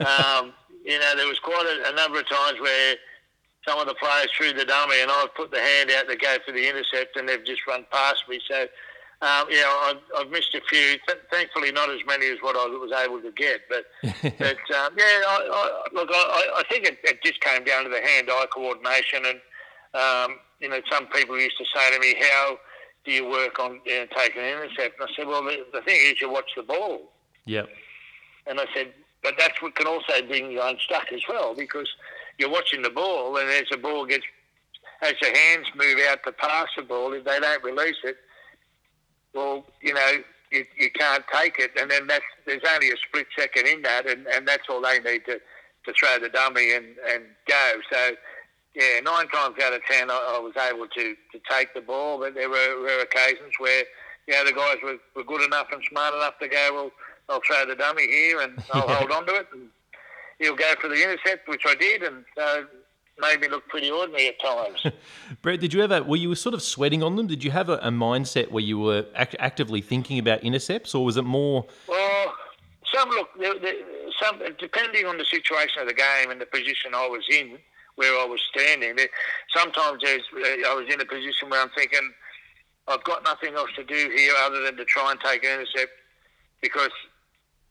um, 0.08 0.54
you 0.84 1.00
know, 1.00 1.14
there 1.16 1.28
was 1.28 1.40
quite 1.40 1.66
a, 1.66 1.92
a 1.92 1.96
number 1.96 2.20
of 2.20 2.30
times 2.30 2.60
where 2.60 2.96
some 3.68 3.80
of 3.80 3.88
the 3.88 3.96
players 3.96 4.30
threw 4.38 4.54
the 4.54 4.66
dummy, 4.66 5.02
and 5.02 5.10
I've 5.10 5.34
put 5.34 5.52
the 5.52 5.60
hand 5.60 5.92
out 5.92 6.08
to 6.08 6.16
go 6.16 6.38
for 6.46 6.52
the 6.52 6.70
intercept, 6.70 7.18
and 7.18 7.28
they've 7.28 7.44
just 7.44 7.66
run 7.68 7.86
past 7.92 8.24
me. 8.30 8.40
So, 8.48 8.68
um, 9.22 9.48
yeah, 9.50 9.66
I've, 9.66 10.02
I've, 10.18 10.30
missed 10.30 10.54
a 10.54 10.62
few. 10.70 11.00
Th- 11.08 11.26
thankfully, 11.32 11.72
not 11.72 11.90
as 11.90 12.02
many 12.06 12.28
as 12.28 12.38
what 12.42 12.56
I 12.56 12.68
was 12.68 12.92
able 12.92 13.22
to 13.22 13.32
get. 13.32 13.62
But, 13.68 13.86
but 14.38 14.62
um, 14.76 14.94
yeah, 14.98 15.22
I, 15.26 15.50
I, 15.52 15.84
look, 15.94 16.10
I, 16.12 16.52
I 16.58 16.64
think 16.70 16.86
it, 16.86 17.00
it, 17.04 17.24
just 17.24 17.42
came 17.42 17.64
down 17.64 17.86
to 17.86 17.90
the 17.90 18.02
hand-eye 18.02 18.46
coordination, 18.54 19.24
and 19.26 19.40
um, 19.96 20.40
you 20.60 20.70
know, 20.70 20.82
some 20.92 21.08
people 21.08 21.40
used 21.40 21.58
to 21.58 21.66
say 21.74 21.94
to 21.94 22.00
me, 22.00 22.16
"How 22.20 22.60
do 23.06 23.12
you 23.12 23.30
work 23.30 23.60
on 23.60 23.80
you 23.86 24.00
know, 24.00 24.08
taking 24.16 24.42
an 24.42 24.50
intercept?" 24.50 25.00
And 25.00 25.10
I 25.10 25.16
said, 25.16 25.28
"Well, 25.28 25.44
the, 25.44 25.66
the 25.74 25.82
thing 25.82 26.00
is, 26.02 26.22
you 26.22 26.32
watch 26.32 26.52
the 26.56 26.64
ball." 26.64 27.12
Yep. 27.46 27.70
And 28.48 28.60
I 28.60 28.66
said, 28.74 28.94
but 29.26 29.34
that's 29.40 29.60
what 29.60 29.76
can 29.76 29.88
also 29.88 30.22
bring 30.28 30.52
you 30.52 30.62
unstuck 30.62 31.12
as 31.12 31.22
well 31.28 31.56
because 31.56 31.90
you're 32.38 32.50
watching 32.50 32.84
the 32.84 32.92
ball, 32.92 33.38
and 33.38 33.50
as 33.50 33.66
the 33.72 33.78
ball 33.78 34.06
gets, 34.06 34.24
as 35.02 35.14
your 35.20 35.36
hands 35.36 35.66
move 35.76 35.98
out 36.08 36.20
to 36.26 36.32
pass 36.32 36.68
the 36.78 36.84
ball, 36.84 37.12
if 37.14 37.26
they 37.26 37.40
don't 37.40 37.64
release 37.64 37.96
it, 38.04 38.18
well, 39.34 39.66
you 39.82 39.96
know, 39.96 40.12
you, 40.52 40.64
you 40.78 40.92
can't 40.92 41.24
take 41.34 41.58
it, 41.58 41.72
and 41.80 41.90
then 41.90 42.06
that's 42.06 42.24
there's 42.46 42.62
only 42.72 42.92
a 42.92 42.98
split 42.98 43.26
second 43.36 43.68
in 43.68 43.82
that, 43.82 44.08
and, 44.08 44.28
and 44.28 44.48
that's 44.48 44.64
all 44.70 44.82
they 44.82 45.00
need 45.00 45.26
to, 45.26 45.40
to 45.86 45.94
throw 46.00 46.20
the 46.20 46.30
dummy 46.30 46.76
and, 46.76 46.86
and 47.10 47.24
go. 47.48 47.72
So, 47.92 48.12
yeah, 48.76 49.00
nine 49.02 49.28
times 49.28 49.56
out 49.64 49.74
of 49.74 49.82
ten, 49.90 50.10
I, 50.10 50.36
I 50.38 50.40
was 50.40 50.54
able 50.58 50.88
to, 50.88 51.16
to 51.32 51.40
take 51.50 51.74
the 51.74 51.82
ball, 51.82 52.20
but 52.20 52.34
there 52.36 52.50
were, 52.50 52.82
were 52.82 53.00
occasions 53.02 53.54
where, 53.60 53.84
you 54.28 54.34
know, 54.34 54.46
the 54.46 54.54
guys 54.54 54.78
were, 54.84 54.98
were 55.16 55.24
good 55.24 55.44
enough 55.44 55.68
and 55.72 55.82
smart 55.90 56.14
enough 56.14 56.38
to 56.40 56.48
go, 56.48 56.70
well, 56.74 56.92
I'll 57.30 57.42
throw 57.46 57.66
the 57.66 57.76
dummy 57.76 58.08
here 58.08 58.42
and 58.42 58.62
I'll 58.74 58.88
hold 58.88 59.12
on 59.12 59.26
to 59.28 59.36
it. 59.36 59.48
And, 59.54 59.70
he'll 60.40 60.56
go 60.56 60.74
for 60.80 60.88
the 60.88 60.96
intercept, 60.96 61.48
which 61.48 61.64
I 61.66 61.76
did, 61.76 62.04
and 62.04 62.26
uh, 62.42 62.62
made 63.20 63.40
me 63.42 63.48
look 63.48 63.68
pretty 63.68 63.90
ordinary 63.90 64.28
at 64.28 64.40
times. 64.40 64.86
Brett, 65.42 65.60
did 65.60 65.74
you 65.74 65.82
ever, 65.82 66.04
were 66.04 66.18
you 66.18 66.34
sort 66.36 66.54
of 66.54 66.62
sweating 66.62 67.04
on 67.04 67.16
them? 67.16 67.28
Did 67.28 67.44
you 67.44 67.52
have 67.52 67.70
a, 67.70 67.78
a 67.78 67.90
mindset 67.90 68.52
where 68.52 68.64
you 68.64 68.80
were 68.80 69.06
act- 69.16 69.36
actively 69.40 69.82
thinking 69.82 70.20
about 70.20 70.44
intercepts, 70.44 70.94
or 70.94 71.06
was 71.06 71.18
it 71.18 71.24
more? 71.24 71.66
Well, 71.88 72.34
some 72.94 73.10
look, 73.10 73.30
some 74.22 74.42
depending 74.60 75.06
on 75.06 75.18
the 75.18 75.26
situation 75.26 75.82
of 75.82 75.88
the 75.88 75.94
game 75.94 76.32
and 76.32 76.40
the 76.40 76.46
position 76.46 76.94
I 76.94 77.08
was 77.08 77.24
in, 77.32 77.58
where 77.96 78.12
I 78.20 78.26
was 78.26 78.42
standing. 78.54 78.98
Sometimes 79.56 80.04
uh, 80.04 80.08
I 80.68 80.74
was 80.76 80.86
in 80.94 81.00
a 81.02 81.06
position 81.06 81.50
where 81.50 81.62
I'm 81.62 81.70
thinking, 81.76 82.12
I've 82.88 83.04
got 83.04 83.24
nothing 83.24 83.56
else 83.56 83.70
to 83.78 83.84
do 83.84 84.12
here 84.16 84.34
other 84.42 84.62
than 84.62 84.78
to 84.78 84.86
try 84.86 85.12
and 85.12 85.20
take 85.20 85.44
an 85.44 85.60
intercept 85.60 85.92
because 86.62 86.92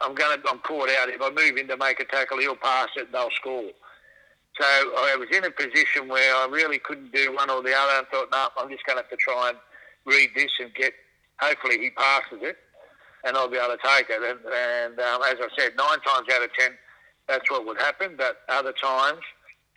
I'm 0.01 0.15
going 0.15 0.41
to, 0.41 0.49
I'm 0.49 0.59
caught 0.59 0.89
out. 0.91 1.09
If 1.09 1.21
I 1.23 1.31
move 1.31 1.57
in 1.57 1.69
to 1.69 1.77
make 1.77 2.01
a 2.01 2.05
tackle, 2.05 2.39
he'll 2.39 2.57
pass 2.57 2.89
it 2.97 3.07
and 3.07 3.15
they'll 3.15 3.31
score. 3.31 3.71
So 4.61 4.65
I 4.65 5.17
was 5.19 5.29
in 5.37 5.45
a 5.45 5.51
position 5.51 6.09
where 6.09 6.35
I 6.35 6.47
really 6.51 6.79
couldn't 6.79 7.13
do 7.13 7.35
one 7.35 7.51
or 7.51 7.63
the 7.63 7.75
other. 7.75 7.99
and 7.99 8.07
thought, 8.09 8.29
no, 8.31 8.49
I'm 8.59 8.71
just 8.71 8.87
going 8.87 8.97
to 8.97 9.03
have 9.03 9.11
to 9.11 9.17
try 9.17 9.51
and 9.51 9.59
read 10.05 10.31
this 10.37 10.51
and 10.61 10.73
get. 10.75 10.93
Hopefully, 11.41 11.79
he 11.81 11.91
passes 11.91 12.39
it, 12.43 12.57
and 13.25 13.37
I'll 13.37 13.49
be 13.49 13.57
able 13.57 13.75
to 13.75 13.83
take 13.83 14.07
it. 14.09 14.23
And, 14.23 14.39
and 14.47 15.01
um, 15.01 15.23
as 15.27 15.35
I 15.43 15.49
said, 15.59 15.73
nine 15.77 15.99
times 16.07 16.29
out 16.33 16.45
of 16.45 16.53
ten, 16.57 16.71
that's 17.27 17.51
what 17.51 17.67
would 17.67 17.81
happen. 17.81 18.15
But 18.17 18.43
other 18.49 18.73
times, 18.73 19.19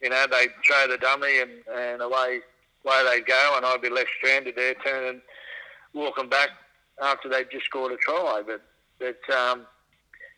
you 0.01 0.09
know, 0.09 0.25
they'd 0.29 0.49
throw 0.65 0.87
the 0.87 0.97
dummy 0.97 1.39
and, 1.39 1.51
and 1.73 2.01
away 2.01 2.41
away 2.85 3.03
they'd 3.09 3.25
go, 3.25 3.53
and 3.55 3.65
I'd 3.65 3.81
be 3.81 3.89
left 3.89 4.09
stranded 4.17 4.55
there, 4.55 4.75
turning, 4.75 5.21
walking 5.93 6.29
back 6.29 6.49
after 7.01 7.27
they'd 7.29 7.51
just 7.51 7.65
scored 7.65 7.91
a 7.91 7.97
try. 7.97 8.41
But 8.45 8.61
but 8.99 9.35
um, 9.35 9.65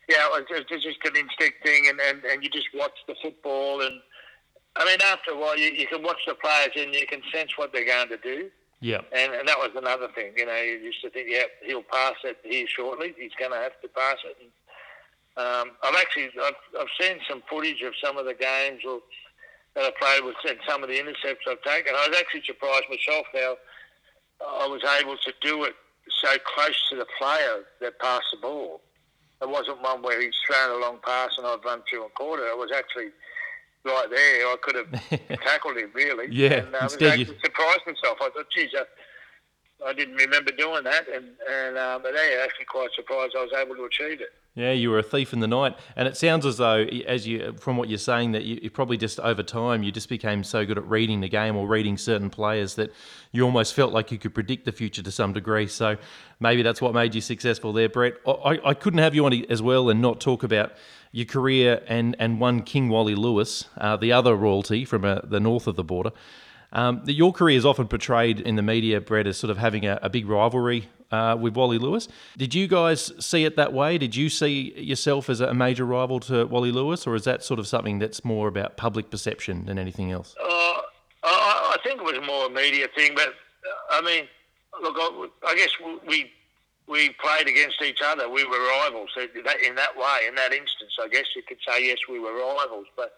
yeah, 0.08 0.26
it 0.26 0.30
was, 0.32 0.44
it 0.50 0.66
was 0.70 0.82
just 0.82 0.98
an 1.04 1.16
instinct 1.16 1.62
thing, 1.64 1.86
and, 1.88 2.00
and, 2.00 2.24
and 2.24 2.42
you 2.42 2.50
just 2.50 2.68
watch 2.74 2.98
the 3.06 3.14
football, 3.22 3.82
and 3.82 4.00
I 4.76 4.84
mean, 4.84 4.98
after 5.04 5.32
a 5.32 5.36
while, 5.36 5.58
you, 5.58 5.70
you 5.70 5.86
can 5.86 6.02
watch 6.02 6.20
the 6.26 6.34
players 6.34 6.70
and 6.76 6.94
you 6.94 7.06
can 7.06 7.22
sense 7.32 7.58
what 7.58 7.72
they're 7.72 7.86
going 7.86 8.08
to 8.08 8.16
do. 8.18 8.50
Yeah. 8.80 9.00
And, 9.12 9.34
and 9.34 9.46
that 9.46 9.58
was 9.58 9.70
another 9.76 10.08
thing, 10.14 10.32
you 10.36 10.46
know, 10.46 10.56
you 10.56 10.78
used 10.78 11.02
to 11.02 11.10
think, 11.10 11.28
yeah, 11.28 11.44
he'll 11.66 11.82
pass 11.82 12.14
it 12.24 12.38
here 12.42 12.66
shortly. 12.66 13.14
He's 13.18 13.34
going 13.38 13.50
to 13.50 13.58
have 13.58 13.78
to 13.82 13.88
pass 13.88 14.16
it. 14.24 14.36
And, 14.40 14.50
um, 15.44 15.76
I've 15.82 15.96
actually 15.96 16.30
I've, 16.42 16.54
I've 16.78 16.88
seen 16.98 17.18
some 17.28 17.42
footage 17.50 17.82
of 17.82 17.92
some 18.02 18.16
of 18.16 18.24
the 18.24 18.34
games 18.34 18.80
or, 18.88 19.00
that 19.74 19.84
I 19.84 19.90
played 20.00 20.24
with 20.24 20.36
and 20.48 20.58
some 20.68 20.82
of 20.82 20.88
the 20.88 20.98
intercepts 20.98 21.46
I've 21.48 21.62
taken. 21.62 21.94
I 21.94 22.08
was 22.08 22.16
actually 22.18 22.42
surprised 22.44 22.86
myself 22.90 23.26
how 23.32 23.56
I 24.64 24.66
was 24.66 24.82
able 25.00 25.16
to 25.16 25.32
do 25.40 25.64
it 25.64 25.74
so 26.08 26.30
close 26.44 26.76
to 26.90 26.96
the 26.96 27.06
player 27.18 27.64
that 27.80 27.98
passed 27.98 28.26
the 28.32 28.40
ball. 28.40 28.80
It 29.40 29.48
wasn't 29.48 29.80
one 29.80 30.02
where 30.02 30.20
he's 30.20 30.34
thrown 30.46 30.76
a 30.76 30.84
long 30.84 30.98
pass 31.04 31.30
and 31.38 31.46
I've 31.46 31.64
run 31.64 31.82
through 31.88 32.04
and 32.04 32.14
caught 32.14 32.38
it. 32.40 32.42
It 32.42 32.58
was 32.58 32.70
actually 32.74 33.10
right 33.84 34.10
there. 34.10 34.46
I 34.46 34.56
could 34.60 34.76
have 34.76 35.38
tackled 35.40 35.78
him 35.78 35.90
really. 35.94 36.26
Yeah, 36.30 36.64
and, 36.64 36.74
uh, 36.74 36.78
I 36.80 36.84
was 36.84 36.92
instead 36.94 37.20
actually 37.20 37.38
surprised 37.42 37.80
myself. 37.86 38.18
I 38.20 38.30
thought, 38.30 38.50
geez, 38.54 38.70
I, 38.76 38.84
I 39.86 39.92
didn't 39.92 40.16
remember 40.16 40.52
doing 40.52 40.84
that, 40.84 41.06
and 41.08 41.26
and 41.50 41.76
uh, 41.76 41.98
but 42.02 42.12
yeah, 42.14 42.44
actually 42.44 42.66
quite 42.66 42.90
surprised 42.94 43.34
I 43.36 43.42
was 43.42 43.52
able 43.58 43.74
to 43.76 43.84
achieve 43.84 44.20
it. 44.20 44.32
Yeah, 44.54 44.72
you 44.72 44.90
were 44.90 44.98
a 44.98 45.02
thief 45.02 45.32
in 45.32 45.40
the 45.40 45.46
night, 45.46 45.78
and 45.94 46.08
it 46.08 46.16
sounds 46.16 46.44
as 46.44 46.56
though, 46.56 46.84
as 47.06 47.26
you 47.26 47.54
from 47.58 47.76
what 47.76 47.88
you're 47.88 47.98
saying, 47.98 48.32
that 48.32 48.44
you, 48.44 48.58
you 48.62 48.70
probably 48.70 48.96
just 48.96 49.20
over 49.20 49.42
time 49.42 49.82
you 49.82 49.92
just 49.92 50.08
became 50.08 50.42
so 50.42 50.66
good 50.66 50.76
at 50.76 50.86
reading 50.86 51.20
the 51.20 51.28
game 51.28 51.56
or 51.56 51.66
reading 51.66 51.96
certain 51.96 52.30
players 52.30 52.74
that 52.74 52.92
you 53.32 53.44
almost 53.44 53.74
felt 53.74 53.92
like 53.92 54.10
you 54.10 54.18
could 54.18 54.34
predict 54.34 54.64
the 54.64 54.72
future 54.72 55.02
to 55.02 55.10
some 55.10 55.32
degree. 55.32 55.66
So 55.68 55.96
maybe 56.40 56.62
that's 56.62 56.82
what 56.82 56.94
made 56.94 57.14
you 57.14 57.20
successful 57.20 57.72
there, 57.72 57.88
Brett. 57.88 58.14
I, 58.26 58.58
I 58.64 58.74
couldn't 58.74 58.98
have 58.98 59.14
you 59.14 59.24
on 59.24 59.32
as 59.48 59.62
well 59.62 59.88
and 59.88 60.02
not 60.02 60.20
talk 60.20 60.42
about 60.42 60.72
your 61.12 61.26
career 61.26 61.82
and 61.86 62.16
and 62.18 62.40
one 62.40 62.62
King 62.62 62.88
Wally 62.88 63.14
Lewis, 63.14 63.66
uh, 63.78 63.96
the 63.96 64.12
other 64.12 64.34
royalty 64.34 64.84
from 64.84 65.04
uh, 65.04 65.20
the 65.22 65.40
north 65.40 65.66
of 65.66 65.76
the 65.76 65.84
border. 65.84 66.10
Um, 66.72 67.02
your 67.06 67.32
career 67.32 67.56
is 67.56 67.66
often 67.66 67.88
portrayed 67.88 68.40
in 68.40 68.56
the 68.56 68.62
media, 68.62 69.00
Brett, 69.00 69.26
as 69.26 69.36
sort 69.36 69.50
of 69.50 69.58
having 69.58 69.86
a, 69.86 69.98
a 70.02 70.08
big 70.08 70.28
rivalry 70.28 70.88
uh, 71.10 71.36
with 71.40 71.56
Wally 71.56 71.78
Lewis. 71.78 72.08
Did 72.36 72.54
you 72.54 72.68
guys 72.68 73.12
see 73.24 73.44
it 73.44 73.56
that 73.56 73.72
way? 73.72 73.98
Did 73.98 74.14
you 74.14 74.28
see 74.28 74.72
yourself 74.80 75.28
as 75.28 75.40
a 75.40 75.52
major 75.52 75.84
rival 75.84 76.20
to 76.20 76.44
Wally 76.46 76.70
Lewis, 76.70 77.06
or 77.06 77.14
is 77.14 77.24
that 77.24 77.42
sort 77.42 77.58
of 77.58 77.66
something 77.66 77.98
that's 77.98 78.24
more 78.24 78.48
about 78.48 78.76
public 78.76 79.10
perception 79.10 79.66
than 79.66 79.78
anything 79.78 80.12
else? 80.12 80.36
Uh, 80.40 80.44
I, 81.24 81.74
I 81.74 81.76
think 81.82 82.00
it 82.00 82.04
was 82.04 82.26
more 82.26 82.46
a 82.46 82.50
media 82.50 82.86
thing, 82.94 83.12
but 83.14 83.28
uh, 83.28 83.98
I 83.98 84.00
mean, 84.02 84.28
look, 84.82 84.94
I, 84.96 85.28
I 85.48 85.54
guess 85.56 85.70
we 86.06 86.30
we 86.90 87.10
played 87.22 87.46
against 87.46 87.80
each 87.82 88.00
other. 88.04 88.28
We 88.28 88.44
were 88.44 88.58
rivals 88.58 89.10
in 89.16 89.74
that 89.76 89.96
way. 89.96 90.26
In 90.26 90.34
that 90.34 90.52
instance, 90.52 90.90
I 91.00 91.06
guess 91.06 91.24
you 91.36 91.42
could 91.46 91.58
say 91.66 91.86
yes, 91.86 91.98
we 92.08 92.18
were 92.18 92.32
rivals, 92.32 92.86
but 92.96 93.14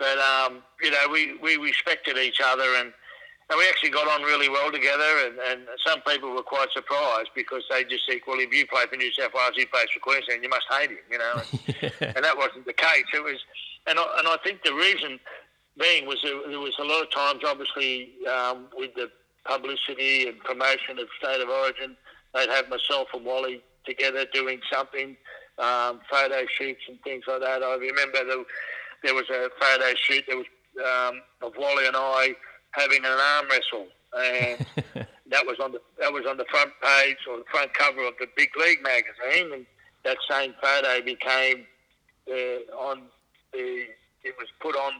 but 0.00 0.18
um, 0.18 0.62
you 0.82 0.90
know, 0.90 1.06
we, 1.12 1.36
we 1.42 1.56
respected 1.58 2.16
each 2.16 2.40
other 2.42 2.64
and, 2.78 2.90
and 3.50 3.58
we 3.58 3.68
actually 3.68 3.90
got 3.90 4.08
on 4.08 4.22
really 4.22 4.48
well 4.48 4.72
together. 4.72 5.26
And, 5.26 5.38
and 5.38 5.68
some 5.86 6.00
people 6.00 6.34
were 6.34 6.42
quite 6.42 6.68
surprised 6.72 7.28
because 7.36 7.62
they 7.70 7.84
just 7.84 8.08
think, 8.08 8.26
well, 8.26 8.40
if 8.40 8.52
you 8.52 8.66
play 8.66 8.84
for 8.88 8.96
New 8.96 9.12
South 9.12 9.32
Wales, 9.34 9.52
he 9.54 9.66
plays 9.66 9.88
for 9.92 10.00
Queensland, 10.00 10.42
you 10.42 10.48
must 10.48 10.64
hate 10.70 10.90
him, 10.90 10.98
you 11.10 11.18
know. 11.18 11.42
yeah. 12.00 12.12
And 12.16 12.24
that 12.24 12.36
wasn't 12.36 12.64
the 12.64 12.72
case. 12.72 13.04
It 13.14 13.22
was, 13.22 13.38
and 13.86 13.98
I, 13.98 14.04
and 14.18 14.26
I 14.26 14.38
think 14.42 14.62
the 14.64 14.72
reason 14.72 15.20
being 15.78 16.06
was 16.06 16.18
there, 16.22 16.40
there 16.48 16.60
was 16.60 16.74
a 16.80 16.84
lot 16.84 17.02
of 17.02 17.10
times, 17.12 17.42
obviously, 17.46 18.12
um, 18.26 18.68
with 18.74 18.94
the 18.94 19.10
publicity 19.44 20.28
and 20.28 20.38
promotion 20.40 20.98
of 20.98 21.08
State 21.22 21.42
of 21.42 21.48
Origin, 21.48 21.96
they'd 22.34 22.48
have 22.48 22.70
myself 22.70 23.08
and 23.12 23.24
Wally 23.24 23.62
together 23.84 24.24
doing 24.32 24.60
something, 24.72 25.16
um, 25.58 26.00
photo 26.10 26.46
shoots 26.58 26.80
and 26.88 27.00
things 27.02 27.24
like 27.28 27.40
that. 27.40 27.62
I 27.62 27.74
remember 27.74 28.24
the 28.24 28.44
there 29.02 29.14
was 29.14 29.28
a 29.30 29.48
photo 29.58 29.94
shoot 29.96 30.24
that 30.28 30.36
was 30.36 30.46
um, 30.78 31.20
of 31.42 31.52
Wally 31.58 31.86
and 31.86 31.96
I 31.96 32.34
having 32.72 33.04
an 33.04 33.12
arm 33.12 33.46
wrestle, 33.50 33.86
and 34.16 34.66
that 35.30 35.46
was 35.46 35.58
on 35.62 35.72
the 35.72 35.80
that 35.98 36.12
was 36.12 36.24
on 36.28 36.36
the 36.36 36.44
front 36.50 36.72
page 36.82 37.16
or 37.28 37.38
the 37.38 37.44
front 37.50 37.74
cover 37.74 38.06
of 38.06 38.14
the 38.18 38.26
Big 38.36 38.50
League 38.56 38.82
magazine, 38.82 39.52
and 39.52 39.66
that 40.04 40.18
same 40.28 40.54
photo 40.62 41.02
became 41.04 41.66
uh, 42.28 42.76
on 42.76 43.02
the 43.52 43.86
it 44.22 44.34
was 44.38 44.48
put 44.60 44.76
on 44.76 44.92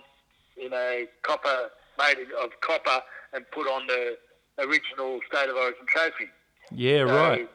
in 0.56 0.72
a 0.72 1.06
copper 1.22 1.70
made 1.98 2.26
of 2.42 2.50
copper 2.60 3.02
and 3.32 3.44
put 3.52 3.66
on 3.66 3.86
the 3.86 4.16
original 4.58 5.20
State 5.32 5.48
of 5.48 5.56
Origin 5.56 5.86
trophy. 5.86 6.28
Yeah, 6.72 7.06
so, 7.06 7.14
right. 7.14 7.50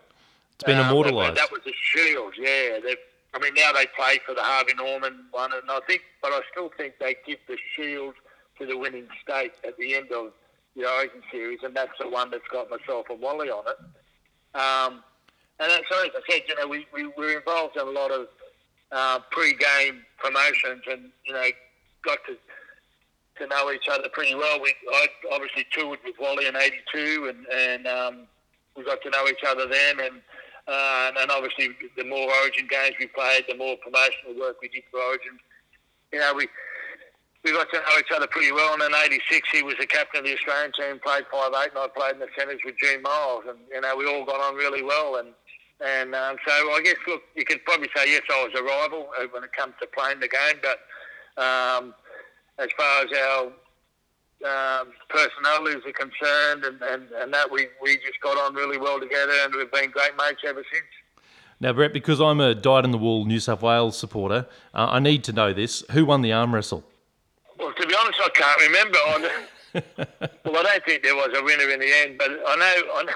It's 0.54 0.64
been 0.64 0.78
um, 0.78 0.88
immortalised. 0.88 1.36
That 1.36 1.52
was 1.52 1.62
a 1.68 1.74
shield. 1.74 2.34
Yeah, 2.38 2.80
I 3.36 3.40
mean, 3.40 3.54
now 3.54 3.74
they 3.74 3.86
play 3.98 4.20
for 4.26 4.34
the 4.34 4.42
Harvey 4.42 4.74
Norman 4.76 5.26
one, 5.32 5.52
and 5.52 5.70
I 5.70 5.80
think, 5.88 6.02
but 6.22 6.32
I 6.32 6.40
still 6.52 6.72
think 6.78 6.94
they 7.00 7.18
give 7.28 7.40
the 7.48 7.58
shield 7.76 8.14
to 8.58 8.66
the 8.66 8.78
winning 8.78 9.08
state 9.22 9.52
at 9.68 9.78
the 9.78 9.94
end 9.94 10.12
of 10.14 10.32
the 10.76 10.90
Origin 10.90 11.22
series, 11.32 11.60
and 11.64 11.76
that's 11.76 11.92
the 12.00 12.08
one 12.08 12.32
that's 12.32 12.48
got 12.50 12.70
myself 12.70 13.08
and 13.10 13.20
Wally 13.20 13.50
on 13.50 13.66
it. 13.68 14.58
Um, 14.58 15.04
and 15.60 15.70
so, 15.92 16.04
as 16.04 16.12
I 16.16 16.22
said, 16.32 16.42
you 16.48 16.56
know, 16.56 16.68
we, 16.68 16.88
we 16.94 17.08
were 17.18 17.38
involved 17.38 17.76
in 17.76 17.86
a 17.86 17.92
lot 17.92 18.12
of 18.12 18.28
uh, 18.94 19.20
pre-game 19.32 20.06
promotions, 20.18 20.84
and 20.90 21.12
you 21.26 21.34
know, 21.34 21.46
got 22.04 22.20
to 22.28 22.38
to 23.38 23.48
know 23.48 23.70
each 23.70 23.90
other 23.92 24.08
pretty 24.14 24.34
well. 24.34 24.62
We 24.62 24.74
I 24.94 25.08
obviously 25.34 25.66
toured 25.74 26.00
with 26.06 26.16
Wally 26.20 26.48
in 26.48 26.56
'82, 26.56 27.34
and 27.34 27.46
and 27.48 27.88
um, 27.88 28.28
we 28.78 28.86
got 28.86 29.02
to 29.02 29.10
know 29.10 29.28
each 29.28 29.44
other 29.46 29.68
then, 29.68 30.00
and 30.00 30.22
uh, 30.68 31.12
and, 31.18 31.30
obviously, 31.30 31.70
the 31.96 32.04
more 32.04 32.28
Origin 32.42 32.68
games 32.68 32.96
we 33.00 33.08
played, 33.08 33.46
the 33.48 33.56
more 33.56 33.78
promotional 33.78 34.40
work 34.40 34.58
we 34.62 34.70
did 34.70 34.84
for 34.90 35.00
Origin. 35.00 35.38
You 36.12 36.20
know, 36.20 36.34
we 36.36 36.48
we 37.44 37.52
got 37.52 37.70
to 37.70 37.78
know 37.78 38.00
each 38.00 38.12
other 38.16 38.26
pretty 38.26 38.52
well. 38.52 38.74
And 38.74 38.82
in 38.82 38.90
'86, 38.96 39.50
he 39.52 39.62
was 39.62 39.76
the 39.80 39.86
captain 39.86 40.20
of 40.20 40.26
the 40.26 40.34
Australian 40.34 40.72
team, 40.74 41.00
played 41.00 41.26
five 41.32 41.54
eight, 41.62 41.70
and 41.70 41.78
I 41.78 41.88
played 41.96 42.14
in 42.14 42.20
the 42.20 42.28
centres 42.38 42.60
with 42.66 42.76
Gene 42.82 43.04
Miles, 43.04 43.44
and 43.48 43.60
you 43.70 43.82
know, 43.82 43.96
we 43.96 44.08
all 44.08 44.26
got 44.26 44.42
on 44.42 44.56
really 44.56 44.82
well. 44.82 45.18
And 45.18 45.30
and 45.82 46.16
um, 46.16 46.38
so 46.48 46.52
I 46.52 46.82
guess, 46.84 46.96
look, 47.08 47.22
you 47.36 47.46
could 47.46 47.64
probably 47.66 47.90
say 47.96 48.10
yes, 48.10 48.24
I 48.32 48.44
was 48.44 48.60
a 48.60 48.64
rival 48.64 49.10
uh, 49.20 49.28
when 49.32 49.44
it 49.44 49.54
comes 49.54 49.74
to 49.82 49.88
playing 49.88 50.20
the 50.20 50.30
game, 50.30 50.58
but 50.64 50.80
um, 51.38 51.94
as 52.58 52.70
far 52.78 53.04
as 53.04 53.12
our 53.12 53.52
um, 54.44 54.92
personalities 55.10 55.84
are 55.86 55.94
concerned, 55.94 56.66
and, 56.66 56.82
and, 56.82 57.12
and 57.12 57.34
that 57.34 57.50
we, 57.52 57.68
we 57.82 57.96
just 57.98 58.20
got 58.22 58.38
on 58.38 58.54
really 58.54 58.78
well 58.78 59.00
together, 59.00 59.34
and 59.44 59.54
we've 59.56 59.72
been 59.72 59.92
great 59.92 60.12
mates 60.18 60.42
ever 60.46 60.64
since. 60.72 60.86
Now, 61.60 61.74
Brett, 61.74 61.94
because 61.94 62.20
I'm 62.20 62.40
a 62.42 62.54
dyed 62.54 62.84
in 62.84 62.92
the 62.92 62.98
wool 62.98 63.26
New 63.26 63.40
South 63.40 63.62
Wales 63.62 63.98
supporter, 63.98 64.48
uh, 64.74 64.88
I 64.90 65.00
need 65.00 65.24
to 65.26 65.34
know 65.34 65.54
this. 65.54 65.84
Who 65.92 66.06
won 66.06 66.22
the 66.22 66.34
arm 66.34 66.54
wrestle? 66.54 66.84
Well, 67.58 67.74
to 67.74 67.88
be 67.88 67.96
honest, 67.96 68.20
I 68.24 68.30
can't 68.30 68.62
remember. 68.62 68.98
well, 70.46 70.58
I 70.58 70.64
don't 70.64 70.86
think 70.86 71.04
there 71.04 71.16
was 71.16 71.30
a 71.36 71.44
winner 71.44 71.70
in 71.70 71.80
the 71.80 71.92
end, 72.02 72.18
but 72.18 72.30
I 72.30 72.56
know, 72.56 72.94
I 72.96 73.04
know 73.04 73.14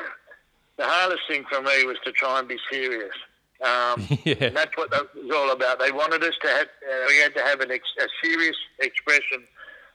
the 0.78 0.86
hardest 0.86 1.24
thing 1.28 1.44
for 1.50 1.62
me 1.62 1.86
was 1.86 1.98
to 2.06 2.12
try 2.14 2.40
and 2.40 2.48
be 2.48 2.58
serious. 2.72 3.14
Um, 3.62 4.08
yeah. 4.24 4.50
that's 4.50 4.76
what 4.78 4.90
that 4.92 5.14
was 5.14 5.32
all 5.36 5.52
about. 5.52 5.80
They 5.80 5.92
wanted 5.92 6.24
us 6.24 6.34
to 6.42 6.48
have, 6.48 6.68
uh, 6.68 7.06
we 7.10 7.18
had 7.18 7.36
to 7.36 7.42
have 7.42 7.60
an 7.60 7.72
ex- 7.72 7.94
a 8.00 8.08
serious 8.24 8.56
expression 8.80 9.44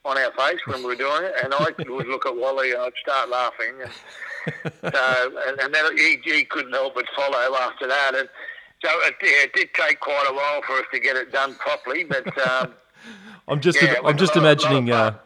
on 0.05 0.19
our 0.19 0.33
face 0.33 0.61
when 0.67 0.81
we 0.81 0.87
were 0.87 0.97
doing 0.97 1.25
it, 1.25 1.35
and 1.43 1.55
I 1.55 1.71
would 1.89 2.07
look 2.07 2.27
at 2.27 2.37
Wally 2.37 2.73
and 2.73 2.83
I'd 2.83 2.93
start 3.01 3.29
laughing. 3.31 3.75
And, 3.83 4.73
so, 4.95 5.39
and, 5.49 5.61
and 5.61 5.75
then 5.75 5.97
he, 5.97 6.19
he 6.25 6.45
couldn't 6.45 6.73
help 6.73 6.95
but 6.95 7.07
follow 7.17 7.57
after 7.57 7.87
that. 7.87 8.15
And 8.15 8.29
so 8.85 8.91
it, 9.03 9.15
yeah, 9.23 9.45
it 9.45 9.53
did 9.55 9.69
take 9.75 10.01
quite 10.01 10.27
a 10.29 10.35
while 10.35 10.61
for 10.63 10.75
us 10.75 10.87
to 10.93 11.01
get 11.01 11.17
it 11.17 11.33
done 11.33 11.55
properly, 11.55 12.05
but. 12.05 12.27
Um, 12.47 12.75
I'm 13.47 13.61
just, 13.61 13.83
yeah, 13.83 13.97
I'm 14.03 14.17
just 14.17 14.37
imagining. 14.37 14.91
Uh, 14.91 15.19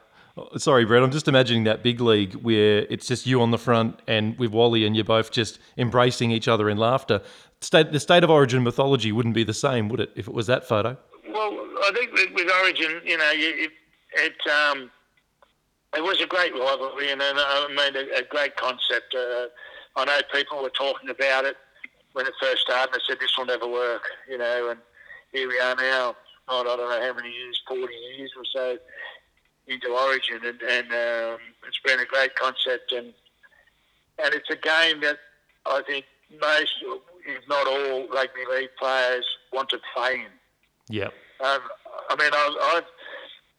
sorry, 0.57 0.85
Brett. 0.85 1.03
I'm 1.03 1.13
just 1.13 1.29
imagining 1.29 1.65
that 1.65 1.85
big 1.85 2.01
league 2.01 2.35
where 2.35 2.87
it's 2.91 3.07
just 3.07 3.27
you 3.27 3.41
on 3.41 3.53
the 3.53 3.59
front 3.59 4.01
and 4.09 4.37
with 4.39 4.51
Wally, 4.51 4.85
and 4.85 4.97
you're 4.97 5.05
both 5.05 5.31
just 5.31 5.61
embracing 5.77 6.33
each 6.33 6.49
other 6.49 6.69
in 6.69 6.79
laughter. 6.79 7.23
State, 7.61 7.93
the 7.93 8.01
state 8.01 8.25
of 8.25 8.31
origin 8.31 8.65
mythology 8.65 9.13
wouldn't 9.13 9.35
be 9.35 9.45
the 9.45 9.55
same, 9.55 9.89
would 9.89 10.01
it, 10.01 10.11
if 10.17 10.27
it 10.27 10.35
was 10.35 10.49
that 10.49 10.67
photo? 10.67 10.97
Well, 11.29 11.53
I 11.85 11.93
think 11.95 12.13
with, 12.13 12.33
with 12.35 12.51
Origin, 12.63 13.01
you 13.05 13.19
know, 13.19 13.31
you, 13.31 13.69
it 14.19 14.37
um, 14.51 14.91
it 15.97 16.03
was 16.03 16.21
a 16.21 16.27
great 16.27 16.53
rivalry 16.53 17.11
and, 17.11 17.23
and 17.23 17.39
I 17.39 17.69
mean 17.69 17.97
a, 17.97 18.19
a 18.19 18.23
great 18.23 18.57
concept. 18.57 19.15
Uh, 19.15 19.47
I 19.97 20.05
know 20.05 20.21
people 20.33 20.63
were 20.63 20.71
talking 20.71 21.11
about 21.11 21.45
it 21.45 21.57
when 22.13 22.27
it 22.27 22.35
first 22.41 22.63
started. 22.63 22.93
and 22.93 23.01
They 23.01 23.05
said 23.09 23.21
this 23.21 23.37
will 23.37 23.47
never 23.47 23.67
work, 23.67 24.03
you 24.29 24.39
know, 24.39 24.71
and 24.71 24.81
here 25.33 25.49
we 25.49 25.59
are 25.59 25.77
now. 25.77 26.17
I 26.49 26.63
don't 26.63 26.79
know 26.79 27.01
how 27.07 27.15
many 27.15 27.31
years, 27.31 27.61
forty 27.67 27.95
years 28.17 28.33
or 28.37 28.45
so 28.45 28.79
into 29.67 29.89
Origin, 29.89 30.41
and, 30.45 30.61
and 30.63 30.87
um, 30.87 31.41
it's 31.67 31.79
been 31.85 32.01
a 32.01 32.07
great 32.07 32.35
concept, 32.37 32.93
and 32.93 33.13
and 34.23 34.35
it's 34.35 34.51
a 34.51 34.57
game 34.57 35.01
that 35.03 35.19
I 35.67 35.83
think 35.87 36.07
most, 36.41 36.73
if 37.27 37.47
not 37.49 37.67
all, 37.67 38.09
rugby 38.09 38.41
league 38.51 38.71
players 38.79 39.27
want 39.53 39.69
to 39.71 39.79
play 39.95 40.15
in. 40.15 40.33
Yeah. 40.89 41.09
Um, 41.41 41.61
I 42.09 42.17
mean, 42.19 42.31
I, 42.33 42.75
I've 42.77 42.85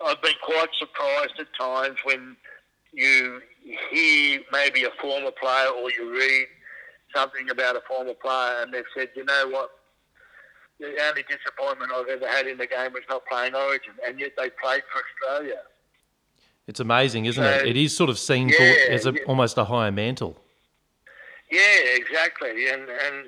I've 0.06 0.22
been 0.22 0.34
quite 0.44 0.70
surprised 0.78 1.34
at 1.40 1.48
times 1.60 1.98
when 2.04 2.36
you 2.94 3.42
hear 3.92 4.40
maybe 4.52 4.84
a 4.86 4.90
former 5.02 5.32
player 5.32 5.68
or 5.70 5.92
you 5.92 6.12
read 6.12 6.48
something 7.16 7.50
about 7.50 7.76
a 7.76 7.82
former 7.88 8.14
player 8.14 8.62
and 8.62 8.74
they've 8.74 8.84
said, 8.96 9.10
you 9.16 9.26
know 9.26 9.48
what, 9.50 9.72
the 10.80 10.96
only 11.10 11.24
disappointment 11.24 11.92
I've 11.94 12.08
ever 12.08 12.28
had 12.28 12.48
in 12.48 12.58
the 12.58 12.68
game 12.68 12.94
was 12.94 13.04
not 13.10 13.26
playing 13.26 13.54
Origin, 13.54 13.94
and 14.08 14.18
yet 14.20 14.32
they 14.38 14.50
played 14.64 14.82
for 14.92 15.02
Australia. 15.28 15.62
It's 16.68 16.80
amazing, 16.80 17.26
isn't 17.26 17.44
So- 17.44 17.50
it? 17.50 17.68
It 17.68 17.78
is 17.78 17.96
sort 17.96 18.10
of 18.10 18.18
seen 18.18 18.48
Yeah, 18.50 18.56
for 18.58 18.64
as 18.94 19.06
a, 19.06 19.12
yeah. 19.12 19.20
almost 19.28 19.58
a 19.58 19.66
higher 19.66 19.92
mantle. 19.92 20.42
Yeah, 21.52 21.62
exactly. 21.96 22.70
And 22.70 22.84
and 22.84 23.26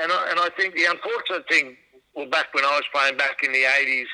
and 0.00 0.10
I, 0.12 0.30
and 0.30 0.40
I 0.40 0.48
think 0.56 0.74
the 0.74 0.84
unfortunate 0.86 1.48
thing, 1.48 1.76
well, 2.14 2.26
back 2.26 2.52
when 2.52 2.64
I 2.64 2.70
was 2.72 2.82
playing 2.92 3.16
back 3.16 3.42
in 3.44 3.52
the 3.52 3.64
eighties 3.78 4.08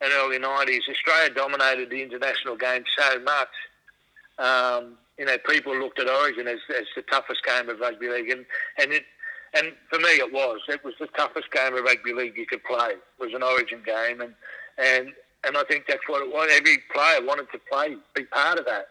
and 0.00 0.12
early 0.12 0.38
nineties, 0.38 0.82
Australia 0.88 1.30
dominated 1.34 1.90
the 1.90 2.02
international 2.02 2.56
game 2.56 2.84
so 2.98 3.20
much. 3.20 3.48
Um, 4.38 4.96
you 5.18 5.26
know, 5.26 5.36
people 5.46 5.76
looked 5.76 5.98
at 6.00 6.08
Origin 6.08 6.48
as, 6.48 6.60
as 6.70 6.86
the 6.96 7.02
toughest 7.02 7.44
game 7.44 7.68
of 7.68 7.78
rugby 7.78 8.08
league, 8.08 8.30
and 8.30 8.46
and 8.78 8.92
it 8.92 9.04
and 9.54 9.72
for 9.90 9.98
me 9.98 10.10
it 10.10 10.32
was. 10.32 10.60
It 10.68 10.82
was 10.84 10.94
the 10.98 11.08
toughest 11.08 11.50
game 11.52 11.74
of 11.76 11.84
rugby 11.84 12.12
league 12.12 12.36
you 12.36 12.46
could 12.46 12.64
play. 12.64 12.92
It 12.92 13.02
was 13.18 13.34
an 13.34 13.42
Origin 13.42 13.82
game, 13.84 14.20
and 14.20 14.34
and 14.78 15.12
and 15.44 15.56
I 15.56 15.64
think 15.64 15.84
that's 15.86 16.06
what 16.06 16.22
it 16.22 16.32
was. 16.32 16.48
Every 16.52 16.78
player 16.94 17.24
wanted 17.24 17.50
to 17.52 17.60
play, 17.70 17.96
be 18.14 18.24
part 18.24 18.58
of 18.58 18.66
that. 18.66 18.88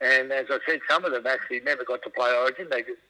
And 0.00 0.32
as 0.32 0.46
I 0.48 0.58
said, 0.66 0.80
some 0.88 1.04
of 1.04 1.12
them 1.12 1.26
actually 1.26 1.60
never 1.60 1.84
got 1.84 2.02
to 2.02 2.10
play 2.10 2.32
Origin. 2.32 2.68
They 2.70 2.82
just 2.82 3.00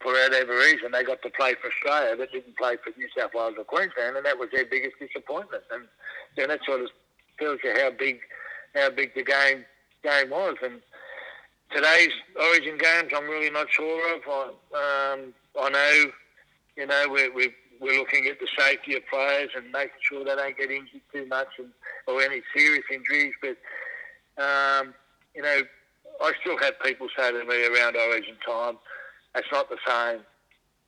for 0.00 0.12
whatever 0.12 0.56
reason, 0.56 0.92
they 0.92 1.04
got 1.04 1.22
to 1.22 1.30
play 1.30 1.54
for 1.60 1.68
Australia, 1.68 2.16
but 2.16 2.32
didn't 2.32 2.56
play 2.56 2.76
for 2.82 2.92
New 2.96 3.08
South 3.16 3.32
Wales 3.34 3.54
or 3.58 3.64
Queensland, 3.64 4.16
and 4.16 4.24
that 4.24 4.38
was 4.38 4.48
their 4.52 4.64
biggest 4.64 4.96
disappointment. 4.98 5.62
And 5.70 5.84
then 6.36 6.48
that 6.48 6.60
sort 6.64 6.80
of 6.80 6.88
tells 7.38 7.58
you 7.62 7.74
how 7.76 7.90
big, 7.90 8.20
how 8.74 8.90
big 8.90 9.14
the 9.14 9.22
game 9.22 9.64
game 10.02 10.30
was. 10.30 10.56
And 10.62 10.80
today's 11.74 12.12
Origin 12.38 12.78
games, 12.78 13.12
I'm 13.14 13.28
really 13.28 13.50
not 13.50 13.66
sure 13.70 14.16
of. 14.16 14.22
I, 14.26 15.12
um, 15.12 15.34
I 15.60 15.68
know, 15.68 16.10
you 16.76 16.86
know, 16.86 17.04
we're, 17.08 17.32
we're 17.34 17.54
we're 17.80 17.98
looking 17.98 18.26
at 18.26 18.38
the 18.38 18.48
safety 18.58 18.94
of 18.96 19.02
players 19.10 19.50
and 19.56 19.72
making 19.72 20.00
sure 20.02 20.22
they 20.24 20.36
don't 20.36 20.56
get 20.56 20.70
injured 20.70 21.00
too 21.12 21.26
much 21.26 21.48
and 21.58 21.68
or 22.06 22.20
any 22.22 22.42
serious 22.54 22.84
injuries. 22.92 23.32
But 23.40 23.56
um, 24.42 24.94
you 25.34 25.42
know, 25.42 25.62
I 26.22 26.32
still 26.40 26.58
have 26.58 26.78
people 26.80 27.08
say 27.16 27.32
to 27.32 27.44
me 27.44 27.66
around 27.66 27.96
Origin 27.96 28.36
time, 28.46 28.76
it's 29.34 29.48
not 29.52 29.68
the 29.68 29.78
same. 29.86 30.20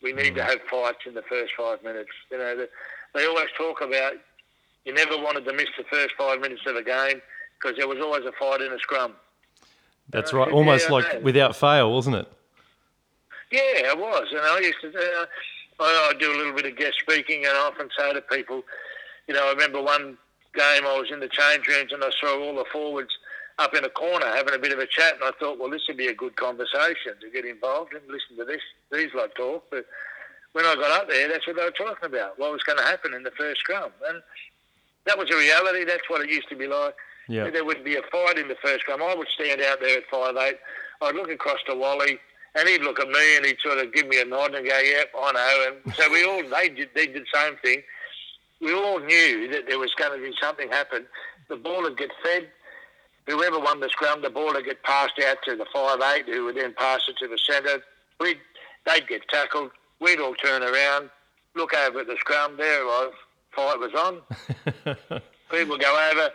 We 0.03 0.12
need 0.12 0.34
to 0.34 0.43
have 0.43 0.59
fights 0.70 0.99
in 1.07 1.14
the 1.14 1.22
first 1.22 1.53
five 1.57 1.82
minutes. 1.84 2.11
You 2.30 2.38
know, 2.38 2.57
the, 2.57 2.68
they 3.14 3.26
always 3.26 3.49
talk 3.57 3.80
about 3.80 4.14
you 4.84 4.93
never 4.93 5.16
wanted 5.16 5.45
to 5.45 5.53
miss 5.53 5.68
the 5.78 5.84
first 5.84 6.14
five 6.18 6.40
minutes 6.40 6.62
of 6.66 6.74
a 6.76 6.82
game 6.82 7.22
because 7.61 7.76
there 7.76 7.86
was 7.86 7.99
always 7.99 8.24
a 8.24 8.32
fight 8.32 8.61
in 8.61 8.72
a 8.72 8.78
scrum. 8.78 9.12
That's 10.09 10.32
Uh, 10.34 10.38
right, 10.38 10.51
almost 10.53 10.86
yeah, 10.86 10.93
like 10.93 11.22
without 11.22 11.55
fail, 11.55 11.93
wasn't 11.93 12.16
it? 12.16 12.26
Yeah, 13.53 13.93
it 13.93 13.99
was, 13.99 14.26
and 14.30 14.40
I 14.40 14.59
used 14.61 14.80
to. 14.80 14.88
Uh, 14.88 15.26
I, 15.80 16.11
I 16.11 16.18
do 16.18 16.32
a 16.32 16.36
little 16.36 16.53
bit 16.53 16.66
of 16.66 16.76
guest 16.76 16.95
speaking, 17.01 17.45
and 17.45 17.57
I 17.57 17.61
often 17.61 17.88
say 17.97 18.12
to 18.12 18.20
people, 18.22 18.62
you 19.28 19.34
know, 19.34 19.47
I 19.47 19.51
remember 19.51 19.80
one 19.82 20.18
game 20.55 20.84
I 20.86 20.99
was 20.99 21.11
in 21.11 21.20
the 21.20 21.28
change 21.28 21.66
rooms 21.66 21.93
and 21.93 22.05
I 22.05 22.11
saw 22.20 22.38
all 22.38 22.55
the 22.55 22.64
forwards 22.70 23.11
up 23.59 23.74
in 23.74 23.84
a 23.84 23.88
corner 23.88 24.26
having 24.26 24.55
a 24.55 24.59
bit 24.59 24.72
of 24.72 24.78
a 24.78 24.86
chat, 24.86 25.14
and 25.14 25.24
I 25.24 25.30
thought, 25.38 25.59
well, 25.59 25.70
this 25.70 25.86
would 25.88 25.96
be 25.96 26.09
a 26.09 26.14
good 26.14 26.36
conversation 26.36 27.14
to 27.20 27.30
get 27.32 27.44
involved 27.44 27.92
and 27.92 28.03
listen 28.09 28.36
to 28.36 28.44
this 28.44 28.62
these 28.90 29.12
lot 29.14 29.34
talk. 29.34 29.64
But 29.70 29.86
when 30.53 30.64
I 30.64 30.74
got 30.74 30.90
up 30.90 31.09
there, 31.09 31.28
that's 31.28 31.46
what 31.46 31.57
they 31.57 31.64
were 31.64 31.70
talking 31.70 32.07
about. 32.07 32.38
What 32.38 32.53
was 32.53 32.62
going 32.62 32.78
to 32.78 32.84
happen 32.84 33.14
in 33.14 33.22
the 33.22 33.30
first 33.32 33.61
scrum, 33.61 33.90
and 34.09 34.22
that 35.05 35.18
was 35.18 35.30
a 35.30 35.36
reality. 35.36 35.84
That's 35.84 36.09
what 36.09 36.22
it 36.22 36.30
used 36.30 36.48
to 36.48 36.57
be 36.57 36.66
like. 36.66 36.94
Yeah. 37.28 37.50
There 37.50 37.64
would 37.64 37.84
be 37.84 37.96
a 37.96 38.03
fight 38.11 38.38
in 38.38 38.48
the 38.48 38.57
first 38.57 38.80
scrum. 38.80 39.03
I 39.03 39.14
would 39.14 39.28
stand 39.28 39.61
out 39.61 39.80
there 39.80 39.98
at 39.98 40.05
five 40.11 40.36
eight. 40.36 40.59
I'd 41.00 41.14
look 41.14 41.30
across 41.30 41.59
to 41.66 41.74
Wally, 41.74 42.18
and 42.55 42.68
he'd 42.68 42.82
look 42.82 43.00
at 43.00 43.09
me, 43.09 43.36
and 43.36 43.46
he'd 43.46 43.61
sort 43.61 43.78
of 43.78 43.92
give 43.92 44.09
me 44.09 44.20
a 44.20 44.24
nod 44.24 44.55
and 44.55 44.66
go, 44.66 44.78
"Yep, 44.78 45.11
I 45.18 45.32
know." 45.32 45.72
And 45.84 45.94
so 45.94 46.11
we 46.11 46.24
all 46.24 46.42
they 46.42 46.68
did 46.68 46.90
they 46.94 47.07
did 47.07 47.22
the 47.22 47.38
same 47.38 47.57
thing. 47.59 47.82
We 48.61 48.72
all 48.72 49.00
knew 49.00 49.48
that 49.53 49.66
there 49.66 49.78
was 49.78 49.92
going 49.94 50.18
to 50.18 50.24
be 50.24 50.34
something 50.40 50.68
happen. 50.68 51.07
The 51.48 51.57
ball 51.57 51.82
would 51.82 51.98
get 51.98 52.11
fed. 52.22 52.48
Whoever 53.27 53.59
won 53.61 53.81
the 53.81 53.89
scrum, 53.89 54.23
the 54.23 54.31
ball 54.31 54.53
would 54.53 54.64
get 54.64 54.83
passed 54.83 55.20
out 55.27 55.39
to 55.45 55.57
the 55.57 55.66
five 55.73 56.01
eight, 56.14 56.27
who 56.27 56.45
would 56.45 56.57
then 56.57 56.75
pass 56.77 57.03
it 57.09 57.16
to 57.18 57.29
the 57.29 57.39
centre. 57.39 57.83
We'd 58.18 58.39
they'd 58.87 59.07
get 59.07 59.29
tackled. 59.29 59.70
We'd 60.01 60.20
all 60.20 60.35
turn 60.35 60.62
around, 60.62 61.11
look 61.55 61.75
over 61.75 62.01
at 62.01 62.07
the 62.09 62.16
scrum. 62.18 62.57
There 62.57 62.83
it 62.83 62.87
was. 62.87 63.12
Fight 63.55 63.79
was 63.79 63.93
on. 63.95 64.23
People 65.51 65.79
go 65.79 66.11
over, 66.11 66.31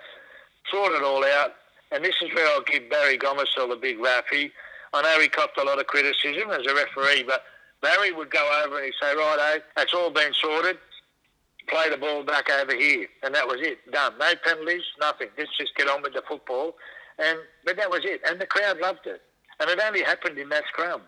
sort 0.72 0.94
it 0.94 1.04
all 1.04 1.26
out. 1.26 1.56
And 1.92 2.04
this 2.04 2.16
is 2.22 2.34
where 2.34 2.48
I'll 2.54 2.64
give 2.64 2.90
Barry 2.90 3.18
Gomersall 3.18 3.72
a 3.74 3.76
big 3.76 4.00
rap. 4.00 4.26
He, 4.32 4.52
I 4.94 5.02
know 5.02 5.20
he 5.20 5.28
copped 5.28 5.58
a 5.58 5.64
lot 5.64 5.80
of 5.80 5.88
criticism 5.88 6.52
as 6.52 6.66
a 6.68 6.76
referee, 6.76 7.24
but 7.24 7.44
Barry 7.82 8.12
would 8.12 8.30
go 8.30 8.62
over 8.64 8.78
and 8.78 8.86
he'd 8.86 8.94
say, 9.02 9.14
right, 9.16 9.62
that's 9.76 9.94
all 9.94 10.10
been 10.10 10.34
sorted. 10.34 10.78
Play 11.68 11.89
the 11.89 11.97
ball 11.97 12.24
back 12.24 12.49
over 12.49 12.76
here. 12.76 13.07
And 13.24 13.36
that 13.36 13.47
was 13.47 13.57
it. 13.59 13.80
Done. 13.91 14.13
No 14.20 14.32
penalties, 14.43 14.84
nothing. 14.99 15.28
Let's 15.38 15.55
just 15.57 15.76
get 15.76 15.89
on 15.89 16.01
with 16.01 16.13
the 16.13 16.24
football. 16.28 16.76
And 17.20 17.39
But 17.65 17.78
that 17.78 17.89
was 17.89 18.01
it. 18.03 18.22
And 18.28 18.39
the 18.39 18.45
crowd 18.45 18.80
loved 18.80 19.05
it. 19.05 19.22
And 19.59 19.70
it 19.70 19.80
only 19.80 20.03
happened 20.03 20.38
in 20.38 20.49
that 20.49 20.63
scrum. 20.68 21.01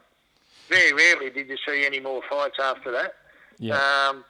Very 0.67 0.93
rarely 0.93 1.29
did 1.29 1.47
you 1.47 1.57
see 1.67 1.85
any 1.85 1.99
more 1.99 2.21
fights 2.29 2.57
after 2.61 2.91
that. 2.91 3.13
Yeah. 3.57 3.75
Um, 3.75 4.23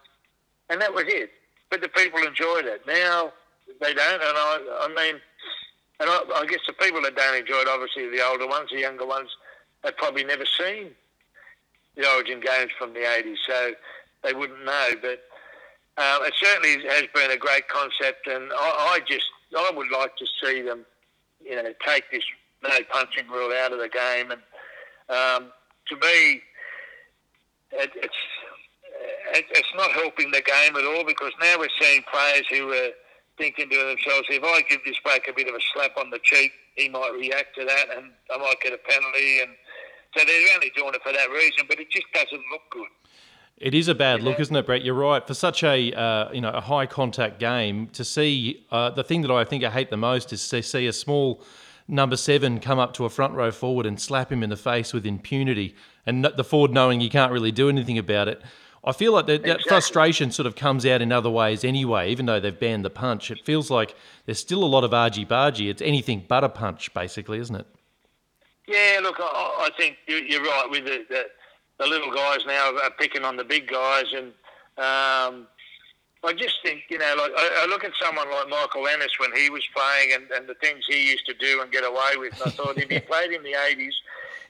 and 0.69 0.81
that 0.81 0.93
was 0.93 1.05
it. 1.07 1.31
But 1.69 1.81
the 1.81 1.89
people 1.89 2.19
enjoyed 2.21 2.65
it. 2.65 2.81
Now 2.87 3.33
they 3.79 3.93
don't, 3.93 4.13
and 4.13 4.23
I, 4.23 4.59
I 4.81 4.87
mean, 4.87 5.21
and 5.99 6.09
I, 6.09 6.21
I 6.35 6.45
guess 6.45 6.59
the 6.65 6.73
people 6.73 7.01
that 7.03 7.15
don't 7.15 7.35
enjoy 7.37 7.59
it, 7.59 7.67
obviously 7.67 8.09
the 8.09 8.25
older 8.25 8.47
ones, 8.47 8.69
the 8.71 8.79
younger 8.79 9.05
ones, 9.05 9.29
have 9.83 9.97
probably 9.97 10.23
never 10.23 10.45
seen 10.45 10.91
the 11.95 12.09
Origin 12.09 12.39
games 12.39 12.71
from 12.77 12.93
the 12.93 13.01
'80s, 13.01 13.35
so 13.47 13.71
they 14.23 14.33
wouldn't 14.33 14.65
know. 14.65 14.89
But 15.01 15.23
um, 15.99 16.25
it 16.25 16.33
certainly 16.41 16.87
has 16.89 17.03
been 17.13 17.31
a 17.31 17.37
great 17.37 17.67
concept, 17.67 18.27
and 18.27 18.51
I, 18.53 18.95
I 18.95 18.99
just 19.07 19.25
I 19.57 19.71
would 19.75 19.91
like 19.91 20.15
to 20.17 20.25
see 20.41 20.61
them, 20.61 20.85
you 21.43 21.55
know, 21.55 21.73
take 21.85 22.09
this 22.11 22.23
no 22.63 22.69
punching 22.91 23.27
rule 23.29 23.51
out 23.53 23.73
of 23.73 23.79
the 23.79 23.89
game, 23.89 24.31
and 24.31 24.41
um, 25.09 25.51
to 25.87 25.95
me, 25.95 26.41
it, 27.71 27.91
it's 27.95 28.21
it, 29.35 29.45
it's 29.51 29.73
not 29.75 29.91
helping 29.91 30.31
the 30.31 30.41
game 30.41 30.75
at 30.75 30.85
all 30.85 31.03
because 31.05 31.31
now 31.41 31.55
we're 31.59 31.67
seeing 31.79 32.03
players 32.11 32.45
who 32.49 32.71
are 32.71 32.91
thinking 33.37 33.69
to 33.69 33.77
themselves, 33.77 34.27
if 34.29 34.43
I 34.43 34.61
give 34.69 34.83
this 34.85 34.99
bloke 35.03 35.27
a 35.29 35.33
bit 35.33 35.47
of 35.47 35.55
a 35.55 35.63
slap 35.73 35.95
on 35.97 36.09
the 36.09 36.19
cheek, 36.21 36.51
he 36.75 36.89
might 36.89 37.15
react 37.15 37.55
to 37.55 37.65
that 37.65 37.85
and 37.95 38.11
I 38.33 38.37
might 38.37 38.59
get 38.61 38.73
a 38.73 38.77
penalty. 38.77 39.39
And 39.39 39.51
so 40.15 40.25
they're 40.25 40.55
only 40.55 40.71
doing 40.75 40.93
it 40.93 41.01
for 41.01 41.13
that 41.13 41.29
reason, 41.31 41.65
but 41.67 41.79
it 41.79 41.89
just 41.89 42.11
doesn't 42.13 42.43
look 42.51 42.67
good. 42.69 42.91
It 43.59 43.73
is 43.73 43.89
a 43.89 43.95
bad 43.95 44.23
look, 44.23 44.39
isn't 44.39 44.55
it, 44.55 44.65
Brett? 44.65 44.83
You're 44.83 44.93
right. 44.93 45.25
For 45.27 45.33
such 45.33 45.63
a 45.63 45.91
uh, 45.93 46.31
you 46.31 46.39
know 46.41 46.49
a 46.51 46.61
high 46.61 46.85
contact 46.85 47.39
game, 47.39 47.87
to 47.89 48.05
see 48.05 48.65
uh, 48.71 48.89
the 48.91 49.03
thing 49.03 49.21
that 49.23 49.31
I 49.31 49.43
think 49.43 49.63
I 49.65 49.69
hate 49.69 49.89
the 49.89 49.97
most 49.97 50.31
is 50.31 50.47
to 50.49 50.63
see 50.63 50.87
a 50.87 50.93
small 50.93 51.41
number 51.87 52.15
seven 52.15 52.59
come 52.61 52.79
up 52.79 52.93
to 52.93 53.05
a 53.05 53.09
front 53.09 53.33
row 53.33 53.51
forward 53.51 53.85
and 53.85 53.99
slap 53.99 54.31
him 54.31 54.43
in 54.43 54.49
the 54.49 54.55
face 54.55 54.93
with 54.93 55.05
impunity, 55.05 55.75
and 56.05 56.23
the 56.23 56.43
forward 56.43 56.71
knowing 56.71 57.01
you 57.01 57.09
can't 57.09 57.33
really 57.33 57.51
do 57.51 57.67
anything 57.67 57.97
about 57.97 58.27
it. 58.29 58.41
I 58.81 58.93
feel 58.93 59.11
like 59.11 59.25
that, 59.25 59.41
that 59.41 59.47
Exactly. 59.55 59.69
frustration 59.69 60.31
sort 60.31 60.45
of 60.45 60.55
comes 60.55 60.85
out 60.85 61.01
in 61.01 61.11
other 61.11 61.29
ways 61.29 61.65
anyway, 61.65 62.11
even 62.11 62.27
though 62.27 62.39
they've 62.39 62.57
banned 62.57 62.85
the 62.85 62.89
punch. 62.89 63.29
It 63.29 63.39
feels 63.43 63.69
like 63.69 63.93
there's 64.25 64.39
still 64.39 64.63
a 64.63 64.71
lot 64.75 64.85
of 64.85 64.93
argy 64.93 65.25
bargy. 65.25 65.69
It's 65.69 65.81
anything 65.81 66.23
but 66.29 66.45
a 66.45 66.49
punch, 66.49 66.93
basically, 66.93 67.39
isn't 67.39 67.55
it? 67.57 67.67
Yeah, 68.69 68.99
look, 69.03 69.17
I, 69.19 69.67
I 69.67 69.69
think 69.75 69.97
you- 70.07 70.23
you're 70.29 70.43
right 70.43 70.67
with 70.71 70.85
the, 70.85 71.05
the, 71.09 71.25
the 71.79 71.87
little 71.87 72.13
guys 72.13 72.39
now 72.45 72.75
are 72.83 72.91
picking 72.99 73.23
on 73.23 73.37
the 73.37 73.43
big 73.43 73.67
guys, 73.67 74.05
and 74.13 74.27
um, 74.77 75.47
I 76.23 76.33
just 76.35 76.55
think 76.61 76.83
you 76.89 76.97
know, 76.97 77.15
like 77.17 77.31
I, 77.35 77.63
I 77.63 77.67
look 77.67 77.83
at 77.83 77.91
someone 78.01 78.29
like 78.29 78.49
Michael 78.49 78.87
Ennis 78.87 79.17
when 79.17 79.35
he 79.35 79.49
was 79.49 79.63
playing 79.75 80.13
and, 80.13 80.29
and 80.31 80.47
the 80.47 80.55
things 80.55 80.83
he 80.87 81.09
used 81.09 81.25
to 81.27 81.33
do 81.33 81.61
and 81.61 81.71
get 81.71 81.83
away 81.83 82.17
with. 82.17 82.33
And 82.33 82.43
I 82.43 82.49
thought 82.49 82.77
if 82.77 82.89
he 82.89 82.99
played 83.11 83.31
in 83.31 83.43
the 83.43 83.53
'80s, 83.53 83.93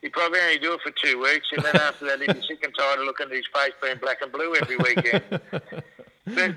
he'd 0.01 0.11
probably 0.11 0.39
only 0.39 0.57
do 0.57 0.73
it 0.73 0.81
for 0.81 0.91
two 0.91 1.21
weeks, 1.21 1.47
and 1.55 1.63
then 1.63 1.75
after 1.77 2.05
that, 2.05 2.19
he'd 2.19 2.33
be 2.33 2.47
sick 2.47 2.63
and 2.63 2.73
tired 2.75 2.99
of 2.99 3.05
looking 3.05 3.27
at 3.27 3.33
his 3.33 3.45
face 3.53 3.73
being 3.81 3.97
black 4.01 4.21
and 4.21 4.31
blue 4.31 4.55
every 4.55 4.77
weekend. 4.77 5.23
but 6.25 6.55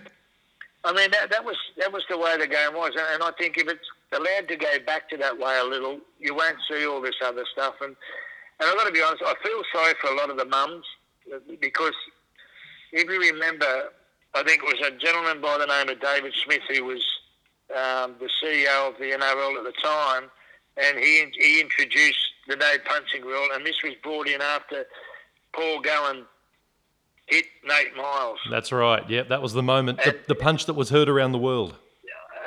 I 0.84 0.92
mean, 0.92 1.10
that, 1.10 1.30
that 1.30 1.44
was 1.44 1.56
that 1.76 1.92
was 1.92 2.04
the 2.08 2.16
way 2.16 2.36
the 2.38 2.46
game 2.46 2.74
was, 2.74 2.92
and, 2.96 3.06
and 3.14 3.22
I 3.22 3.30
think 3.38 3.58
if 3.58 3.68
it's 3.68 3.86
allowed 4.12 4.48
to 4.48 4.56
go 4.56 4.78
back 4.86 5.10
to 5.10 5.18
that 5.18 5.38
way 5.38 5.58
a 5.62 5.68
little, 5.68 6.00
you 6.18 6.34
won't 6.34 6.58
see 6.70 6.86
all 6.86 7.02
this 7.02 7.16
other 7.22 7.44
stuff. 7.52 7.74
And 7.82 7.94
and 8.60 8.68
I've 8.68 8.76
got 8.76 8.86
to 8.86 8.92
be 8.92 9.02
honest, 9.02 9.22
I 9.24 9.34
feel 9.42 9.62
sorry 9.72 9.94
for 10.00 10.10
a 10.10 10.16
lot 10.16 10.30
of 10.30 10.36
the 10.36 10.44
mums 10.44 10.84
because 11.60 11.94
if 12.92 13.08
you 13.08 13.20
remember, 13.20 13.90
I 14.34 14.42
think 14.42 14.62
it 14.62 14.66
was 14.66 14.80
a 14.86 14.90
gentleman 14.96 15.40
by 15.40 15.58
the 15.58 15.66
name 15.66 15.88
of 15.88 16.00
David 16.00 16.32
Smith 16.44 16.62
who 16.68 16.84
was 16.84 17.04
um, 17.70 18.16
the 18.20 18.28
CEO 18.42 18.88
of 18.88 18.98
the 18.98 19.16
NRL 19.16 19.58
at 19.58 19.64
the 19.64 19.72
time, 19.82 20.30
and 20.76 20.98
he 20.98 21.26
he 21.34 21.60
introduced 21.60 22.18
the 22.48 22.56
no 22.56 22.72
punching 22.84 23.22
rule, 23.22 23.48
and 23.54 23.64
this 23.64 23.76
was 23.82 23.94
brought 24.02 24.28
in 24.28 24.40
after 24.40 24.84
Paul 25.54 25.80
Gallen 25.80 26.24
hit 27.26 27.46
Nate 27.66 27.96
Myles. 27.96 28.38
That's 28.50 28.72
right. 28.72 29.08
Yeah, 29.08 29.22
that 29.24 29.42
was 29.42 29.52
the 29.52 29.62
moment, 29.62 30.02
the, 30.04 30.18
the 30.28 30.34
punch 30.34 30.66
that 30.66 30.74
was 30.74 30.90
heard 30.90 31.08
around 31.08 31.32
the 31.32 31.38
world. 31.38 31.76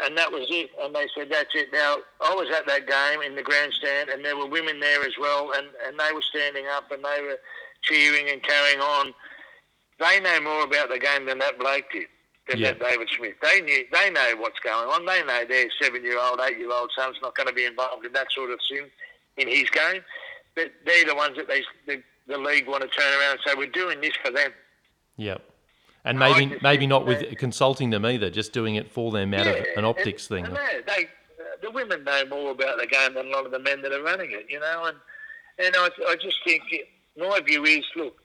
And 0.04 0.18
that 0.18 0.32
was 0.32 0.48
it. 0.50 0.70
And 0.82 0.93
they 0.96 1.08
said, 1.16 1.30
that's 1.32 1.54
it. 1.54 1.70
Now, 1.72 1.98
I 2.22 2.34
was 2.34 2.50
at 2.56 2.66
that 2.68 2.88
game 2.88 3.22
in 3.22 3.36
the 3.36 3.41
grandstand, 3.43 4.10
and 4.10 4.24
there 4.24 4.36
were 4.38 4.48
women 4.48 4.80
there 4.80 5.04
as 5.04 5.14
well, 5.20 5.52
and, 5.56 5.68
and 5.88 6.00
they 6.00 6.14
were 6.14 6.22
standing 6.22 6.66
up 6.68 6.91
and 6.91 7.04
they 7.04 7.22
were 7.22 7.38
cheering 7.84 8.30
and 8.30 8.41
carrying 8.43 8.80
on. 8.80 9.14
They 10.00 10.20
know 10.20 10.41
more 10.41 10.64
about 10.64 10.89
the 10.89 11.00
game 11.00 11.26
than 11.26 11.39
that 11.39 11.58
bloke 11.58 11.86
did. 11.91 12.08
than 12.48 12.60
Yeah. 12.60 12.74
that 12.74 12.80
David 12.80 13.10
Smith. 13.18 13.36
They 13.41 13.62
knew, 13.62 13.86
they 13.91 14.10
know 14.10 14.36
what's 14.38 14.60
going 14.60 14.89
on. 14.89 15.06
They 15.06 15.24
know 15.24 15.46
their 15.46 15.68
seven-year-old, 15.82 16.39
eight-year-old 16.41 16.91
son's 16.96 17.18
not 17.22 17.36
going 17.36 17.48
to 17.48 17.54
be 17.54 17.66
involved 17.66 18.06
in 18.06 18.14
that 18.14 18.28
sort 18.32 18.52
of 18.52 18.60
thing 18.70 18.89
in 19.38 19.48
his 19.48 19.70
game. 19.70 20.02
But 20.56 20.72
they're 20.86 21.06
the 21.06 21.16
ones 21.16 21.38
that 21.38 21.48
they, 21.48 21.64
the, 21.88 22.02
the 22.28 22.38
league 22.38 22.68
want 22.68 22.84
to 22.84 22.89
turn 22.89 23.20
around 23.20 23.32
and 23.32 23.39
say, 23.46 23.54
we're 23.56 23.68
doing 23.68 24.02
this 24.02 24.14
for 24.24 24.32
them. 24.32 24.52
Yep. 25.18 25.41
And 26.06 26.20
maybe 26.20 26.56
maybe 26.62 26.88
not 26.88 27.06
with 27.06 27.20
that- 27.22 27.38
consulting 27.38 27.89
them 27.89 28.06
either, 28.06 28.30
just 28.30 28.53
doing 28.53 28.76
it 28.76 28.91
for 28.91 29.12
them 29.12 29.34
out 29.34 29.47
of 29.47 29.56
an 29.56 29.66
and- 29.78 29.86
optics 29.86 30.28
thing. 30.28 30.45
And 30.45 30.56
they, 30.56 30.82
they, 30.86 31.03
uh, 31.06 31.43
the 31.62 31.72
women 31.72 32.03
know 32.03 32.26
more 32.28 32.51
about 32.51 32.80
the 32.80 32.86
game 32.88 33.16
than 33.16 33.26
a 33.28 33.30
lot 33.30 33.45
of 33.45 33.51
the 33.51 33.60
men 33.60 33.82
that 33.82 33.91
are 33.91 34.03
running 34.03 34.32
it, 34.32 34.45
you 34.49 34.60
know. 34.60 34.84
And 34.86 34.97
and 35.58 35.76
I, 35.76 35.89
I 36.08 36.16
just 36.22 36.38
think 36.45 36.64
my 37.18 37.39
view 37.39 37.64
is, 37.66 37.84
look, 37.95 38.18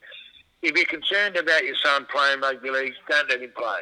if 0.62 0.76
you're 0.76 0.85
concerned 0.85 1.37
about 1.37 1.64
your 1.64 1.76
son 1.83 2.07
playing 2.12 2.41
rugby 2.41 2.70
league, 2.70 2.93
don't 3.09 3.28
let 3.31 3.41
him 3.41 3.53
play. 3.57 3.81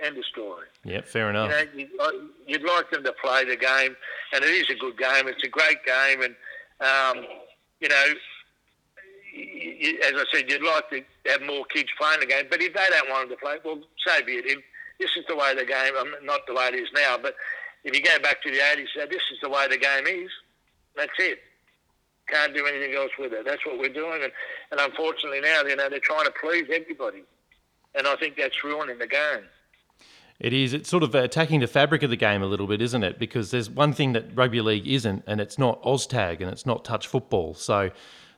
End 0.00 0.16
of 0.16 0.24
story. 0.24 0.66
Yeah, 0.84 1.02
fair 1.02 1.28
enough. 1.28 1.50
know, 1.50 1.62
you, 1.76 1.88
I- 2.00 2.26
you'd 2.46 2.62
like 2.62 2.90
them 2.90 3.04
to 3.04 3.12
play 3.22 3.44
the 3.44 3.56
game, 3.56 3.96
and 4.32 4.42
it 4.42 4.48
is 4.48 4.70
a 4.70 4.74
good 4.76 4.96
game. 4.96 5.28
It's 5.28 5.44
a 5.44 5.48
great 5.48 5.84
game, 5.84 6.22
and 6.22 6.34
um, 6.80 7.26
you 7.80 7.88
know, 7.88 8.04
y- 9.34 9.76
y- 9.82 9.98
as 10.06 10.12
I 10.14 10.24
said, 10.32 10.50
you'd 10.50 10.62
like 10.62 10.88
to 10.90 11.02
have 11.30 11.42
more 11.42 11.64
kids 11.66 11.88
playing 11.98 12.20
the 12.20 12.26
game. 12.26 12.46
But 12.50 12.60
if 12.60 12.74
they 12.74 12.86
don't 12.90 13.08
want 13.10 13.28
them 13.28 13.36
to 13.38 13.42
play, 13.42 13.56
well, 13.64 13.80
so 14.06 14.24
be 14.24 14.32
it. 14.34 14.46
If 14.46 14.58
this 14.98 15.10
is 15.16 15.24
the 15.28 15.36
way 15.36 15.54
the 15.54 15.64
game, 15.64 15.96
um, 15.98 16.14
not 16.22 16.40
the 16.46 16.54
way 16.54 16.68
it 16.68 16.74
is 16.74 16.88
now, 16.94 17.16
but 17.20 17.34
if 17.84 17.94
you 17.96 18.02
go 18.02 18.18
back 18.20 18.42
to 18.42 18.50
the 18.50 18.58
80s, 18.58 18.86
say 18.94 19.06
this 19.06 19.22
is 19.32 19.38
the 19.42 19.48
way 19.48 19.66
the 19.68 19.78
game 19.78 20.06
is. 20.06 20.30
That's 20.96 21.12
it. 21.18 21.38
Can't 22.28 22.54
do 22.54 22.66
anything 22.66 22.94
else 22.94 23.10
with 23.18 23.32
it. 23.32 23.44
That's 23.44 23.64
what 23.64 23.78
we're 23.78 23.88
doing, 23.92 24.22
and, 24.22 24.32
and 24.70 24.80
unfortunately 24.80 25.40
now, 25.40 25.62
you 25.62 25.74
know, 25.76 25.88
they're 25.88 25.98
trying 25.98 26.26
to 26.26 26.32
please 26.40 26.66
everybody, 26.72 27.22
and 27.94 28.06
I 28.06 28.14
think 28.16 28.36
that's 28.36 28.62
ruining 28.62 28.98
the 28.98 29.06
game. 29.06 29.44
It 30.38 30.52
is. 30.54 30.72
It's 30.72 30.88
sort 30.88 31.02
of 31.02 31.14
attacking 31.14 31.60
the 31.60 31.66
fabric 31.66 32.02
of 32.02 32.08
the 32.10 32.16
game 32.16 32.42
a 32.42 32.46
little 32.46 32.66
bit, 32.66 32.80
isn't 32.80 33.02
it? 33.02 33.18
Because 33.18 33.50
there's 33.50 33.68
one 33.68 33.92
thing 33.92 34.12
that 34.12 34.24
rugby 34.34 34.60
league 34.62 34.86
isn't, 34.86 35.22
and 35.26 35.40
it's 35.40 35.58
not 35.58 35.82
OzTag 35.82 36.40
and 36.40 36.50
it's 36.50 36.64
not 36.64 36.82
touch 36.84 37.06
football. 37.06 37.52
So 37.54 37.90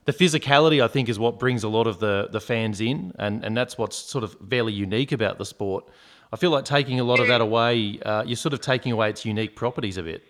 the 0.05 0.13
physicality, 0.13 0.83
I 0.83 0.87
think, 0.87 1.09
is 1.09 1.17
what 1.19 1.39
brings 1.39 1.63
a 1.63 1.69
lot 1.69 1.87
of 1.87 1.99
the, 1.99 2.27
the 2.31 2.41
fans 2.41 2.81
in, 2.81 3.13
and, 3.19 3.43
and 3.43 3.55
that's 3.55 3.77
what's 3.77 3.95
sort 3.95 4.23
of 4.23 4.35
fairly 4.49 4.73
unique 4.73 5.11
about 5.11 5.37
the 5.37 5.45
sport. 5.45 5.85
I 6.31 6.35
feel 6.35 6.49
like 6.51 6.65
taking 6.65 6.99
a 6.99 7.03
lot 7.03 7.19
of 7.19 7.27
that 7.27 7.41
away, 7.41 7.99
uh, 8.05 8.23
you're 8.25 8.35
sort 8.35 8.53
of 8.53 8.61
taking 8.61 8.91
away 8.91 9.09
its 9.09 9.23
unique 9.23 9.55
properties 9.55 9.97
a 9.97 10.03
bit. 10.03 10.23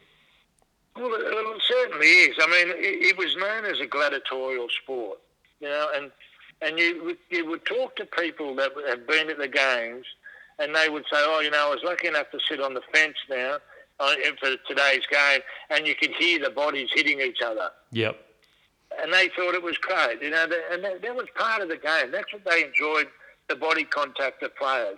Well, 0.95 1.09
it, 1.13 1.61
certainly 1.67 2.07
is. 2.07 2.35
I 2.41 2.47
mean, 2.47 2.69
it, 2.77 3.05
it 3.11 3.17
was 3.17 3.35
known 3.37 3.65
as 3.65 3.79
a 3.79 3.85
gladiatorial 3.85 4.67
sport, 4.83 5.19
you 5.59 5.69
know, 5.69 5.89
and 5.95 6.11
and 6.61 6.77
you 6.79 7.03
would- 7.03 7.17
you 7.29 7.45
would 7.45 7.65
talk 7.65 7.95
to 7.97 8.05
people 8.05 8.55
that 8.55 8.71
have 8.87 9.07
been 9.07 9.29
at 9.29 9.37
the 9.37 9.47
games, 9.47 10.05
and 10.59 10.75
they 10.75 10.89
would 10.89 11.03
say, 11.03 11.17
"Oh, 11.19 11.39
you 11.39 11.49
know, 11.51 11.67
I 11.67 11.69
was 11.73 11.83
lucky 11.83 12.07
enough 12.07 12.29
to 12.31 12.39
sit 12.47 12.61
on 12.61 12.73
the 12.73 12.81
fence 12.93 13.15
now 13.29 13.57
uh, 13.99 14.13
for 14.39 14.55
today's 14.67 15.05
game, 15.11 15.41
and 15.69 15.87
you 15.87 15.95
could 15.95 16.11
hear 16.19 16.39
the 16.39 16.49
bodies 16.51 16.89
hitting 16.93 17.21
each 17.21 17.41
other." 17.41 17.69
Yep. 17.91 18.17
And 19.01 19.11
they 19.13 19.29
thought 19.35 19.55
it 19.55 19.63
was 19.63 19.77
great. 19.77 20.21
You 20.21 20.29
know, 20.29 20.47
and 20.71 20.83
that, 20.83 21.01
that 21.01 21.15
was 21.15 21.27
part 21.35 21.61
of 21.61 21.69
the 21.69 21.77
game. 21.77 22.11
That's 22.11 22.31
what 22.31 22.43
they 22.45 22.63
enjoyed, 22.63 23.07
the 23.49 23.55
body 23.55 23.83
contact 23.83 24.43
of 24.43 24.55
players. 24.55 24.97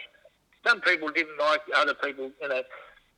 Some 0.66 0.82
people 0.82 1.10
didn't 1.10 1.38
like, 1.40 1.62
other 1.76 1.94
people, 1.94 2.32
you 2.42 2.48
know, 2.48 2.62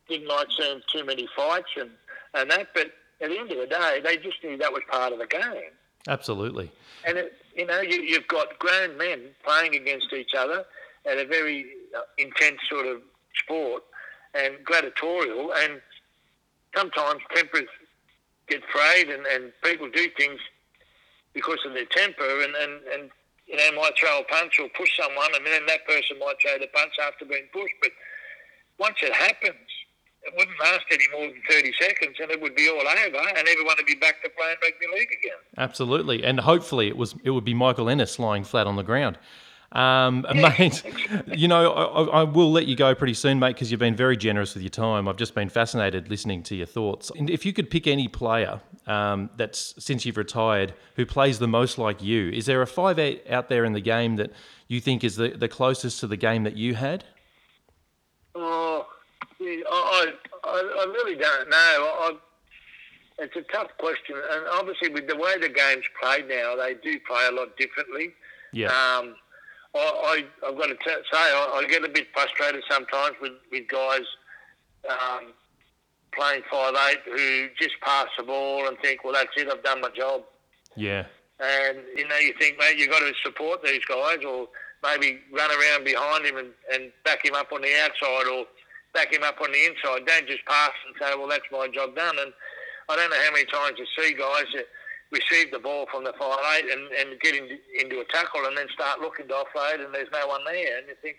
didn't 0.09 0.27
like 0.27 0.47
seeing 0.57 0.81
too 0.91 1.05
many 1.05 1.27
fights 1.35 1.69
and, 1.77 1.89
and 2.33 2.51
that, 2.51 2.67
but 2.73 2.91
at 3.21 3.29
the 3.29 3.37
end 3.37 3.51
of 3.51 3.57
the 3.57 3.67
day, 3.67 4.01
they 4.03 4.17
just 4.17 4.43
knew 4.43 4.57
that 4.57 4.71
was 4.71 4.83
part 4.91 5.13
of 5.13 5.19
the 5.19 5.27
game. 5.27 5.71
Absolutely. 6.07 6.71
And, 7.05 7.17
it, 7.17 7.33
you 7.55 7.65
know, 7.65 7.81
you, 7.81 8.01
you've 8.01 8.27
got 8.27 8.59
grown 8.59 8.97
men 8.97 9.21
playing 9.43 9.75
against 9.75 10.13
each 10.13 10.33
other 10.37 10.65
at 11.05 11.17
a 11.17 11.25
very 11.25 11.65
uh, 11.97 12.01
intense 12.17 12.59
sort 12.69 12.85
of 12.85 13.01
sport 13.43 13.83
and 14.33 14.55
gladiatorial, 14.65 15.53
and 15.53 15.81
sometimes 16.75 17.21
tempers 17.33 17.67
get 18.47 18.61
frayed 18.71 19.09
and, 19.09 19.25
and 19.25 19.51
people 19.63 19.89
do 19.89 20.07
things 20.17 20.39
because 21.37 21.61
of 21.67 21.73
their 21.73 21.85
temper 21.85 22.25
and, 22.25 22.55
and, 22.55 22.73
and 22.93 23.11
you 23.45 23.55
know, 23.55 23.69
might 23.77 23.93
throw 23.93 24.19
a 24.19 24.23
punch 24.23 24.57
or 24.59 24.67
push 24.73 24.89
someone 24.97 25.29
and 25.35 25.45
then 25.45 25.61
that 25.67 25.85
person 25.85 26.17
might 26.17 26.33
throw 26.41 26.57
the 26.57 26.65
punch 26.73 26.93
after 27.05 27.25
being 27.25 27.45
pushed. 27.53 27.77
But 27.79 27.91
once 28.79 28.97
it 29.03 29.13
happens, 29.13 29.69
it 30.23 30.33
wouldn't 30.35 30.59
last 30.59 30.85
any 30.89 31.05
more 31.13 31.27
than 31.29 31.41
30 31.47 31.71
seconds 31.79 32.15
and 32.19 32.31
it 32.31 32.41
would 32.41 32.55
be 32.55 32.67
all 32.67 32.81
over 32.81 33.21
and 33.29 33.47
everyone 33.47 33.75
would 33.77 33.85
be 33.85 33.95
back 33.95 34.23
to 34.23 34.29
playing 34.33 34.57
rugby 34.63 34.87
league 34.91 35.13
again. 35.21 35.37
Absolutely, 35.57 36.23
and 36.23 36.39
hopefully 36.39 36.87
it 36.87 36.97
was 36.97 37.13
it 37.23 37.29
would 37.29 37.45
be 37.45 37.53
Michael 37.53 37.87
Ennis 37.87 38.17
lying 38.17 38.43
flat 38.43 38.65
on 38.65 38.75
the 38.75 38.83
ground. 38.83 39.19
Um, 39.71 40.25
mate, 40.35 40.83
you 41.27 41.47
know 41.47 41.71
I, 41.71 42.21
I 42.21 42.23
will 42.23 42.51
let 42.51 42.67
you 42.67 42.75
go 42.75 42.95
pretty 42.95 43.13
soon, 43.13 43.39
mate, 43.39 43.53
because 43.53 43.71
you've 43.71 43.79
been 43.79 43.95
very 43.95 44.17
generous 44.17 44.53
with 44.53 44.63
your 44.63 44.69
time. 44.69 45.07
I've 45.07 45.17
just 45.17 45.35
been 45.35 45.49
fascinated 45.49 46.09
listening 46.09 46.43
to 46.43 46.55
your 46.55 46.65
thoughts. 46.65 47.11
And 47.17 47.29
if 47.29 47.45
you 47.45 47.53
could 47.53 47.69
pick 47.69 47.87
any 47.87 48.07
player 48.07 48.61
um, 48.85 49.29
that's 49.35 49.73
since 49.77 50.05
you've 50.05 50.17
retired 50.17 50.73
who 50.95 51.05
plays 51.05 51.39
the 51.39 51.47
most 51.47 51.77
like 51.77 52.01
you, 52.01 52.29
is 52.29 52.45
there 52.45 52.61
a 52.61 52.67
five 52.67 52.97
eight 52.99 53.25
out 53.29 53.49
there 53.49 53.65
in 53.65 53.73
the 53.73 53.81
game 53.81 54.15
that 54.15 54.31
you 54.67 54.79
think 54.79 55.03
is 55.03 55.15
the, 55.15 55.29
the 55.29 55.47
closest 55.47 55.99
to 56.01 56.07
the 56.07 56.17
game 56.17 56.43
that 56.43 56.55
you 56.55 56.75
had? 56.75 57.03
Oh, 58.35 58.85
yeah, 59.39 59.61
I, 59.69 60.13
I, 60.43 60.85
I 60.85 60.85
really 60.93 61.15
don't 61.15 61.49
know. 61.49 61.55
I, 61.55 62.11
it's 63.19 63.35
a 63.35 63.41
tough 63.51 63.69
question, 63.79 64.15
and 64.15 64.45
obviously 64.51 64.89
with 64.89 65.07
the 65.07 65.15
way 65.15 65.37
the 65.39 65.49
game's 65.49 65.85
played 66.01 66.27
now, 66.27 66.55
they 66.55 66.75
do 66.75 66.99
play 67.07 67.27
a 67.29 67.31
lot 67.31 67.57
differently. 67.57 68.13
Yeah, 68.53 68.67
Um, 68.67 69.15
I, 69.77 70.23
I, 70.43 70.49
I've 70.49 70.57
got 70.57 70.67
to 70.67 70.75
t- 70.75 71.03
say, 71.11 71.17
I, 71.17 71.61
I 71.63 71.67
get 71.69 71.83
a 71.83 71.89
bit 71.89 72.07
frustrated 72.13 72.63
sometimes 72.69 73.15
with, 73.21 73.33
with 73.51 73.67
guys 73.67 74.05
um, 74.89 75.33
playing 76.15 76.41
five 76.51 76.73
eight 76.89 76.99
who 77.05 77.47
just 77.59 77.75
pass 77.81 78.07
the 78.17 78.23
ball 78.23 78.67
and 78.67 78.77
think, 78.79 79.03
well, 79.03 79.13
that's 79.13 79.29
it, 79.37 79.47
I've 79.51 79.63
done 79.63 79.81
my 79.81 79.89
job. 79.95 80.23
yeah, 80.75 81.05
And, 81.39 81.79
you 81.95 82.07
know, 82.07 82.17
you 82.17 82.33
think, 82.39 82.57
mate, 82.59 82.77
you've 82.77 82.89
got 82.89 82.99
to 82.99 83.13
support 83.23 83.63
these 83.63 83.83
guys 83.85 84.19
or 84.27 84.47
maybe 84.83 85.19
run 85.33 85.49
around 85.51 85.83
behind 85.83 86.25
him 86.25 86.37
and, 86.37 86.49
and 86.73 86.91
back 87.03 87.25
him 87.25 87.35
up 87.35 87.51
on 87.51 87.61
the 87.61 87.73
outside 87.83 88.27
or 88.31 88.45
back 88.93 89.13
him 89.13 89.23
up 89.23 89.39
on 89.41 89.51
the 89.51 89.65
inside. 89.65 90.05
Don't 90.05 90.27
just 90.27 90.45
pass 90.45 90.71
and 90.87 90.95
say, 90.99 91.15
well, 91.17 91.27
that's 91.27 91.45
my 91.51 91.67
job 91.67 91.95
done. 91.95 92.15
And 92.19 92.31
I 92.89 92.95
don't 92.95 93.09
know 93.09 93.21
how 93.25 93.31
many 93.31 93.45
times 93.45 93.77
you 93.77 93.85
see 93.97 94.13
guys 94.13 94.45
that 94.55 94.65
receive 95.11 95.51
the 95.51 95.59
ball 95.59 95.85
from 95.91 96.03
the 96.03 96.13
five 96.19 96.37
eight 96.57 96.65
and, 96.71 96.91
and 96.91 97.19
get 97.21 97.35
into, 97.35 97.55
into 97.81 97.99
a 97.99 98.05
tackle 98.05 98.41
and 98.45 98.57
then 98.57 98.67
start 98.73 98.99
looking 98.99 99.27
to 99.27 99.33
offload 99.33 99.83
and 99.83 99.93
there's 99.93 100.09
no 100.11 100.27
one 100.27 100.41
there. 100.45 100.77
And 100.79 100.87
you 100.87 100.95
think, 101.01 101.17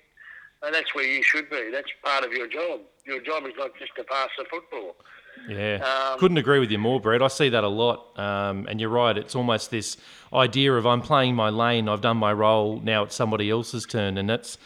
oh, 0.63 0.71
that's 0.73 0.95
where 0.95 1.07
you 1.07 1.23
should 1.23 1.49
be. 1.49 1.71
That's 1.73 1.89
part 2.05 2.25
of 2.25 2.33
your 2.33 2.47
job. 2.49 2.81
Your 3.07 3.21
job 3.23 3.45
is 3.47 3.53
not 3.57 3.71
just 3.79 3.95
to 3.97 4.05
pass 4.05 4.29
the 4.37 4.45
football. 4.51 4.97
yeah. 5.49 5.77
Um, 6.13 6.19
Couldn't 6.19 6.37
agree 6.39 6.59
with 6.59 6.71
you 6.71 6.79
more, 6.79 7.01
Brett. 7.01 7.23
I 7.23 7.29
see 7.29 7.49
that 7.49 7.65
a 7.65 7.69
lot, 7.69 8.19
um, 8.19 8.67
and 8.69 8.81
you're 8.81 8.91
right. 8.91 9.17
It's 9.17 9.35
almost 9.35 9.71
this 9.71 9.97
idea 10.33 10.75
of 10.75 10.87
I'm 10.87 11.01
playing 11.01 11.35
my 11.37 11.49
lane, 11.49 11.89
I've 11.89 12.01
done 12.03 12.17
my 12.19 12.33
role, 12.33 12.81
now 12.81 13.05
it's 13.05 13.15
somebody 13.15 13.49
else's 13.49 13.87
turn, 13.87 14.19
and 14.19 14.29
that's 14.29 14.59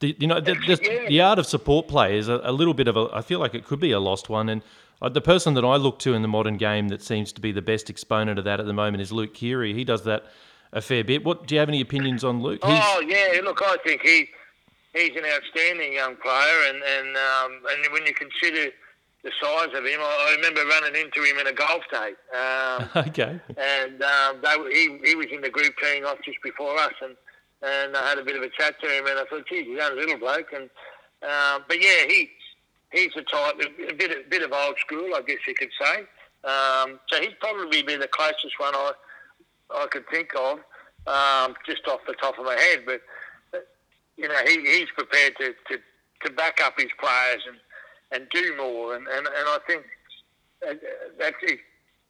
the, 0.00 0.14
you 0.20 0.28
know 0.28 0.40
the, 0.40 0.54
the, 0.54 0.78
Yeah. 0.80 1.08
the 1.08 1.20
art 1.22 1.38
of 1.40 1.46
support 1.46 1.88
play 1.88 2.16
is 2.18 2.28
a, 2.28 2.40
a 2.44 2.52
little 2.52 2.74
bit 2.74 2.86
of 2.86 2.96
a. 2.96 3.08
I 3.12 3.20
feel 3.22 3.40
like 3.40 3.54
it 3.56 3.64
could 3.64 3.80
be 3.80 3.90
a 3.90 3.98
lost 3.98 4.28
one, 4.28 4.48
and 4.48 4.62
the 5.00 5.20
person 5.20 5.54
that 5.54 5.64
I 5.64 5.76
look 5.76 5.98
to 6.00 6.14
in 6.14 6.22
the 6.22 6.28
modern 6.28 6.56
game 6.56 6.88
that 6.88 7.02
seems 7.02 7.32
to 7.34 7.40
be 7.40 7.52
the 7.52 7.62
best 7.62 7.88
exponent 7.88 8.38
of 8.38 8.44
that 8.44 8.58
at 8.60 8.66
the 8.66 8.72
moment 8.72 9.00
is 9.00 9.12
Luke 9.12 9.34
Keary. 9.34 9.72
He 9.74 9.84
does 9.84 10.04
that 10.04 10.24
a 10.72 10.80
fair 10.80 11.04
bit. 11.04 11.24
What 11.24 11.46
do 11.46 11.54
you 11.54 11.60
have 11.60 11.68
any 11.68 11.80
opinions 11.80 12.24
on 12.24 12.42
Luke? 12.42 12.64
He's- 12.64 12.82
Oh 12.84 13.00
yeah, 13.00 13.40
look, 13.42 13.62
I 13.62 13.76
think 13.84 14.02
he 14.02 14.28
he's 14.94 15.14
an 15.16 15.24
outstanding 15.24 15.92
young 15.92 16.16
player, 16.16 16.58
and 16.68 16.82
and 16.82 17.16
um, 17.16 17.60
and 17.70 17.92
when 17.92 18.04
you 18.06 18.14
consider 18.14 18.70
the 19.24 19.32
size 19.40 19.68
of 19.74 19.84
him, 19.84 20.00
I, 20.00 20.28
I 20.30 20.34
remember 20.36 20.64
running 20.66 21.00
into 21.00 21.22
him 21.22 21.38
in 21.38 21.46
a 21.46 21.52
golf 21.52 21.82
day, 21.90 22.12
um, 22.36 22.88
okay. 23.08 23.40
and 23.56 24.02
um, 24.02 24.40
they, 24.42 24.56
he 24.72 24.98
he 25.04 25.14
was 25.14 25.26
in 25.32 25.40
the 25.40 25.50
group 25.50 25.74
teeing 25.82 26.04
off 26.04 26.18
just 26.24 26.38
before 26.42 26.76
us, 26.78 26.92
and 27.02 27.16
and 27.62 27.96
I 27.96 28.08
had 28.08 28.18
a 28.18 28.22
bit 28.24 28.36
of 28.36 28.42
a 28.42 28.48
chat 28.50 28.80
to 28.80 28.86
him, 28.88 29.06
and 29.06 29.18
I 29.18 29.24
thought, 29.24 29.44
gee, 29.48 29.64
he's 29.64 29.78
only 29.82 30.02
a 30.02 30.06
little 30.06 30.18
bloke, 30.18 30.52
and 30.54 30.68
um, 31.22 31.64
but 31.66 31.80
yeah, 31.82 32.06
he 32.06 32.30
he's 32.92 33.10
the 33.14 33.22
type 33.22 33.54
a 33.56 33.94
bit 33.94 34.10
a 34.10 34.28
bit 34.28 34.42
of 34.42 34.52
old 34.52 34.76
school, 34.78 35.14
I 35.14 35.22
guess 35.26 35.38
you 35.46 35.54
could 35.54 35.70
say. 35.80 36.00
Um, 36.44 37.00
so 37.08 37.20
he'd 37.20 37.38
probably 37.40 37.82
be 37.82 37.96
the 37.96 38.08
closest 38.08 38.58
one 38.58 38.74
I 38.74 38.92
I 39.70 39.86
could 39.90 40.08
think 40.08 40.30
of, 40.34 40.58
um, 41.06 41.54
just 41.66 41.86
off 41.88 42.00
the 42.06 42.14
top 42.14 42.38
of 42.38 42.44
my 42.44 42.54
head. 42.54 42.84
But 42.86 43.02
uh, 43.54 43.58
you 44.16 44.28
know, 44.28 44.40
he, 44.46 44.60
he's 44.60 44.88
prepared 44.96 45.36
to, 45.38 45.54
to, 45.68 45.78
to 46.24 46.32
back 46.32 46.60
up 46.62 46.74
his 46.78 46.90
players 46.98 47.42
and, 47.46 47.58
and 48.12 48.30
do 48.30 48.56
more. 48.56 48.94
And, 48.94 49.06
and, 49.06 49.26
and 49.26 49.48
I 49.48 49.58
think 49.66 49.84
uh, 50.68 50.74
that's 51.18 51.36
the 51.46 51.58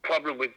problem 0.03 0.39
with 0.39 0.51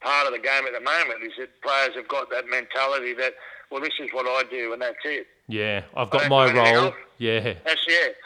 part 0.00 0.26
of 0.26 0.32
the 0.32 0.38
game 0.38 0.64
at 0.66 0.72
the 0.72 0.80
moment 0.80 1.22
is 1.24 1.32
that 1.38 1.60
players 1.62 1.94
have 1.94 2.08
got 2.08 2.30
that 2.30 2.48
mentality 2.48 3.14
that, 3.14 3.34
well, 3.70 3.80
this 3.80 3.94
is 4.00 4.10
what 4.12 4.26
I 4.26 4.48
do 4.50 4.72
and 4.72 4.82
that's 4.82 4.96
it. 5.04 5.26
Yeah, 5.48 5.82
I've 5.96 6.10
got 6.10 6.28
my 6.28 6.52
role. 6.52 6.66
else. 6.66 6.94
Yeah, 7.18 7.54
That's 7.64 7.84
it. 7.86 8.16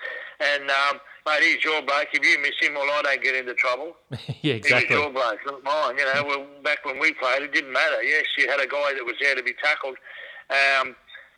And, 0.41 0.71
um, 0.71 1.01
mate, 1.27 1.43
he's 1.43 1.65
your 1.65 1.83
bloke. 1.83 2.09
If 2.13 2.25
you 2.25 2.39
miss 2.41 2.55
him, 2.61 2.75
well, 2.75 2.91
I 2.91 3.03
don't 3.03 3.23
get 3.23 3.35
into 3.35 3.55
trouble. 3.55 3.97
yeah, 4.43 4.55
exactly. 4.55 4.97
your 4.97 5.11
bloke, 5.11 5.41
not 5.47 5.63
mine. 5.65 5.99
You 5.99 6.05
know, 6.05 6.25
well, 6.25 6.47
back 6.63 6.85
when 6.85 6.99
we 6.99 7.13
played, 7.15 7.43
it 7.43 7.53
didn't 7.53 7.73
matter. 7.73 8.03
Yes, 8.03 8.25
you 8.39 8.49
had 8.49 8.61
a 8.61 8.67
guy 8.67 8.93
that 8.95 9.05
was 9.05 9.17
there 9.21 9.35
to 9.35 9.43
be 9.43 9.55
tackled, 9.63 9.97
um, 10.51 10.95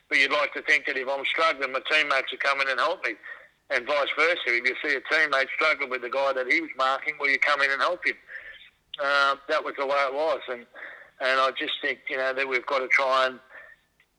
but 0.08 0.18
you'd 0.18 0.32
like 0.32 0.52
to 0.54 0.62
think 0.62 0.86
that 0.86 0.96
if 0.96 1.08
I'm 1.08 1.24
struggling, 1.24 1.72
my 1.72 1.80
teammates 1.90 2.32
are 2.32 2.38
coming 2.38 2.66
in 2.66 2.72
and 2.72 2.80
help 2.80 3.04
me. 3.04 3.14
and 3.70 3.86
vice 3.86 4.08
versa. 4.16 4.40
If 4.46 4.68
you 4.68 4.74
see 4.82 4.96
a 4.96 5.00
teammate 5.12 5.48
struggle 5.54 5.88
with 5.88 6.02
the 6.02 6.10
guy 6.10 6.32
that 6.32 6.50
he 6.50 6.60
was 6.60 6.70
marking, 6.76 7.14
well, 7.18 7.30
you 7.30 7.38
come 7.38 7.62
in 7.62 7.70
and 7.70 7.80
help 7.80 8.06
him. 8.06 8.16
Uh, 9.02 9.36
that 9.48 9.62
was 9.62 9.74
the 9.78 9.86
way 9.86 9.96
it 10.08 10.14
was, 10.14 10.40
and 10.48 10.66
and 11.20 11.40
I 11.40 11.50
just 11.58 11.74
think 11.82 12.00
you 12.08 12.16
know 12.16 12.32
that 12.32 12.48
we've 12.48 12.66
got 12.66 12.78
to 12.78 12.88
try 12.88 13.26
and 13.26 13.38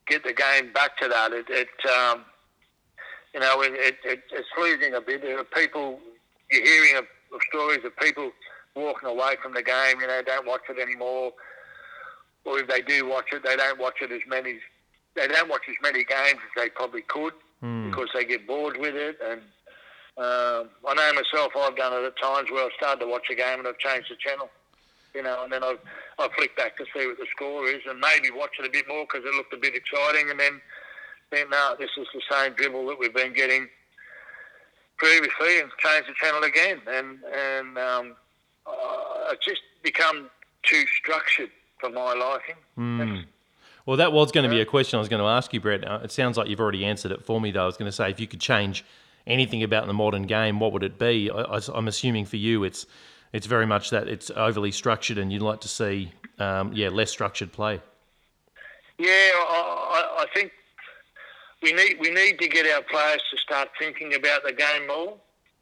get 0.06 0.24
the 0.24 0.32
game 0.32 0.72
back 0.72 0.96
to 0.98 1.08
that. 1.08 1.32
It, 1.32 1.46
it 1.48 1.68
um, 1.90 2.24
you 3.34 3.40
know, 3.40 3.60
it, 3.62 3.96
it, 4.04 4.20
it's 4.32 4.48
losing 4.58 4.94
a 4.94 5.00
bit. 5.00 5.22
There 5.22 5.38
are 5.38 5.44
people 5.44 6.00
you're 6.50 6.64
hearing 6.64 6.96
of, 6.96 7.04
of 7.34 7.40
stories 7.50 7.84
of 7.84 7.96
people 7.96 8.30
walking 8.74 9.08
away 9.08 9.36
from 9.42 9.54
the 9.54 9.62
game. 9.62 10.00
You 10.00 10.06
know, 10.06 10.22
don't 10.24 10.46
watch 10.46 10.62
it 10.68 10.78
anymore, 10.80 11.32
or 12.44 12.58
if 12.58 12.68
they 12.68 12.80
do 12.80 13.06
watch 13.08 13.26
it, 13.32 13.42
they 13.44 13.56
don't 13.56 13.78
watch 13.78 13.96
it 14.00 14.10
as 14.12 14.22
many. 14.26 14.58
They 15.14 15.26
don't 15.26 15.48
watch 15.48 15.62
as 15.68 15.74
many 15.82 16.04
games 16.04 16.38
as 16.44 16.62
they 16.62 16.68
probably 16.70 17.02
could 17.02 17.32
Mm. 17.60 17.90
because 17.90 18.08
they 18.14 18.24
get 18.24 18.46
bored 18.46 18.76
with 18.76 18.94
it. 18.94 19.18
And 19.20 19.40
um, 20.16 20.68
I 20.86 20.94
know 20.94 21.12
myself, 21.12 21.50
I've 21.58 21.74
done 21.74 21.92
it 21.92 22.06
at 22.06 22.16
times 22.16 22.48
where 22.52 22.64
I've 22.64 22.70
started 22.76 23.00
to 23.00 23.10
watch 23.10 23.26
a 23.32 23.34
game 23.34 23.58
and 23.58 23.66
I've 23.66 23.78
changed 23.78 24.12
the 24.12 24.16
channel. 24.16 24.48
You 25.12 25.24
know, 25.24 25.42
and 25.42 25.52
then 25.52 25.64
I've, 25.64 25.80
I've 26.20 26.30
flicked 26.34 26.56
back 26.56 26.76
to 26.76 26.84
see 26.94 27.04
what 27.08 27.18
the 27.18 27.26
score 27.34 27.66
is 27.66 27.80
and 27.90 27.98
maybe 27.98 28.30
watch 28.30 28.52
it 28.60 28.64
a 28.66 28.70
bit 28.70 28.86
more 28.86 29.06
because 29.10 29.26
it 29.26 29.34
looked 29.34 29.52
a 29.52 29.56
bit 29.56 29.74
exciting. 29.74 30.30
And 30.30 30.38
then, 30.38 30.60
then 31.30 31.50
no, 31.50 31.76
this 31.78 31.90
is 31.96 32.06
the 32.14 32.22
same 32.30 32.52
dribble 32.54 32.86
that 32.86 32.98
we've 32.98 33.14
been 33.14 33.32
getting 33.32 33.68
previously 34.96 35.60
and 35.60 35.70
change 35.78 36.06
the 36.06 36.14
channel 36.20 36.42
again. 36.42 36.80
And, 36.86 37.18
and 37.32 37.78
um, 37.78 38.16
uh, 38.66 39.32
it's 39.32 39.44
just 39.44 39.60
become 39.82 40.30
too 40.62 40.84
structured 40.98 41.50
for 41.78 41.90
my 41.90 42.14
liking. 42.14 42.56
Mm. 42.76 43.24
Well, 43.86 43.96
that 43.96 44.12
was 44.12 44.32
going 44.32 44.44
to 44.44 44.50
be 44.50 44.60
a 44.60 44.66
question 44.66 44.98
I 44.98 45.00
was 45.00 45.08
going 45.08 45.22
to 45.22 45.28
ask 45.28 45.54
you, 45.54 45.60
Brett. 45.60 45.86
Uh, 45.86 46.00
it 46.02 46.12
sounds 46.12 46.36
like 46.36 46.48
you've 46.48 46.60
already 46.60 46.84
answered 46.84 47.12
it 47.12 47.24
for 47.24 47.40
me, 47.40 47.50
though. 47.50 47.62
I 47.62 47.66
was 47.66 47.76
going 47.76 47.90
to 47.90 47.96
say, 47.96 48.10
if 48.10 48.20
you 48.20 48.26
could 48.26 48.40
change 48.40 48.84
anything 49.26 49.62
about 49.62 49.86
the 49.86 49.94
modern 49.94 50.24
game, 50.24 50.60
what 50.60 50.72
would 50.72 50.82
it 50.82 50.98
be? 50.98 51.30
I, 51.30 51.60
am 51.74 51.88
assuming 51.88 52.26
for 52.26 52.36
you, 52.36 52.64
it's 52.64 52.86
it's 53.32 53.46
very 53.46 53.66
much 53.66 53.90
that 53.90 54.08
it's 54.08 54.30
overly 54.34 54.72
structured, 54.72 55.18
and 55.18 55.32
you'd 55.32 55.42
like 55.42 55.60
to 55.60 55.68
see, 55.68 56.12
um, 56.38 56.72
yeah, 56.72 56.88
less 56.88 57.10
structured 57.10 57.52
play. 57.52 57.80
Yeah, 58.98 59.08
I, 59.08 60.16
I, 60.18 60.26
think 60.34 60.52
we 61.62 61.72
need 61.72 61.96
we 62.00 62.10
need 62.10 62.38
to 62.38 62.48
get 62.48 62.66
our 62.74 62.82
players 62.82 63.22
to 63.30 63.36
start 63.38 63.68
thinking 63.78 64.14
about 64.14 64.44
the 64.44 64.52
game 64.52 64.86
more. 64.86 65.16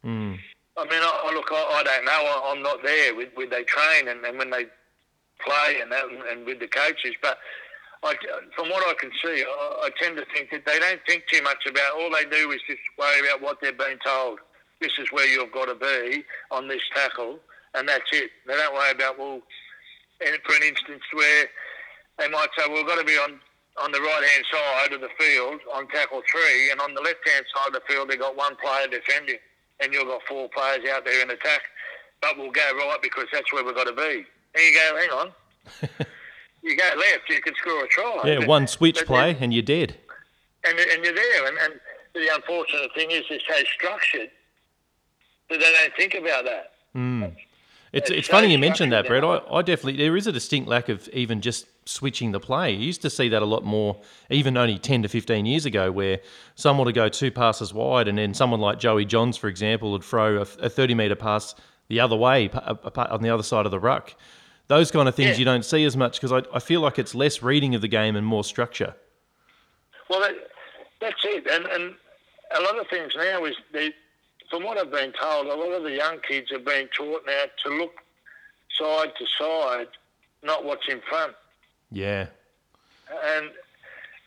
Mm. 0.05 0.37
I 0.77 0.83
mean, 0.83 1.01
I, 1.01 1.31
look, 1.33 1.49
I, 1.51 1.79
I, 1.79 1.83
don't 1.83 2.05
know. 2.05 2.11
I, 2.11 2.51
am 2.55 2.61
not 2.61 2.83
there 2.83 3.15
with, 3.15 3.29
with 3.35 3.49
they 3.49 3.63
train 3.63 4.09
and, 4.09 4.23
and 4.23 4.37
when 4.37 4.51
they 4.51 4.65
play 5.43 5.81
and 5.81 5.91
that, 5.91 6.03
and 6.31 6.45
with 6.45 6.59
the 6.59 6.67
coaches, 6.67 7.15
but 7.19 7.39
I, 8.03 8.13
from 8.55 8.69
what 8.69 8.83
I 8.87 8.93
can 8.99 9.11
see, 9.23 9.43
I, 9.43 9.85
I 9.85 9.89
tend 9.99 10.17
to 10.17 10.25
think 10.35 10.51
that 10.51 10.65
they 10.65 10.77
don't 10.77 11.01
think 11.07 11.23
too 11.31 11.41
much 11.41 11.65
about. 11.67 11.99
All 11.99 12.11
they 12.11 12.29
do 12.29 12.51
is 12.51 12.61
just 12.67 12.81
worry 12.97 13.27
about 13.27 13.41
what 13.41 13.57
they're 13.59 13.73
being 13.73 13.97
told. 14.05 14.39
This 14.79 14.91
is 14.99 15.11
where 15.11 15.27
you've 15.27 15.51
got 15.51 15.65
to 15.65 15.75
be 15.75 16.23
on 16.51 16.67
this 16.67 16.81
tackle, 16.93 17.39
and 17.73 17.89
that's 17.89 18.09
it. 18.11 18.29
They 18.45 18.53
don't 18.53 18.75
worry 18.75 18.91
about 18.91 19.17
well, 19.17 19.41
for 20.19 20.55
an 20.55 20.63
instance 20.63 21.01
where 21.11 21.45
they 22.19 22.29
might 22.29 22.49
say, 22.57 22.65
well, 22.67 22.77
we've 22.77 22.87
got 22.87 22.99
to 22.99 23.05
be 23.05 23.17
on 23.17 23.39
on 23.81 23.91
the 23.91 23.99
right 23.99 24.23
hand 24.33 24.45
side 24.51 24.93
of 24.93 25.01
the 25.01 25.09
field 25.19 25.61
on 25.73 25.87
tackle 25.87 26.21
three, 26.31 26.71
and 26.71 26.81
on 26.81 26.93
the 26.93 27.01
left 27.01 27.27
hand 27.27 27.45
side 27.53 27.67
of 27.67 27.73
the 27.73 27.81
field 27.87 28.09
they've 28.09 28.19
got 28.19 28.35
one 28.35 28.55
player 28.55 28.87
defending, 28.87 29.37
and 29.79 29.93
you've 29.93 30.07
got 30.07 30.21
four 30.27 30.49
players 30.49 30.85
out 30.89 31.05
there 31.05 31.21
in 31.21 31.29
attack. 31.29 31.61
But 32.21 32.37
we'll 32.37 32.51
go 32.51 32.61
right 32.75 32.97
because 33.01 33.25
that's 33.31 33.51
where 33.53 33.63
we've 33.63 33.75
got 33.75 33.85
to 33.85 33.93
be. 33.93 34.25
And 34.55 34.63
you 34.65 34.73
go, 34.73 34.97
hang 34.97 35.09
on. 35.11 35.31
you 36.63 36.75
go 36.75 36.89
left, 36.97 37.29
you 37.29 37.41
can 37.41 37.53
score 37.55 37.83
a 37.83 37.87
try. 37.87 38.21
Yeah, 38.25 38.39
but, 38.39 38.47
one 38.47 38.67
switch 38.67 39.05
play 39.05 39.37
and 39.39 39.53
you're 39.53 39.61
dead. 39.61 39.95
And, 40.67 40.79
and 40.79 41.05
you're 41.05 41.13
there. 41.13 41.47
And, 41.47 41.57
and 41.59 41.73
the 42.15 42.33
unfortunate 42.33 42.89
thing 42.95 43.11
is 43.11 43.23
it's 43.29 43.43
so 43.47 43.63
structured 43.75 44.31
that 45.49 45.59
they 45.59 45.73
don't 45.79 45.93
think 45.95 46.15
about 46.15 46.45
that. 46.45 46.71
Mm. 46.95 47.35
It's, 47.93 48.09
it's, 48.09 48.19
it's 48.19 48.27
funny 48.27 48.51
you 48.51 48.57
mentioned 48.57 48.91
that, 48.91 49.07
Brett. 49.07 49.23
I, 49.23 49.41
I 49.51 49.61
definitely, 49.61 49.97
there 49.97 50.17
is 50.17 50.27
a 50.27 50.31
distinct 50.31 50.67
lack 50.67 50.89
of 50.89 51.07
even 51.09 51.41
just 51.41 51.67
switching 51.87 52.31
the 52.31 52.39
play. 52.39 52.71
You 52.71 52.85
used 52.85 53.01
to 53.03 53.09
see 53.09 53.29
that 53.29 53.41
a 53.41 53.45
lot 53.45 53.63
more, 53.63 54.01
even 54.29 54.57
only 54.57 54.77
10 54.77 55.03
to 55.03 55.07
15 55.07 55.45
years 55.45 55.65
ago, 55.65 55.91
where 55.91 56.19
someone 56.55 56.85
would 56.85 56.95
go 56.95 57.07
two 57.09 57.31
passes 57.31 57.73
wide 57.73 58.07
and 58.07 58.17
then 58.17 58.33
someone 58.33 58.59
like 58.59 58.79
Joey 58.79 59.05
Johns, 59.05 59.37
for 59.37 59.47
example, 59.47 59.91
would 59.91 60.03
throw 60.03 60.37
a, 60.37 60.65
a 60.65 60.69
30 60.69 60.95
metre 60.95 61.15
pass 61.15 61.55
the 61.87 61.99
other 61.99 62.15
way 62.15 62.49
uh, 62.53 62.75
on 63.09 63.21
the 63.21 63.29
other 63.29 63.43
side 63.43 63.65
of 63.65 63.71
the 63.71 63.79
ruck. 63.79 64.13
Those 64.67 64.91
kind 64.91 65.07
of 65.07 65.15
things 65.15 65.31
yeah. 65.31 65.37
you 65.37 65.45
don't 65.45 65.63
see 65.63 65.85
as 65.85 65.95
much 65.95 66.19
because 66.19 66.33
I, 66.33 66.55
I 66.55 66.59
feel 66.59 66.81
like 66.81 66.99
it's 66.99 67.15
less 67.15 67.41
reading 67.41 67.73
of 67.73 67.81
the 67.81 67.87
game 67.87 68.17
and 68.17 68.25
more 68.25 68.43
structure. 68.43 68.95
Well, 70.09 70.19
that, 70.19 70.35
that's 70.99 71.21
it. 71.23 71.47
And, 71.49 71.65
and 71.65 71.95
a 72.55 72.61
lot 72.61 72.77
of 72.77 72.87
things 72.89 73.13
now 73.15 73.45
is, 73.45 73.55
they, 73.71 73.93
from 74.49 74.63
what 74.63 74.77
I've 74.77 74.91
been 74.91 75.13
told, 75.19 75.47
a 75.47 75.55
lot 75.55 75.71
of 75.73 75.83
the 75.83 75.91
young 75.91 76.19
kids 76.27 76.51
are 76.51 76.59
being 76.59 76.87
taught 76.95 77.23
now 77.25 77.43
to 77.65 77.69
look 77.69 77.93
side 78.77 79.11
to 79.17 79.25
side, 79.39 79.87
not 80.43 80.63
what's 80.65 80.87
in 80.89 81.01
front. 81.09 81.33
Yeah. 81.91 82.27
And 83.25 83.49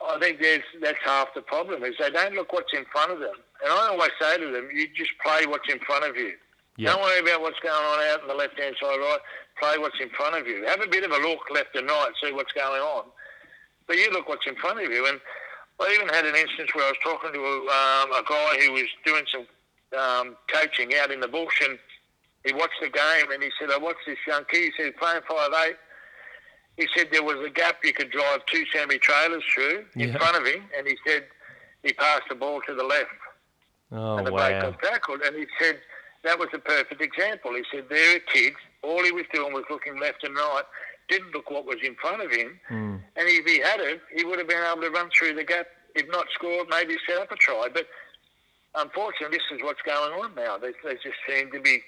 I 0.07 0.19
think 0.19 0.41
there's 0.41 0.63
that's 0.81 0.99
half 1.05 1.29
the 1.35 1.43
problem 1.43 1.85
is 1.85 1.95
they 1.99 2.11
don't 2.11 2.35
look 2.35 2.53
what's 2.53 2.73
in 2.73 2.85
front 2.91 3.13
of 3.13 3.19
them. 3.21 3.35
And 3.63 3.73
I 3.73 3.89
always 3.89 4.11
say 4.21 4.39
to 4.39 4.51
them, 4.51 4.69
you 4.73 4.89
just 4.97 5.11
play 5.23 5.47
what's 5.47 5.71
in 5.71 5.79
front 5.81 6.05
of 6.05 6.17
you. 6.17 6.33
Don't 6.79 7.03
worry 7.03 7.21
about 7.21 7.43
what's 7.43 7.61
going 7.61 7.75
on 7.75 7.99
out 8.09 8.23
on 8.23 8.29
the 8.29 8.35
left 8.35 8.59
hand 8.59 8.75
side, 8.81 8.97
right? 8.97 9.19
Play 9.61 9.77
what's 9.77 10.01
in 10.01 10.09
front 10.11 10.37
of 10.37 10.47
you. 10.47 10.65
Have 10.65 10.81
a 10.81 10.89
bit 10.89 11.05
of 11.05 11.11
a 11.11 11.19
look 11.19 11.41
left 11.51 11.77
and 11.77 11.87
right, 11.87 12.11
see 12.23 12.33
what's 12.33 12.53
going 12.53 12.81
on. 12.81 13.05
But 13.87 13.99
you 13.99 14.11
look 14.13 14.29
what's 14.29 14.47
in 14.47 14.57
front 14.57 14.81
of 14.81 14.91
you. 14.91 15.07
And 15.07 15.21
I 15.79 15.93
even 15.95 16.09
had 16.09 16.25
an 16.25 16.35
instance 16.35 16.75
where 16.75 16.87
I 16.87 16.89
was 16.89 16.99
talking 17.03 17.33
to 17.35 17.39
a, 17.39 17.57
um, 17.61 18.13
a 18.13 18.25
guy 18.27 18.65
who 18.65 18.73
was 18.73 18.89
doing 19.05 19.25
some 19.31 19.47
um, 19.99 20.37
coaching 20.53 20.93
out 20.97 21.11
in 21.11 21.21
the 21.21 21.29
bush, 21.29 21.61
and 21.69 21.79
he 22.45 22.53
watched 22.53 22.81
the 22.81 22.89
game, 22.89 23.31
and 23.33 23.43
he 23.43 23.51
said, 23.59 23.71
"I 23.71 23.79
watched 23.79 24.07
this 24.07 24.19
young 24.27 24.45
kid." 24.51 24.73
He 24.77 24.83
said, 24.83 24.97
"Playing 24.97 25.23
five 25.29 25.51
eight, 25.67 25.77
he 26.77 26.89
said 26.97 27.09
there 27.13 27.23
was 27.23 27.37
a 27.45 27.51
gap 27.51 27.77
you 27.85 27.93
could 27.93 28.11
drive 28.11 28.45
two 28.47 28.65
semi 28.73 28.99
trailers 28.99 29.43
through 29.55 29.85
in 29.97 30.13
front 30.17 30.37
of 30.37 30.47
him, 30.47 30.65
and 30.77 30.87
he 30.87 30.97
said 31.07 31.25
he 31.83 31.93
passed 31.93 32.25
the 32.29 32.35
ball 32.35 32.61
to 32.67 32.75
the 32.75 32.85
left, 32.85 33.11
Oh, 33.93 34.19
and 34.19 34.27
the 34.27 34.31
bloke 34.31 34.51
wow. 34.53 34.71
got 34.71 34.83
tackled. 34.83 35.21
And 35.23 35.37
he 35.37 35.47
said 35.59 35.81
that 36.25 36.39
was 36.39 36.49
a 36.53 36.59
perfect 36.59 37.01
example. 37.01 37.55
He 37.55 37.65
said 37.73 37.87
there 37.89 38.17
are 38.17 38.21
kids, 38.21 38.57
all 38.83 39.03
he 39.05 39.11
was 39.13 39.25
doing 39.33 39.53
was 39.53 39.65
looking 39.71 39.99
left 39.99 40.23
and 40.25 40.35
right, 40.37 40.63
didn't 41.09 41.35
look 41.35 41.51
what 41.51 41.65
was 41.67 41.79
in 41.83 41.95
front 41.97 42.23
of 42.23 42.31
him, 42.31 42.61
Mm. 42.71 43.03
and 43.17 43.29
if 43.29 43.45
he 43.45 43.59
had 43.59 43.81
it, 43.81 44.01
he 44.15 44.25
would 44.25 44.39
have 44.39 44.47
been 44.49 44.63
able 44.65 44.83
to 44.83 44.91
run 44.91 45.11
through 45.11 45.35
the 45.35 45.45
gap, 45.45 45.67
if 45.97 46.07
not 46.09 46.27
score, 46.33 46.65
maybe 46.71 46.97
set 47.09 47.19
up 47.19 47.33
a 47.33 47.37
try. 47.37 47.69
But 47.73 47.87
unfortunately, 48.75 49.39
this 49.39 49.59
is 49.59 49.63
what's 49.65 49.83
going 49.83 50.13
on 50.21 50.35
now. 50.35 50.59
They, 50.59 50.73
they 50.85 50.95
just 50.95 51.19
seem 51.29 51.51
to 51.53 51.61
be. 51.61 51.81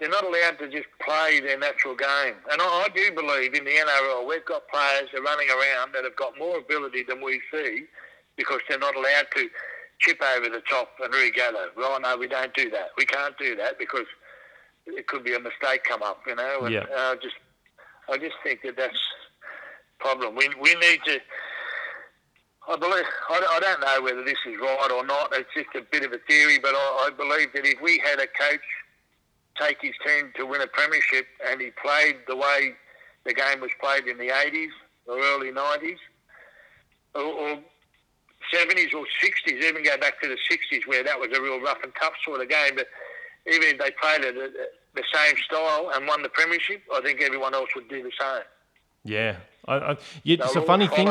They're 0.00 0.08
not 0.08 0.22
allowed 0.24 0.58
to 0.60 0.68
just 0.70 0.86
play 1.04 1.40
their 1.40 1.58
natural 1.58 1.96
game. 1.96 2.34
And 2.52 2.62
I, 2.62 2.86
I 2.86 2.88
do 2.94 3.10
believe 3.12 3.54
in 3.54 3.64
the 3.64 3.72
NRL, 3.72 4.28
we've 4.28 4.44
got 4.44 4.68
players 4.68 5.08
that 5.12 5.18
are 5.18 5.22
running 5.22 5.48
around 5.50 5.92
that 5.92 6.04
have 6.04 6.14
got 6.14 6.38
more 6.38 6.58
ability 6.58 7.02
than 7.02 7.20
we 7.20 7.40
see 7.52 7.82
because 8.36 8.60
they're 8.68 8.78
not 8.78 8.94
allowed 8.94 9.26
to 9.34 9.48
chip 9.98 10.22
over 10.36 10.48
the 10.48 10.62
top 10.70 10.90
and 11.02 11.12
regather. 11.12 11.70
Well, 11.76 12.00
no, 12.00 12.16
we 12.16 12.28
don't 12.28 12.54
do 12.54 12.70
that. 12.70 12.90
We 12.96 13.06
can't 13.06 13.36
do 13.38 13.56
that 13.56 13.76
because 13.80 14.06
it 14.86 15.08
could 15.08 15.24
be 15.24 15.34
a 15.34 15.40
mistake 15.40 15.82
come 15.82 16.04
up, 16.04 16.20
you 16.28 16.36
know. 16.36 16.60
And 16.62 16.74
Yeah. 16.74 16.84
uh, 16.96 17.16
just, 17.16 17.34
I 18.08 18.18
just 18.18 18.36
think 18.44 18.62
that 18.62 18.76
that's 18.76 19.00
problem. 19.98 20.36
We, 20.36 20.48
we 20.60 20.74
need 20.76 21.00
to. 21.06 21.18
I 22.68 22.76
believe 22.76 23.04
I, 23.30 23.46
I 23.50 23.60
don't 23.60 23.80
know 23.80 24.02
whether 24.02 24.24
this 24.24 24.38
is 24.46 24.60
right 24.60 24.90
or 24.92 25.04
not. 25.04 25.32
It's 25.32 25.48
just 25.54 25.74
a 25.74 25.80
bit 25.80 26.04
of 26.04 26.12
a 26.12 26.18
theory, 26.28 26.58
but 26.58 26.74
I, 26.74 27.08
I 27.08 27.10
believe 27.16 27.52
that 27.54 27.64
if 27.64 27.80
we 27.80 27.98
had 27.98 28.20
a 28.20 28.26
coach 28.26 28.60
take 29.58 29.78
his 29.80 29.94
team 30.06 30.32
to 30.36 30.44
win 30.44 30.60
a 30.60 30.66
premiership 30.66 31.26
and 31.48 31.60
he 31.60 31.70
played 31.82 32.16
the 32.28 32.36
way 32.36 32.74
the 33.24 33.32
game 33.32 33.60
was 33.60 33.70
played 33.80 34.06
in 34.06 34.18
the 34.18 34.28
80s 34.28 34.68
or 35.06 35.18
early 35.18 35.50
90s 35.50 35.96
or, 37.14 37.22
or 37.22 37.58
70s 38.52 38.94
or 38.94 39.04
60s, 39.24 39.62
even 39.62 39.82
go 39.82 39.96
back 39.98 40.20
to 40.22 40.28
the 40.28 40.36
60s 40.36 40.86
where 40.86 41.02
that 41.02 41.18
was 41.18 41.30
a 41.36 41.40
real 41.40 41.60
rough 41.60 41.82
and 41.82 41.92
tough 41.98 42.12
sort 42.24 42.40
of 42.40 42.48
game, 42.48 42.76
but 42.76 42.86
even 43.50 43.68
if 43.68 43.78
they 43.78 43.90
played 44.00 44.22
it 44.22 44.36
uh, 44.36 44.64
the 44.94 45.04
same 45.12 45.36
style 45.44 45.90
and 45.94 46.06
won 46.06 46.22
the 46.22 46.28
premiership, 46.28 46.82
I 46.94 47.00
think 47.00 47.22
everyone 47.22 47.54
else 47.54 47.70
would 47.74 47.88
do 47.88 48.02
the 48.02 48.12
same. 48.20 48.42
Yeah. 49.04 49.36
I, 49.68 49.92
I, 49.92 49.96
yeah, 50.24 50.38
it's 50.40 50.56
a 50.56 50.62
funny 50.62 50.88
thing. 50.88 51.06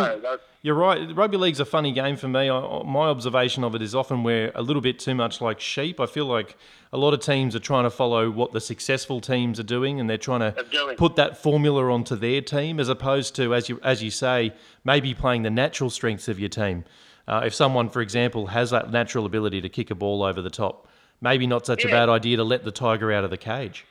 You're 0.63 0.75
right. 0.75 1.15
Rugby 1.15 1.37
league's 1.37 1.59
a 1.59 1.65
funny 1.65 1.91
game 1.91 2.17
for 2.17 2.27
me. 2.27 2.49
I, 2.49 2.83
my 2.83 3.07
observation 3.07 3.63
of 3.63 3.75
it 3.75 3.81
is 3.81 3.93
often 3.93 4.23
we're 4.23 4.51
a 4.55 4.61
little 4.61 4.81
bit 4.81 4.99
too 4.99 5.13
much 5.13 5.39
like 5.39 5.59
sheep. 5.59 5.99
I 5.99 6.07
feel 6.07 6.25
like 6.25 6.57
a 6.91 6.97
lot 6.97 7.13
of 7.13 7.19
teams 7.19 7.55
are 7.55 7.59
trying 7.59 7.83
to 7.83 7.89
follow 7.89 8.29
what 8.31 8.53
the 8.53 8.59
successful 8.59 9.21
teams 9.21 9.59
are 9.59 9.63
doing, 9.63 9.99
and 9.99 10.09
they're 10.09 10.17
trying 10.17 10.39
to 10.39 10.59
Are 10.59 10.95
put 10.95 11.15
that 11.15 11.37
formula 11.37 11.91
onto 11.91 12.15
their 12.15 12.41
team, 12.41 12.79
as 12.79 12.89
opposed 12.89 13.35
to, 13.35 13.53
as 13.53 13.69
you 13.69 13.79
as 13.83 14.01
you 14.01 14.11
say, 14.11 14.53
maybe 14.83 15.13
playing 15.13 15.43
the 15.43 15.51
natural 15.51 15.89
strengths 15.89 16.27
of 16.27 16.39
your 16.39 16.49
team. 16.49 16.83
Uh, 17.27 17.43
if 17.45 17.53
someone, 17.53 17.89
for 17.89 18.01
example, 18.01 18.47
has 18.47 18.71
that 18.71 18.89
natural 18.91 19.25
ability 19.25 19.61
to 19.61 19.69
kick 19.69 19.91
a 19.91 19.95
ball 19.95 20.23
over 20.23 20.41
the 20.41 20.49
top, 20.49 20.87
maybe 21.21 21.45
not 21.45 21.65
such 21.65 21.85
a 21.85 21.89
bad 21.89 22.09
idea 22.09 22.37
to 22.37 22.43
let 22.43 22.63
the 22.63 22.71
tiger 22.71 23.11
out 23.11 23.23
of 23.23 23.29
the 23.29 23.37
cage. 23.37 23.85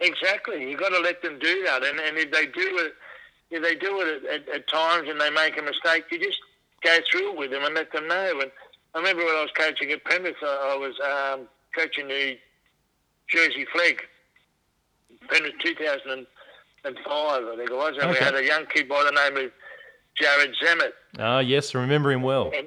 Exactly. 0.00 0.68
You've 0.68 0.80
got 0.80 0.90
to 0.90 0.98
let 0.98 1.22
them 1.22 1.38
do 1.38 1.62
that. 1.64 1.84
And, 1.84 2.00
and 2.00 2.18
if 2.18 2.30
they 2.32 2.46
do 2.46 2.78
it, 2.78 2.94
if 3.52 3.62
they 3.62 3.74
do 3.74 4.00
it 4.00 4.24
at, 4.24 4.48
at, 4.48 4.48
at 4.48 4.68
times 4.68 5.08
and 5.08 5.20
they 5.20 5.30
make 5.30 5.58
a 5.58 5.62
mistake, 5.62 6.04
you 6.10 6.18
just 6.18 6.38
go 6.82 6.98
through 7.10 7.32
it 7.32 7.38
with 7.38 7.50
them 7.50 7.64
and 7.64 7.74
let 7.74 7.92
them 7.92 8.08
know. 8.08 8.40
And 8.40 8.50
I 8.94 8.98
remember 8.98 9.24
when 9.24 9.36
I 9.36 9.42
was 9.42 9.50
coaching 9.56 9.92
at 9.92 10.02
Penrith, 10.04 10.36
I, 10.42 10.74
I 10.74 10.76
was 10.76 10.94
um, 11.00 11.46
coaching 11.76 12.08
the 12.08 12.38
Jersey 13.28 13.66
Flegg, 13.74 14.00
Penrith 15.28 15.54
2005, 15.62 16.26
I 16.84 17.56
think 17.56 17.70
it 17.70 17.76
was, 17.76 17.96
and 18.00 18.10
we 18.10 18.16
had 18.16 18.34
a 18.34 18.44
young 18.44 18.66
kid 18.66 18.88
by 18.88 19.04
the 19.04 19.12
name 19.12 19.46
of 19.46 19.52
Jarrod 20.20 20.54
Sammut. 20.60 20.92
Ah, 21.18 21.38
yes, 21.40 21.74
I 21.74 21.80
remember 21.80 22.10
him 22.10 22.22
well. 22.22 22.50
And, 22.56 22.66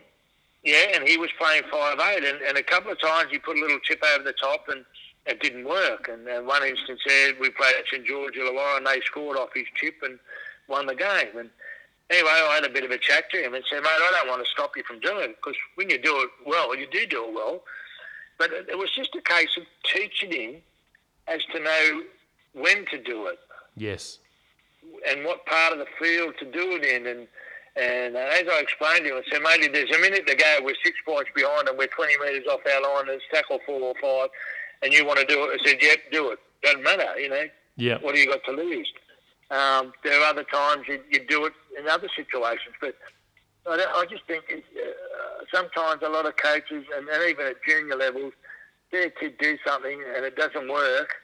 yeah, 0.63 0.95
and 0.95 1.07
he 1.07 1.17
was 1.17 1.29
playing 1.38 1.63
five 1.71 1.99
eight, 1.99 2.23
and, 2.23 2.41
and 2.41 2.57
a 2.57 2.63
couple 2.63 2.91
of 2.91 2.99
times 2.99 3.29
he 3.31 3.38
put 3.38 3.57
a 3.57 3.61
little 3.61 3.79
chip 3.83 4.01
over 4.15 4.23
the 4.23 4.33
top, 4.33 4.65
and 4.69 4.86
it 5.25 5.41
didn't 5.41 5.65
work. 5.65 6.09
And, 6.11 6.27
and 6.27 6.47
one 6.47 6.63
instance 6.63 7.01
there, 7.05 7.33
we 7.39 7.49
played 7.49 7.75
at 7.77 7.86
St 7.91 8.05
George 8.05 8.36
Illawarra, 8.36 8.77
and 8.77 8.88
they 8.88 9.01
scored 9.05 9.38
off 9.38 9.49
his 9.53 9.65
chip 9.75 9.95
and 10.01 10.17
won 10.68 10.86
the 10.88 10.95
game. 10.95 11.38
And 11.38 11.49
anyway, 12.09 12.30
I 12.32 12.55
had 12.55 12.66
a 12.66 12.70
bit 12.74 12.84
of 12.84 12.91
a 12.91 12.97
chat 12.97 13.30
to 13.32 13.38
him 13.43 13.53
and 13.53 13.63
said, 13.70 13.82
mate, 13.84 13.89
I 13.89 14.11
don't 14.11 14.30
want 14.30 14.43
to 14.43 14.49
stop 14.49 14.76
you 14.76 14.84
from 14.84 14.99
doing 14.99 15.30
it 15.30 15.36
because 15.38 15.57
when 15.76 15.89
you 15.89 15.97
do 16.01 16.16
it 16.22 16.30
well, 16.45 16.76
you 16.76 16.88
do 16.91 17.05
do 17.05 17.26
it 17.28 17.34
well. 17.34 17.63
But 18.38 18.51
it, 18.51 18.78
was 18.78 18.89
just 18.93 19.16
a 19.16 19.22
case 19.22 19.55
of 19.57 19.63
teaching 19.86 20.32
him 20.32 20.55
as 21.28 21.41
to 21.53 21.59
know 21.59 22.01
when 22.53 22.86
to 22.88 23.01
do 23.01 23.28
it 23.28 23.39
Yes. 23.78 24.20
and 25.07 25.24
what 25.24 25.45
part 25.45 25.72
of 25.74 25.80
the 25.80 25.86
field 25.99 26.36
to 26.39 26.45
do 26.45 26.74
it 26.76 26.84
in. 26.84 27.07
And 27.07 27.28
and 27.78 28.16
uh, 28.16 28.20
as 28.20 28.43
I 28.49 28.59
explained 28.61 29.03
to 29.05 29.18
him, 29.18 29.24
I 29.26 29.30
said, 29.30 29.41
mate, 29.41 29.70
there's 29.74 29.91
a 29.93 29.99
minute 29.99 30.26
to 30.28 30.36
go, 30.36 30.59
we're 30.63 30.76
six 30.82 30.97
points 31.05 31.30
behind 31.36 31.68
and 31.68 31.78
we're 31.78 31.88
20 31.88 32.13
metres 32.20 32.47
off 32.49 32.61
our 32.74 32.82
line, 32.82 33.09
and 33.09 33.22
it's 33.22 33.24
tackle 33.34 33.59
four 33.66 33.82
or 33.82 33.93
five, 34.01 34.30
and 34.82 34.93
you 34.93 35.05
want 35.05 35.20
to 35.20 35.26
do 35.26 35.43
it, 35.43 35.59
I 35.61 35.66
said, 35.66 35.78
yep, 35.82 35.97
do 36.09 36.32
it. 36.32 36.39
Doesn't 36.63 36.84
matter, 36.84 37.20
you 37.20 37.28
know. 37.28 37.43
Yeah. 37.76 37.97
What 37.99 38.16
do 38.16 38.22
you 38.22 38.28
got 38.28 38.45
to 38.45 38.51
lose? 38.53 38.88
Um, 39.52 39.93
there 40.04 40.20
are 40.22 40.26
other 40.26 40.43
times 40.43 40.86
you, 40.88 41.00
you 41.12 41.26
do 41.28 41.46
it 41.46 41.54
in 41.80 41.88
other 41.88 42.10
situations, 42.16 42.76
but 42.82 42.96
I, 43.68 43.74
I 43.74 44.06
just 44.10 44.26
think 44.26 44.46
it, 44.50 44.64
uh, 44.76 45.43
sometimes 45.54 46.02
a 46.04 46.10
lot 46.10 46.26
of 46.26 46.36
coaches, 46.38 46.86
and, 46.96 47.08
and 47.08 47.30
even 47.30 47.46
at 47.46 47.56
junior 47.68 47.96
levels, 47.96 48.34
their 48.91 49.10
kid 49.10 49.38
do 49.39 49.58
something 49.66 50.02
and 50.16 50.26
it 50.26 50.36
doesn't 50.36 50.72
work 50.72 51.16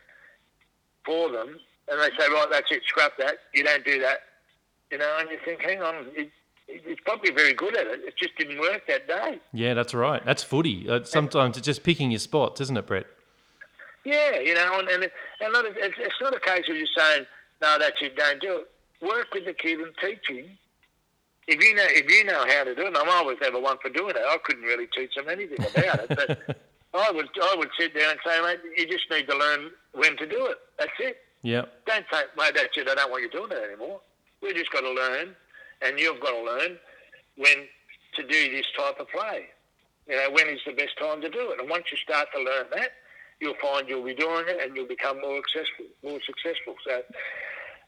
for 1.03 1.31
them, 1.31 1.59
and 1.89 1.99
they 1.99 2.09
say, 2.17 2.29
right, 2.31 2.47
that's 2.51 2.71
it, 2.71 2.83
scrap 2.87 3.13
that. 3.17 3.37
You 3.53 3.63
don't 3.63 3.83
do 3.83 3.99
that, 4.01 4.19
you 4.91 4.99
know. 4.99 5.17
And 5.19 5.29
you 5.29 5.39
think, 5.43 5.61
hang 5.61 5.81
on, 5.81 6.07
it, 6.15 6.29
it, 6.67 6.83
it's 6.85 7.01
probably 7.03 7.31
very 7.31 7.53
good 7.53 7.75
at 7.75 7.87
it. 7.87 8.01
It 8.05 8.15
just 8.17 8.37
didn't 8.37 8.59
work 8.59 8.83
that 8.87 9.07
day. 9.07 9.39
Yeah, 9.51 9.73
that's 9.73 9.95
right. 9.95 10.23
That's 10.23 10.43
footy. 10.43 10.87
Uh, 10.87 11.03
sometimes 11.03 11.57
it's 11.57 11.65
just 11.65 11.83
picking 11.83 12.11
your 12.11 12.19
spots, 12.19 12.61
isn't 12.61 12.77
it, 12.77 12.85
Brett? 12.85 13.07
Yeah, 14.05 14.39
you 14.39 14.53
know, 14.53 14.79
and 14.79 14.89
and, 14.89 15.03
it, 15.03 15.13
and 15.39 15.53
not, 15.53 15.65
it's, 15.65 15.95
it's 15.97 16.21
not 16.21 16.35
a 16.35 16.39
case 16.39 16.65
of 16.69 16.75
just 16.75 16.91
saying, 16.95 17.25
no, 17.61 17.77
that 17.79 17.93
you 18.01 18.09
don't 18.15 18.41
do 18.41 18.59
it. 18.59 18.71
Work 19.05 19.33
with 19.33 19.45
the 19.45 19.53
kid 19.53 19.79
and 19.79 19.91
teach 20.01 20.27
him. 20.27 20.45
If 21.47 21.63
you 21.63 21.75
know, 21.75 21.85
if 21.87 22.09
you 22.11 22.23
know 22.23 22.45
how 22.47 22.63
to 22.63 22.75
do 22.75 22.87
it, 22.87 22.95
I'm 22.97 23.09
always 23.09 23.37
never 23.41 23.59
one 23.59 23.77
for 23.81 23.89
doing 23.89 24.15
it. 24.15 24.21
I 24.21 24.37
couldn't 24.43 24.63
really 24.63 24.87
teach 24.87 25.15
them 25.15 25.27
anything 25.29 25.59
about 25.59 25.99
it, 26.03 26.09
but 26.09 26.59
I 26.93 27.11
would, 27.11 27.27
I 27.41 27.55
would 27.57 27.69
sit 27.79 27.93
there 27.93 28.09
and 28.09 28.19
say, 28.25 28.41
mate, 28.41 28.59
you 28.77 28.87
just 28.87 29.09
need 29.09 29.27
to 29.27 29.37
learn 29.37 29.71
when 29.93 30.17
to 30.17 30.27
do 30.27 30.45
it. 30.47 30.57
That's 30.77 30.91
it. 30.99 31.17
Yeah. 31.41 31.65
Don't 31.87 32.05
say, 32.11 32.21
mate, 32.37 32.53
that's 32.55 32.77
it. 32.77 32.87
I 32.87 32.95
don't 32.95 33.11
want 33.11 33.23
you 33.23 33.29
doing 33.29 33.51
it 33.51 33.63
anymore. 33.63 34.01
We 34.41 34.53
just 34.53 34.71
got 34.71 34.81
to 34.81 34.91
learn, 34.91 35.35
and 35.81 35.99
you've 35.99 36.19
got 36.19 36.31
to 36.31 36.43
learn 36.43 36.77
when 37.37 37.67
to 38.15 38.23
do 38.23 38.51
this 38.51 38.65
type 38.77 38.99
of 38.99 39.09
play. 39.09 39.47
You 40.07 40.17
know, 40.17 40.29
when 40.31 40.47
is 40.47 40.59
the 40.65 40.73
best 40.73 40.97
time 40.99 41.21
to 41.21 41.29
do 41.29 41.51
it? 41.51 41.59
And 41.59 41.69
once 41.69 41.85
you 41.91 41.97
start 41.97 42.27
to 42.35 42.39
learn 42.41 42.65
that, 42.75 42.91
you'll 43.41 43.55
find 43.61 43.89
you'll 43.89 44.03
be 44.05 44.13
doing 44.13 44.45
it, 44.47 44.59
and 44.61 44.75
you'll 44.75 44.87
become 44.87 45.19
more 45.19 45.41
successful. 45.47 45.85
More 46.03 46.19
successful. 46.25 46.75
So, 46.87 46.95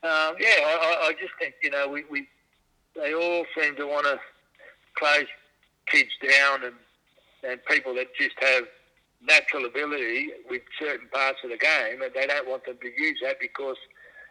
um, 0.03 0.35
yeah, 0.39 0.59
I, 0.65 1.07
I- 1.09 1.13
just 1.19 1.33
think 1.39 1.53
you 1.63 1.69
know 1.69 1.87
we, 1.87 2.03
we 2.09 2.27
they 2.95 3.13
all 3.13 3.45
seem 3.57 3.75
to 3.77 3.85
want 3.87 4.05
to 4.05 4.19
close 4.95 5.25
kids 5.87 6.09
down 6.27 6.63
and 6.65 6.75
and 7.43 7.59
people 7.65 7.93
that 7.95 8.07
just 8.15 8.35
have 8.41 8.63
natural 9.21 9.65
ability 9.65 10.29
with 10.49 10.61
certain 10.79 11.07
parts 11.09 11.39
of 11.43 11.49
the 11.49 11.57
game, 11.57 12.01
and 12.01 12.11
they 12.13 12.27
don't 12.27 12.47
want 12.47 12.65
them 12.65 12.77
to 12.81 12.87
use 13.01 13.19
that 13.23 13.37
because, 13.39 13.77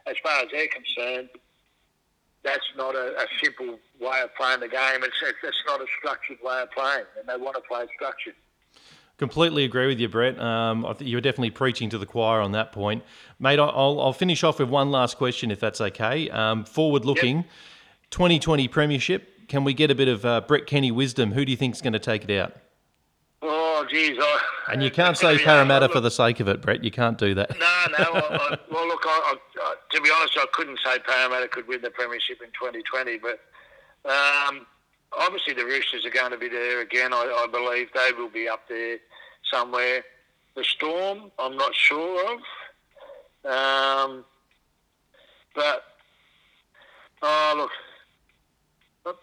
as 0.07 0.14
far 0.23 0.41
as 0.43 0.49
they're 0.53 0.66
concerned, 0.68 1.29
that's 2.45 2.64
not 2.77 2.95
a, 2.95 3.14
a 3.16 3.27
simple 3.43 3.79
way 4.01 4.20
of 4.23 4.35
playing 4.35 4.61
the 4.61 4.68
game. 4.68 5.03
It's, 5.03 5.16
it's 5.23 5.39
it's 5.45 5.62
not 5.66 5.81
a 5.81 5.87
structured 5.99 6.39
way 6.43 6.62
of 6.62 6.70
playing, 6.73 7.05
and 7.18 7.29
they 7.29 7.43
want 7.43 7.57
to 7.57 7.62
play 7.62 7.87
structured. 7.95 8.35
Completely 9.23 9.62
agree 9.62 9.87
with 9.87 10.01
you, 10.01 10.09
Brett. 10.09 10.37
Um, 10.41 10.85
I 10.85 10.95
think 10.95 11.09
you're 11.09 11.20
definitely 11.20 11.51
preaching 11.53 11.89
to 11.91 11.97
the 11.97 12.07
choir 12.07 12.41
on 12.41 12.51
that 12.53 12.73
point, 12.73 13.05
mate. 13.39 13.61
I- 13.61 13.66
I'll, 13.66 14.01
I'll 14.01 14.12
finish 14.12 14.43
off 14.43 14.59
with 14.59 14.68
one 14.68 14.91
last 14.91 15.16
question, 15.16 15.53
if 15.53 15.61
that's 15.61 15.81
okay. 15.81 16.29
Um, 16.31 16.64
forward 16.64 17.05
looking, 17.05 17.45
2020 18.11 18.66
Premiership. 18.66 19.47
Can 19.47 19.62
we 19.62 19.75
get 19.75 19.93
a 19.93 19.95
bit 19.95 20.09
of 20.09 20.25
uh, 20.27 20.41
Brett 20.41 20.66
Kenny 20.66 20.91
wisdom? 20.91 21.31
Who 21.31 21.45
do 21.45 21.53
you 21.53 21.57
think's 21.57 21.81
going 21.81 21.93
to 21.93 22.01
take 22.01 22.25
it 22.29 22.37
out? 22.37 22.57
Oh, 23.43 23.87
geez, 23.89 24.18
I, 24.20 24.41
And 24.73 24.83
you 24.83 24.91
can't 24.91 25.16
say 25.16 25.39
Parramatta 25.45 25.85
look- 25.85 25.93
for 25.93 26.01
the 26.01 26.11
sake 26.11 26.41
of 26.41 26.49
it, 26.49 26.61
Brett. 26.61 26.83
You 26.83 26.91
can't 26.91 27.16
do 27.16 27.33
that. 27.35 27.51
No, 27.61 27.87
no. 27.97 28.05
I, 28.14 28.18
I, 28.18 28.59
well, 28.73 28.89
look, 28.89 29.03
I, 29.07 29.37
I, 29.62 29.75
to 29.93 30.01
be 30.01 30.11
honest, 30.18 30.37
I 30.37 30.47
couldn't 30.53 30.81
say 30.85 30.99
Parramatta 30.99 31.47
could 31.47 31.68
win 31.68 31.81
the 31.81 31.91
premiership 31.91 32.39
in 32.43 32.49
2020, 32.49 33.18
but 33.18 33.39
um, 34.11 34.66
obviously 35.16 35.55
the 35.55 35.64
Roosters 35.64 36.05
are 36.05 36.11
going 36.11 36.33
to 36.33 36.39
be 36.39 36.49
there 36.49 36.81
again. 36.81 37.12
I, 37.14 37.18
I 37.18 37.47
believe 37.47 37.87
they 37.95 38.11
will 38.20 38.31
be 38.31 38.49
up 38.49 38.66
there 38.68 38.99
somewhere. 39.51 40.05
The 40.55 40.64
Storm, 40.64 41.30
I'm 41.38 41.57
not 41.57 41.74
sure 41.74 42.34
of, 42.34 42.38
um, 43.51 44.24
but 45.55 45.82
oh 47.22 47.55
look, 47.57 47.70
look, 49.07 49.18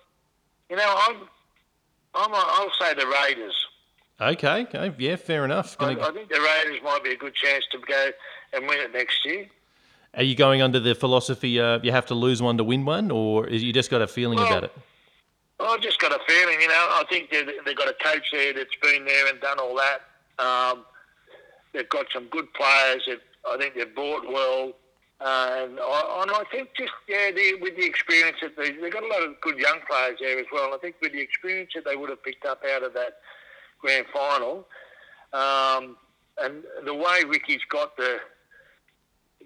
you 0.70 0.76
know, 0.76 0.96
I'm, 1.08 1.18
I'm, 2.16 2.32
I'll 2.34 2.72
say 2.80 2.96
the 2.96 3.06
Raiders. 3.06 3.54
Okay, 4.20 4.64
okay, 4.64 4.94
yeah, 4.98 5.16
fair 5.18 5.46
enough. 5.46 5.78
I, 5.80 5.92
I 5.92 6.12
think 6.12 6.30
the 6.30 6.42
Raiders 6.42 6.82
might 6.84 7.04
be 7.04 7.12
a 7.12 7.16
good 7.16 7.36
chance 7.36 7.64
to 7.72 7.78
go 7.78 8.10
and 8.54 8.68
win 8.68 8.80
it 8.80 8.92
next 8.92 9.24
year. 9.24 9.46
are 10.16 10.24
you 10.24 10.36
going 10.36 10.62
under 10.64 10.80
the 10.80 10.96
philosophy 10.96 11.60
uh, 11.60 11.80
you 11.84 11.92
have 11.92 12.08
to 12.08 12.16
lose 12.16 12.42
one 12.42 12.58
to 12.58 12.64
win 12.64 12.86
one, 12.86 13.12
or 13.12 13.48
is 13.48 13.64
you 13.64 13.72
just 13.72 13.92
got 13.92 14.02
a 14.02 14.08
feeling 14.08 14.40
Well, 14.40 14.48
about 14.48 14.64
it? 14.64 14.74
I've 15.60 15.82
just 15.82 16.00
got 16.00 16.12
a 16.12 16.20
feeling, 16.28 16.60
you 16.60 16.68
know, 16.70 16.74
I 16.74 17.04
think 17.08 17.30
they've, 17.30 17.48
they've 17.66 17.78
got 17.78 17.88
a 17.88 17.96
coach 18.04 18.32
there 18.32 18.52
that's 18.54 18.76
been 18.82 19.06
there 19.06 19.28
and 19.28 19.40
done 19.40 19.60
all 19.60 19.76
that. 19.76 20.02
Um, 20.40 20.86
they've 21.74 21.90
got 21.90 22.08
some 22.14 22.28
good 22.30 22.54
players. 22.54 23.08
I 23.48 23.58
think 23.58 23.76
they've 23.76 23.96
bought 23.96 24.26
well. 24.28 24.74
Uh, 25.22 25.66
and, 25.66 25.80
I, 25.82 26.22
and 26.22 26.32
I 26.32 26.44
think 26.50 26.70
just, 26.78 26.94
yeah, 27.08 27.30
the, 27.32 27.58
with 27.62 27.76
the 27.76 27.86
experience 27.86 28.38
that 28.42 28.56
they, 28.56 28.72
they've 28.72 28.92
got 28.92 29.04
a 29.04 29.08
lot 29.08 29.22
of 29.22 29.40
good 29.42 29.58
young 29.58 29.80
players 29.90 30.18
there 30.22 30.40
as 30.40 30.46
well. 30.52 30.66
And 30.66 30.76
I 30.76 30.78
think 30.78 30.96
with 31.02 31.12
the 31.12 31.20
experience 31.20 31.72
that 31.76 31.84
they 31.84 31.98
would 31.98 32.10
have 32.10 32.24
picked 32.24 32.46
up 32.46 32.64
out 32.74 32.84
of 32.84 32.94
that 32.94 33.18
grand 33.82 34.06
final, 34.14 34.66
um, 35.34 35.98
and 36.42 36.64
the 36.86 36.94
way 36.94 37.24
Ricky's 37.28 37.64
got 37.70 37.98
the 37.98 38.20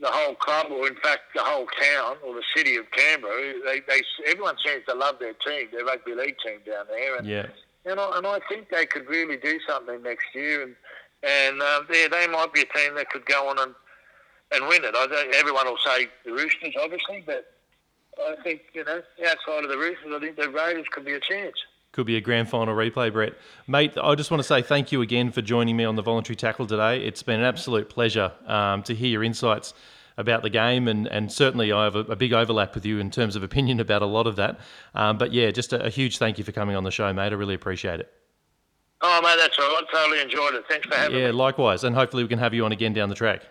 the 0.01 0.09
whole 0.09 0.33
club, 0.35 0.67
or 0.71 0.87
in 0.87 0.95
fact 0.95 1.21
the 1.35 1.41
whole 1.41 1.67
town 1.79 2.17
or 2.25 2.33
the 2.33 2.43
city 2.55 2.75
of 2.77 2.89
Canberra, 2.91 3.53
they, 3.63 3.79
they 3.87 4.01
everyone 4.27 4.55
seems 4.65 4.83
to 4.87 4.95
love 4.95 5.19
their 5.19 5.33
team, 5.33 5.67
their 5.71 5.85
rugby 5.85 6.15
league 6.15 6.35
team 6.45 6.59
down 6.65 6.85
there, 6.89 7.15
and 7.15 7.27
Yeah, 7.27 7.47
and 7.85 7.99
I, 7.99 8.17
and 8.17 8.25
I 8.25 8.39
think 8.49 8.69
they 8.69 8.85
could 8.85 9.07
really 9.07 9.37
do 9.37 9.59
something 9.67 10.01
next 10.01 10.25
year, 10.33 10.63
and 10.63 10.75
and 11.23 11.61
uh, 11.61 11.81
they 11.89 12.07
they 12.07 12.27
might 12.27 12.53
be 12.53 12.61
a 12.61 12.65
team 12.65 12.95
that 12.95 13.09
could 13.09 13.25
go 13.25 13.49
on 13.49 13.59
and 13.59 13.73
and 14.51 14.67
win 14.67 14.83
it. 14.83 14.93
I 14.95 15.07
don't, 15.07 15.33
everyone 15.35 15.65
will 15.65 15.77
say 15.83 16.07
the 16.25 16.31
Roosters, 16.31 16.75
obviously, 16.81 17.23
but 17.25 17.53
I 18.19 18.35
think 18.43 18.61
you 18.73 18.83
know 18.83 19.01
outside 19.27 19.63
of 19.63 19.69
the 19.69 19.77
Roosters, 19.77 20.13
I 20.15 20.19
think 20.19 20.35
the 20.35 20.49
Raiders 20.49 20.85
could 20.91 21.05
be 21.05 21.13
a 21.13 21.19
chance. 21.19 21.55
could 21.91 22.05
be 22.05 22.17
a 22.17 22.21
grand 22.21 22.49
final 22.49 22.75
replay, 22.75 23.11
Brett. 23.11 23.33
Mate, 23.67 23.97
I 24.01 24.15
just 24.15 24.29
want 24.31 24.39
to 24.39 24.47
say 24.47 24.61
thank 24.61 24.91
you 24.91 25.01
again 25.01 25.31
for 25.31 25.41
joining 25.41 25.75
me 25.77 25.85
on 25.85 25.95
the 25.95 26.01
voluntary 26.03 26.35
tackle 26.35 26.67
today. 26.67 27.03
It's 27.03 27.23
been 27.23 27.39
an 27.39 27.45
absolute 27.45 27.89
pleasure 27.89 28.31
um, 28.45 28.83
to 28.83 28.93
hear 28.93 29.09
your 29.09 29.23
insights 29.23 29.73
about 30.17 30.43
the 30.43 30.49
game, 30.49 30.87
and, 30.87 31.07
and 31.07 31.31
certainly 31.31 31.71
I 31.71 31.85
have 31.85 31.95
a, 31.95 32.01
a 32.01 32.15
big 32.15 32.33
overlap 32.33 32.75
with 32.75 32.85
you 32.85 32.99
in 32.99 33.09
terms 33.09 33.35
of 33.35 33.41
opinion 33.41 33.79
about 33.79 34.03
a 34.03 34.05
lot 34.05 34.27
of 34.27 34.35
that. 34.35 34.59
Um, 34.93 35.17
but 35.17 35.33
yeah, 35.33 35.49
just 35.49 35.73
a, 35.73 35.85
a 35.85 35.89
huge 35.89 36.19
thank 36.19 36.37
you 36.37 36.43
for 36.43 36.51
coming 36.51 36.75
on 36.75 36.83
the 36.83 36.91
show, 36.91 37.11
mate. 37.13 37.31
I 37.31 37.35
really 37.35 37.55
appreciate 37.55 37.99
it. 37.99 38.11
Oh, 39.05 39.21
mate, 39.21 39.35
that's 39.37 39.59
all. 39.59 39.65
I 39.65 39.83
totally 39.91 40.21
enjoyed 40.21 40.55
it. 40.55 40.63
Thanks 40.69 40.87
for 40.87 40.95
having 40.95 41.17
me. 41.17 41.23
Yeah, 41.23 41.31
likewise, 41.31 41.83
and 41.83 41.93
hopefully 41.95 42.23
we 42.23 42.29
can 42.29 42.39
have 42.39 42.53
you 42.53 42.63
on 42.63 42.71
again 42.71 42.93
down 42.93 43.09
the 43.09 43.15
track. 43.15 43.41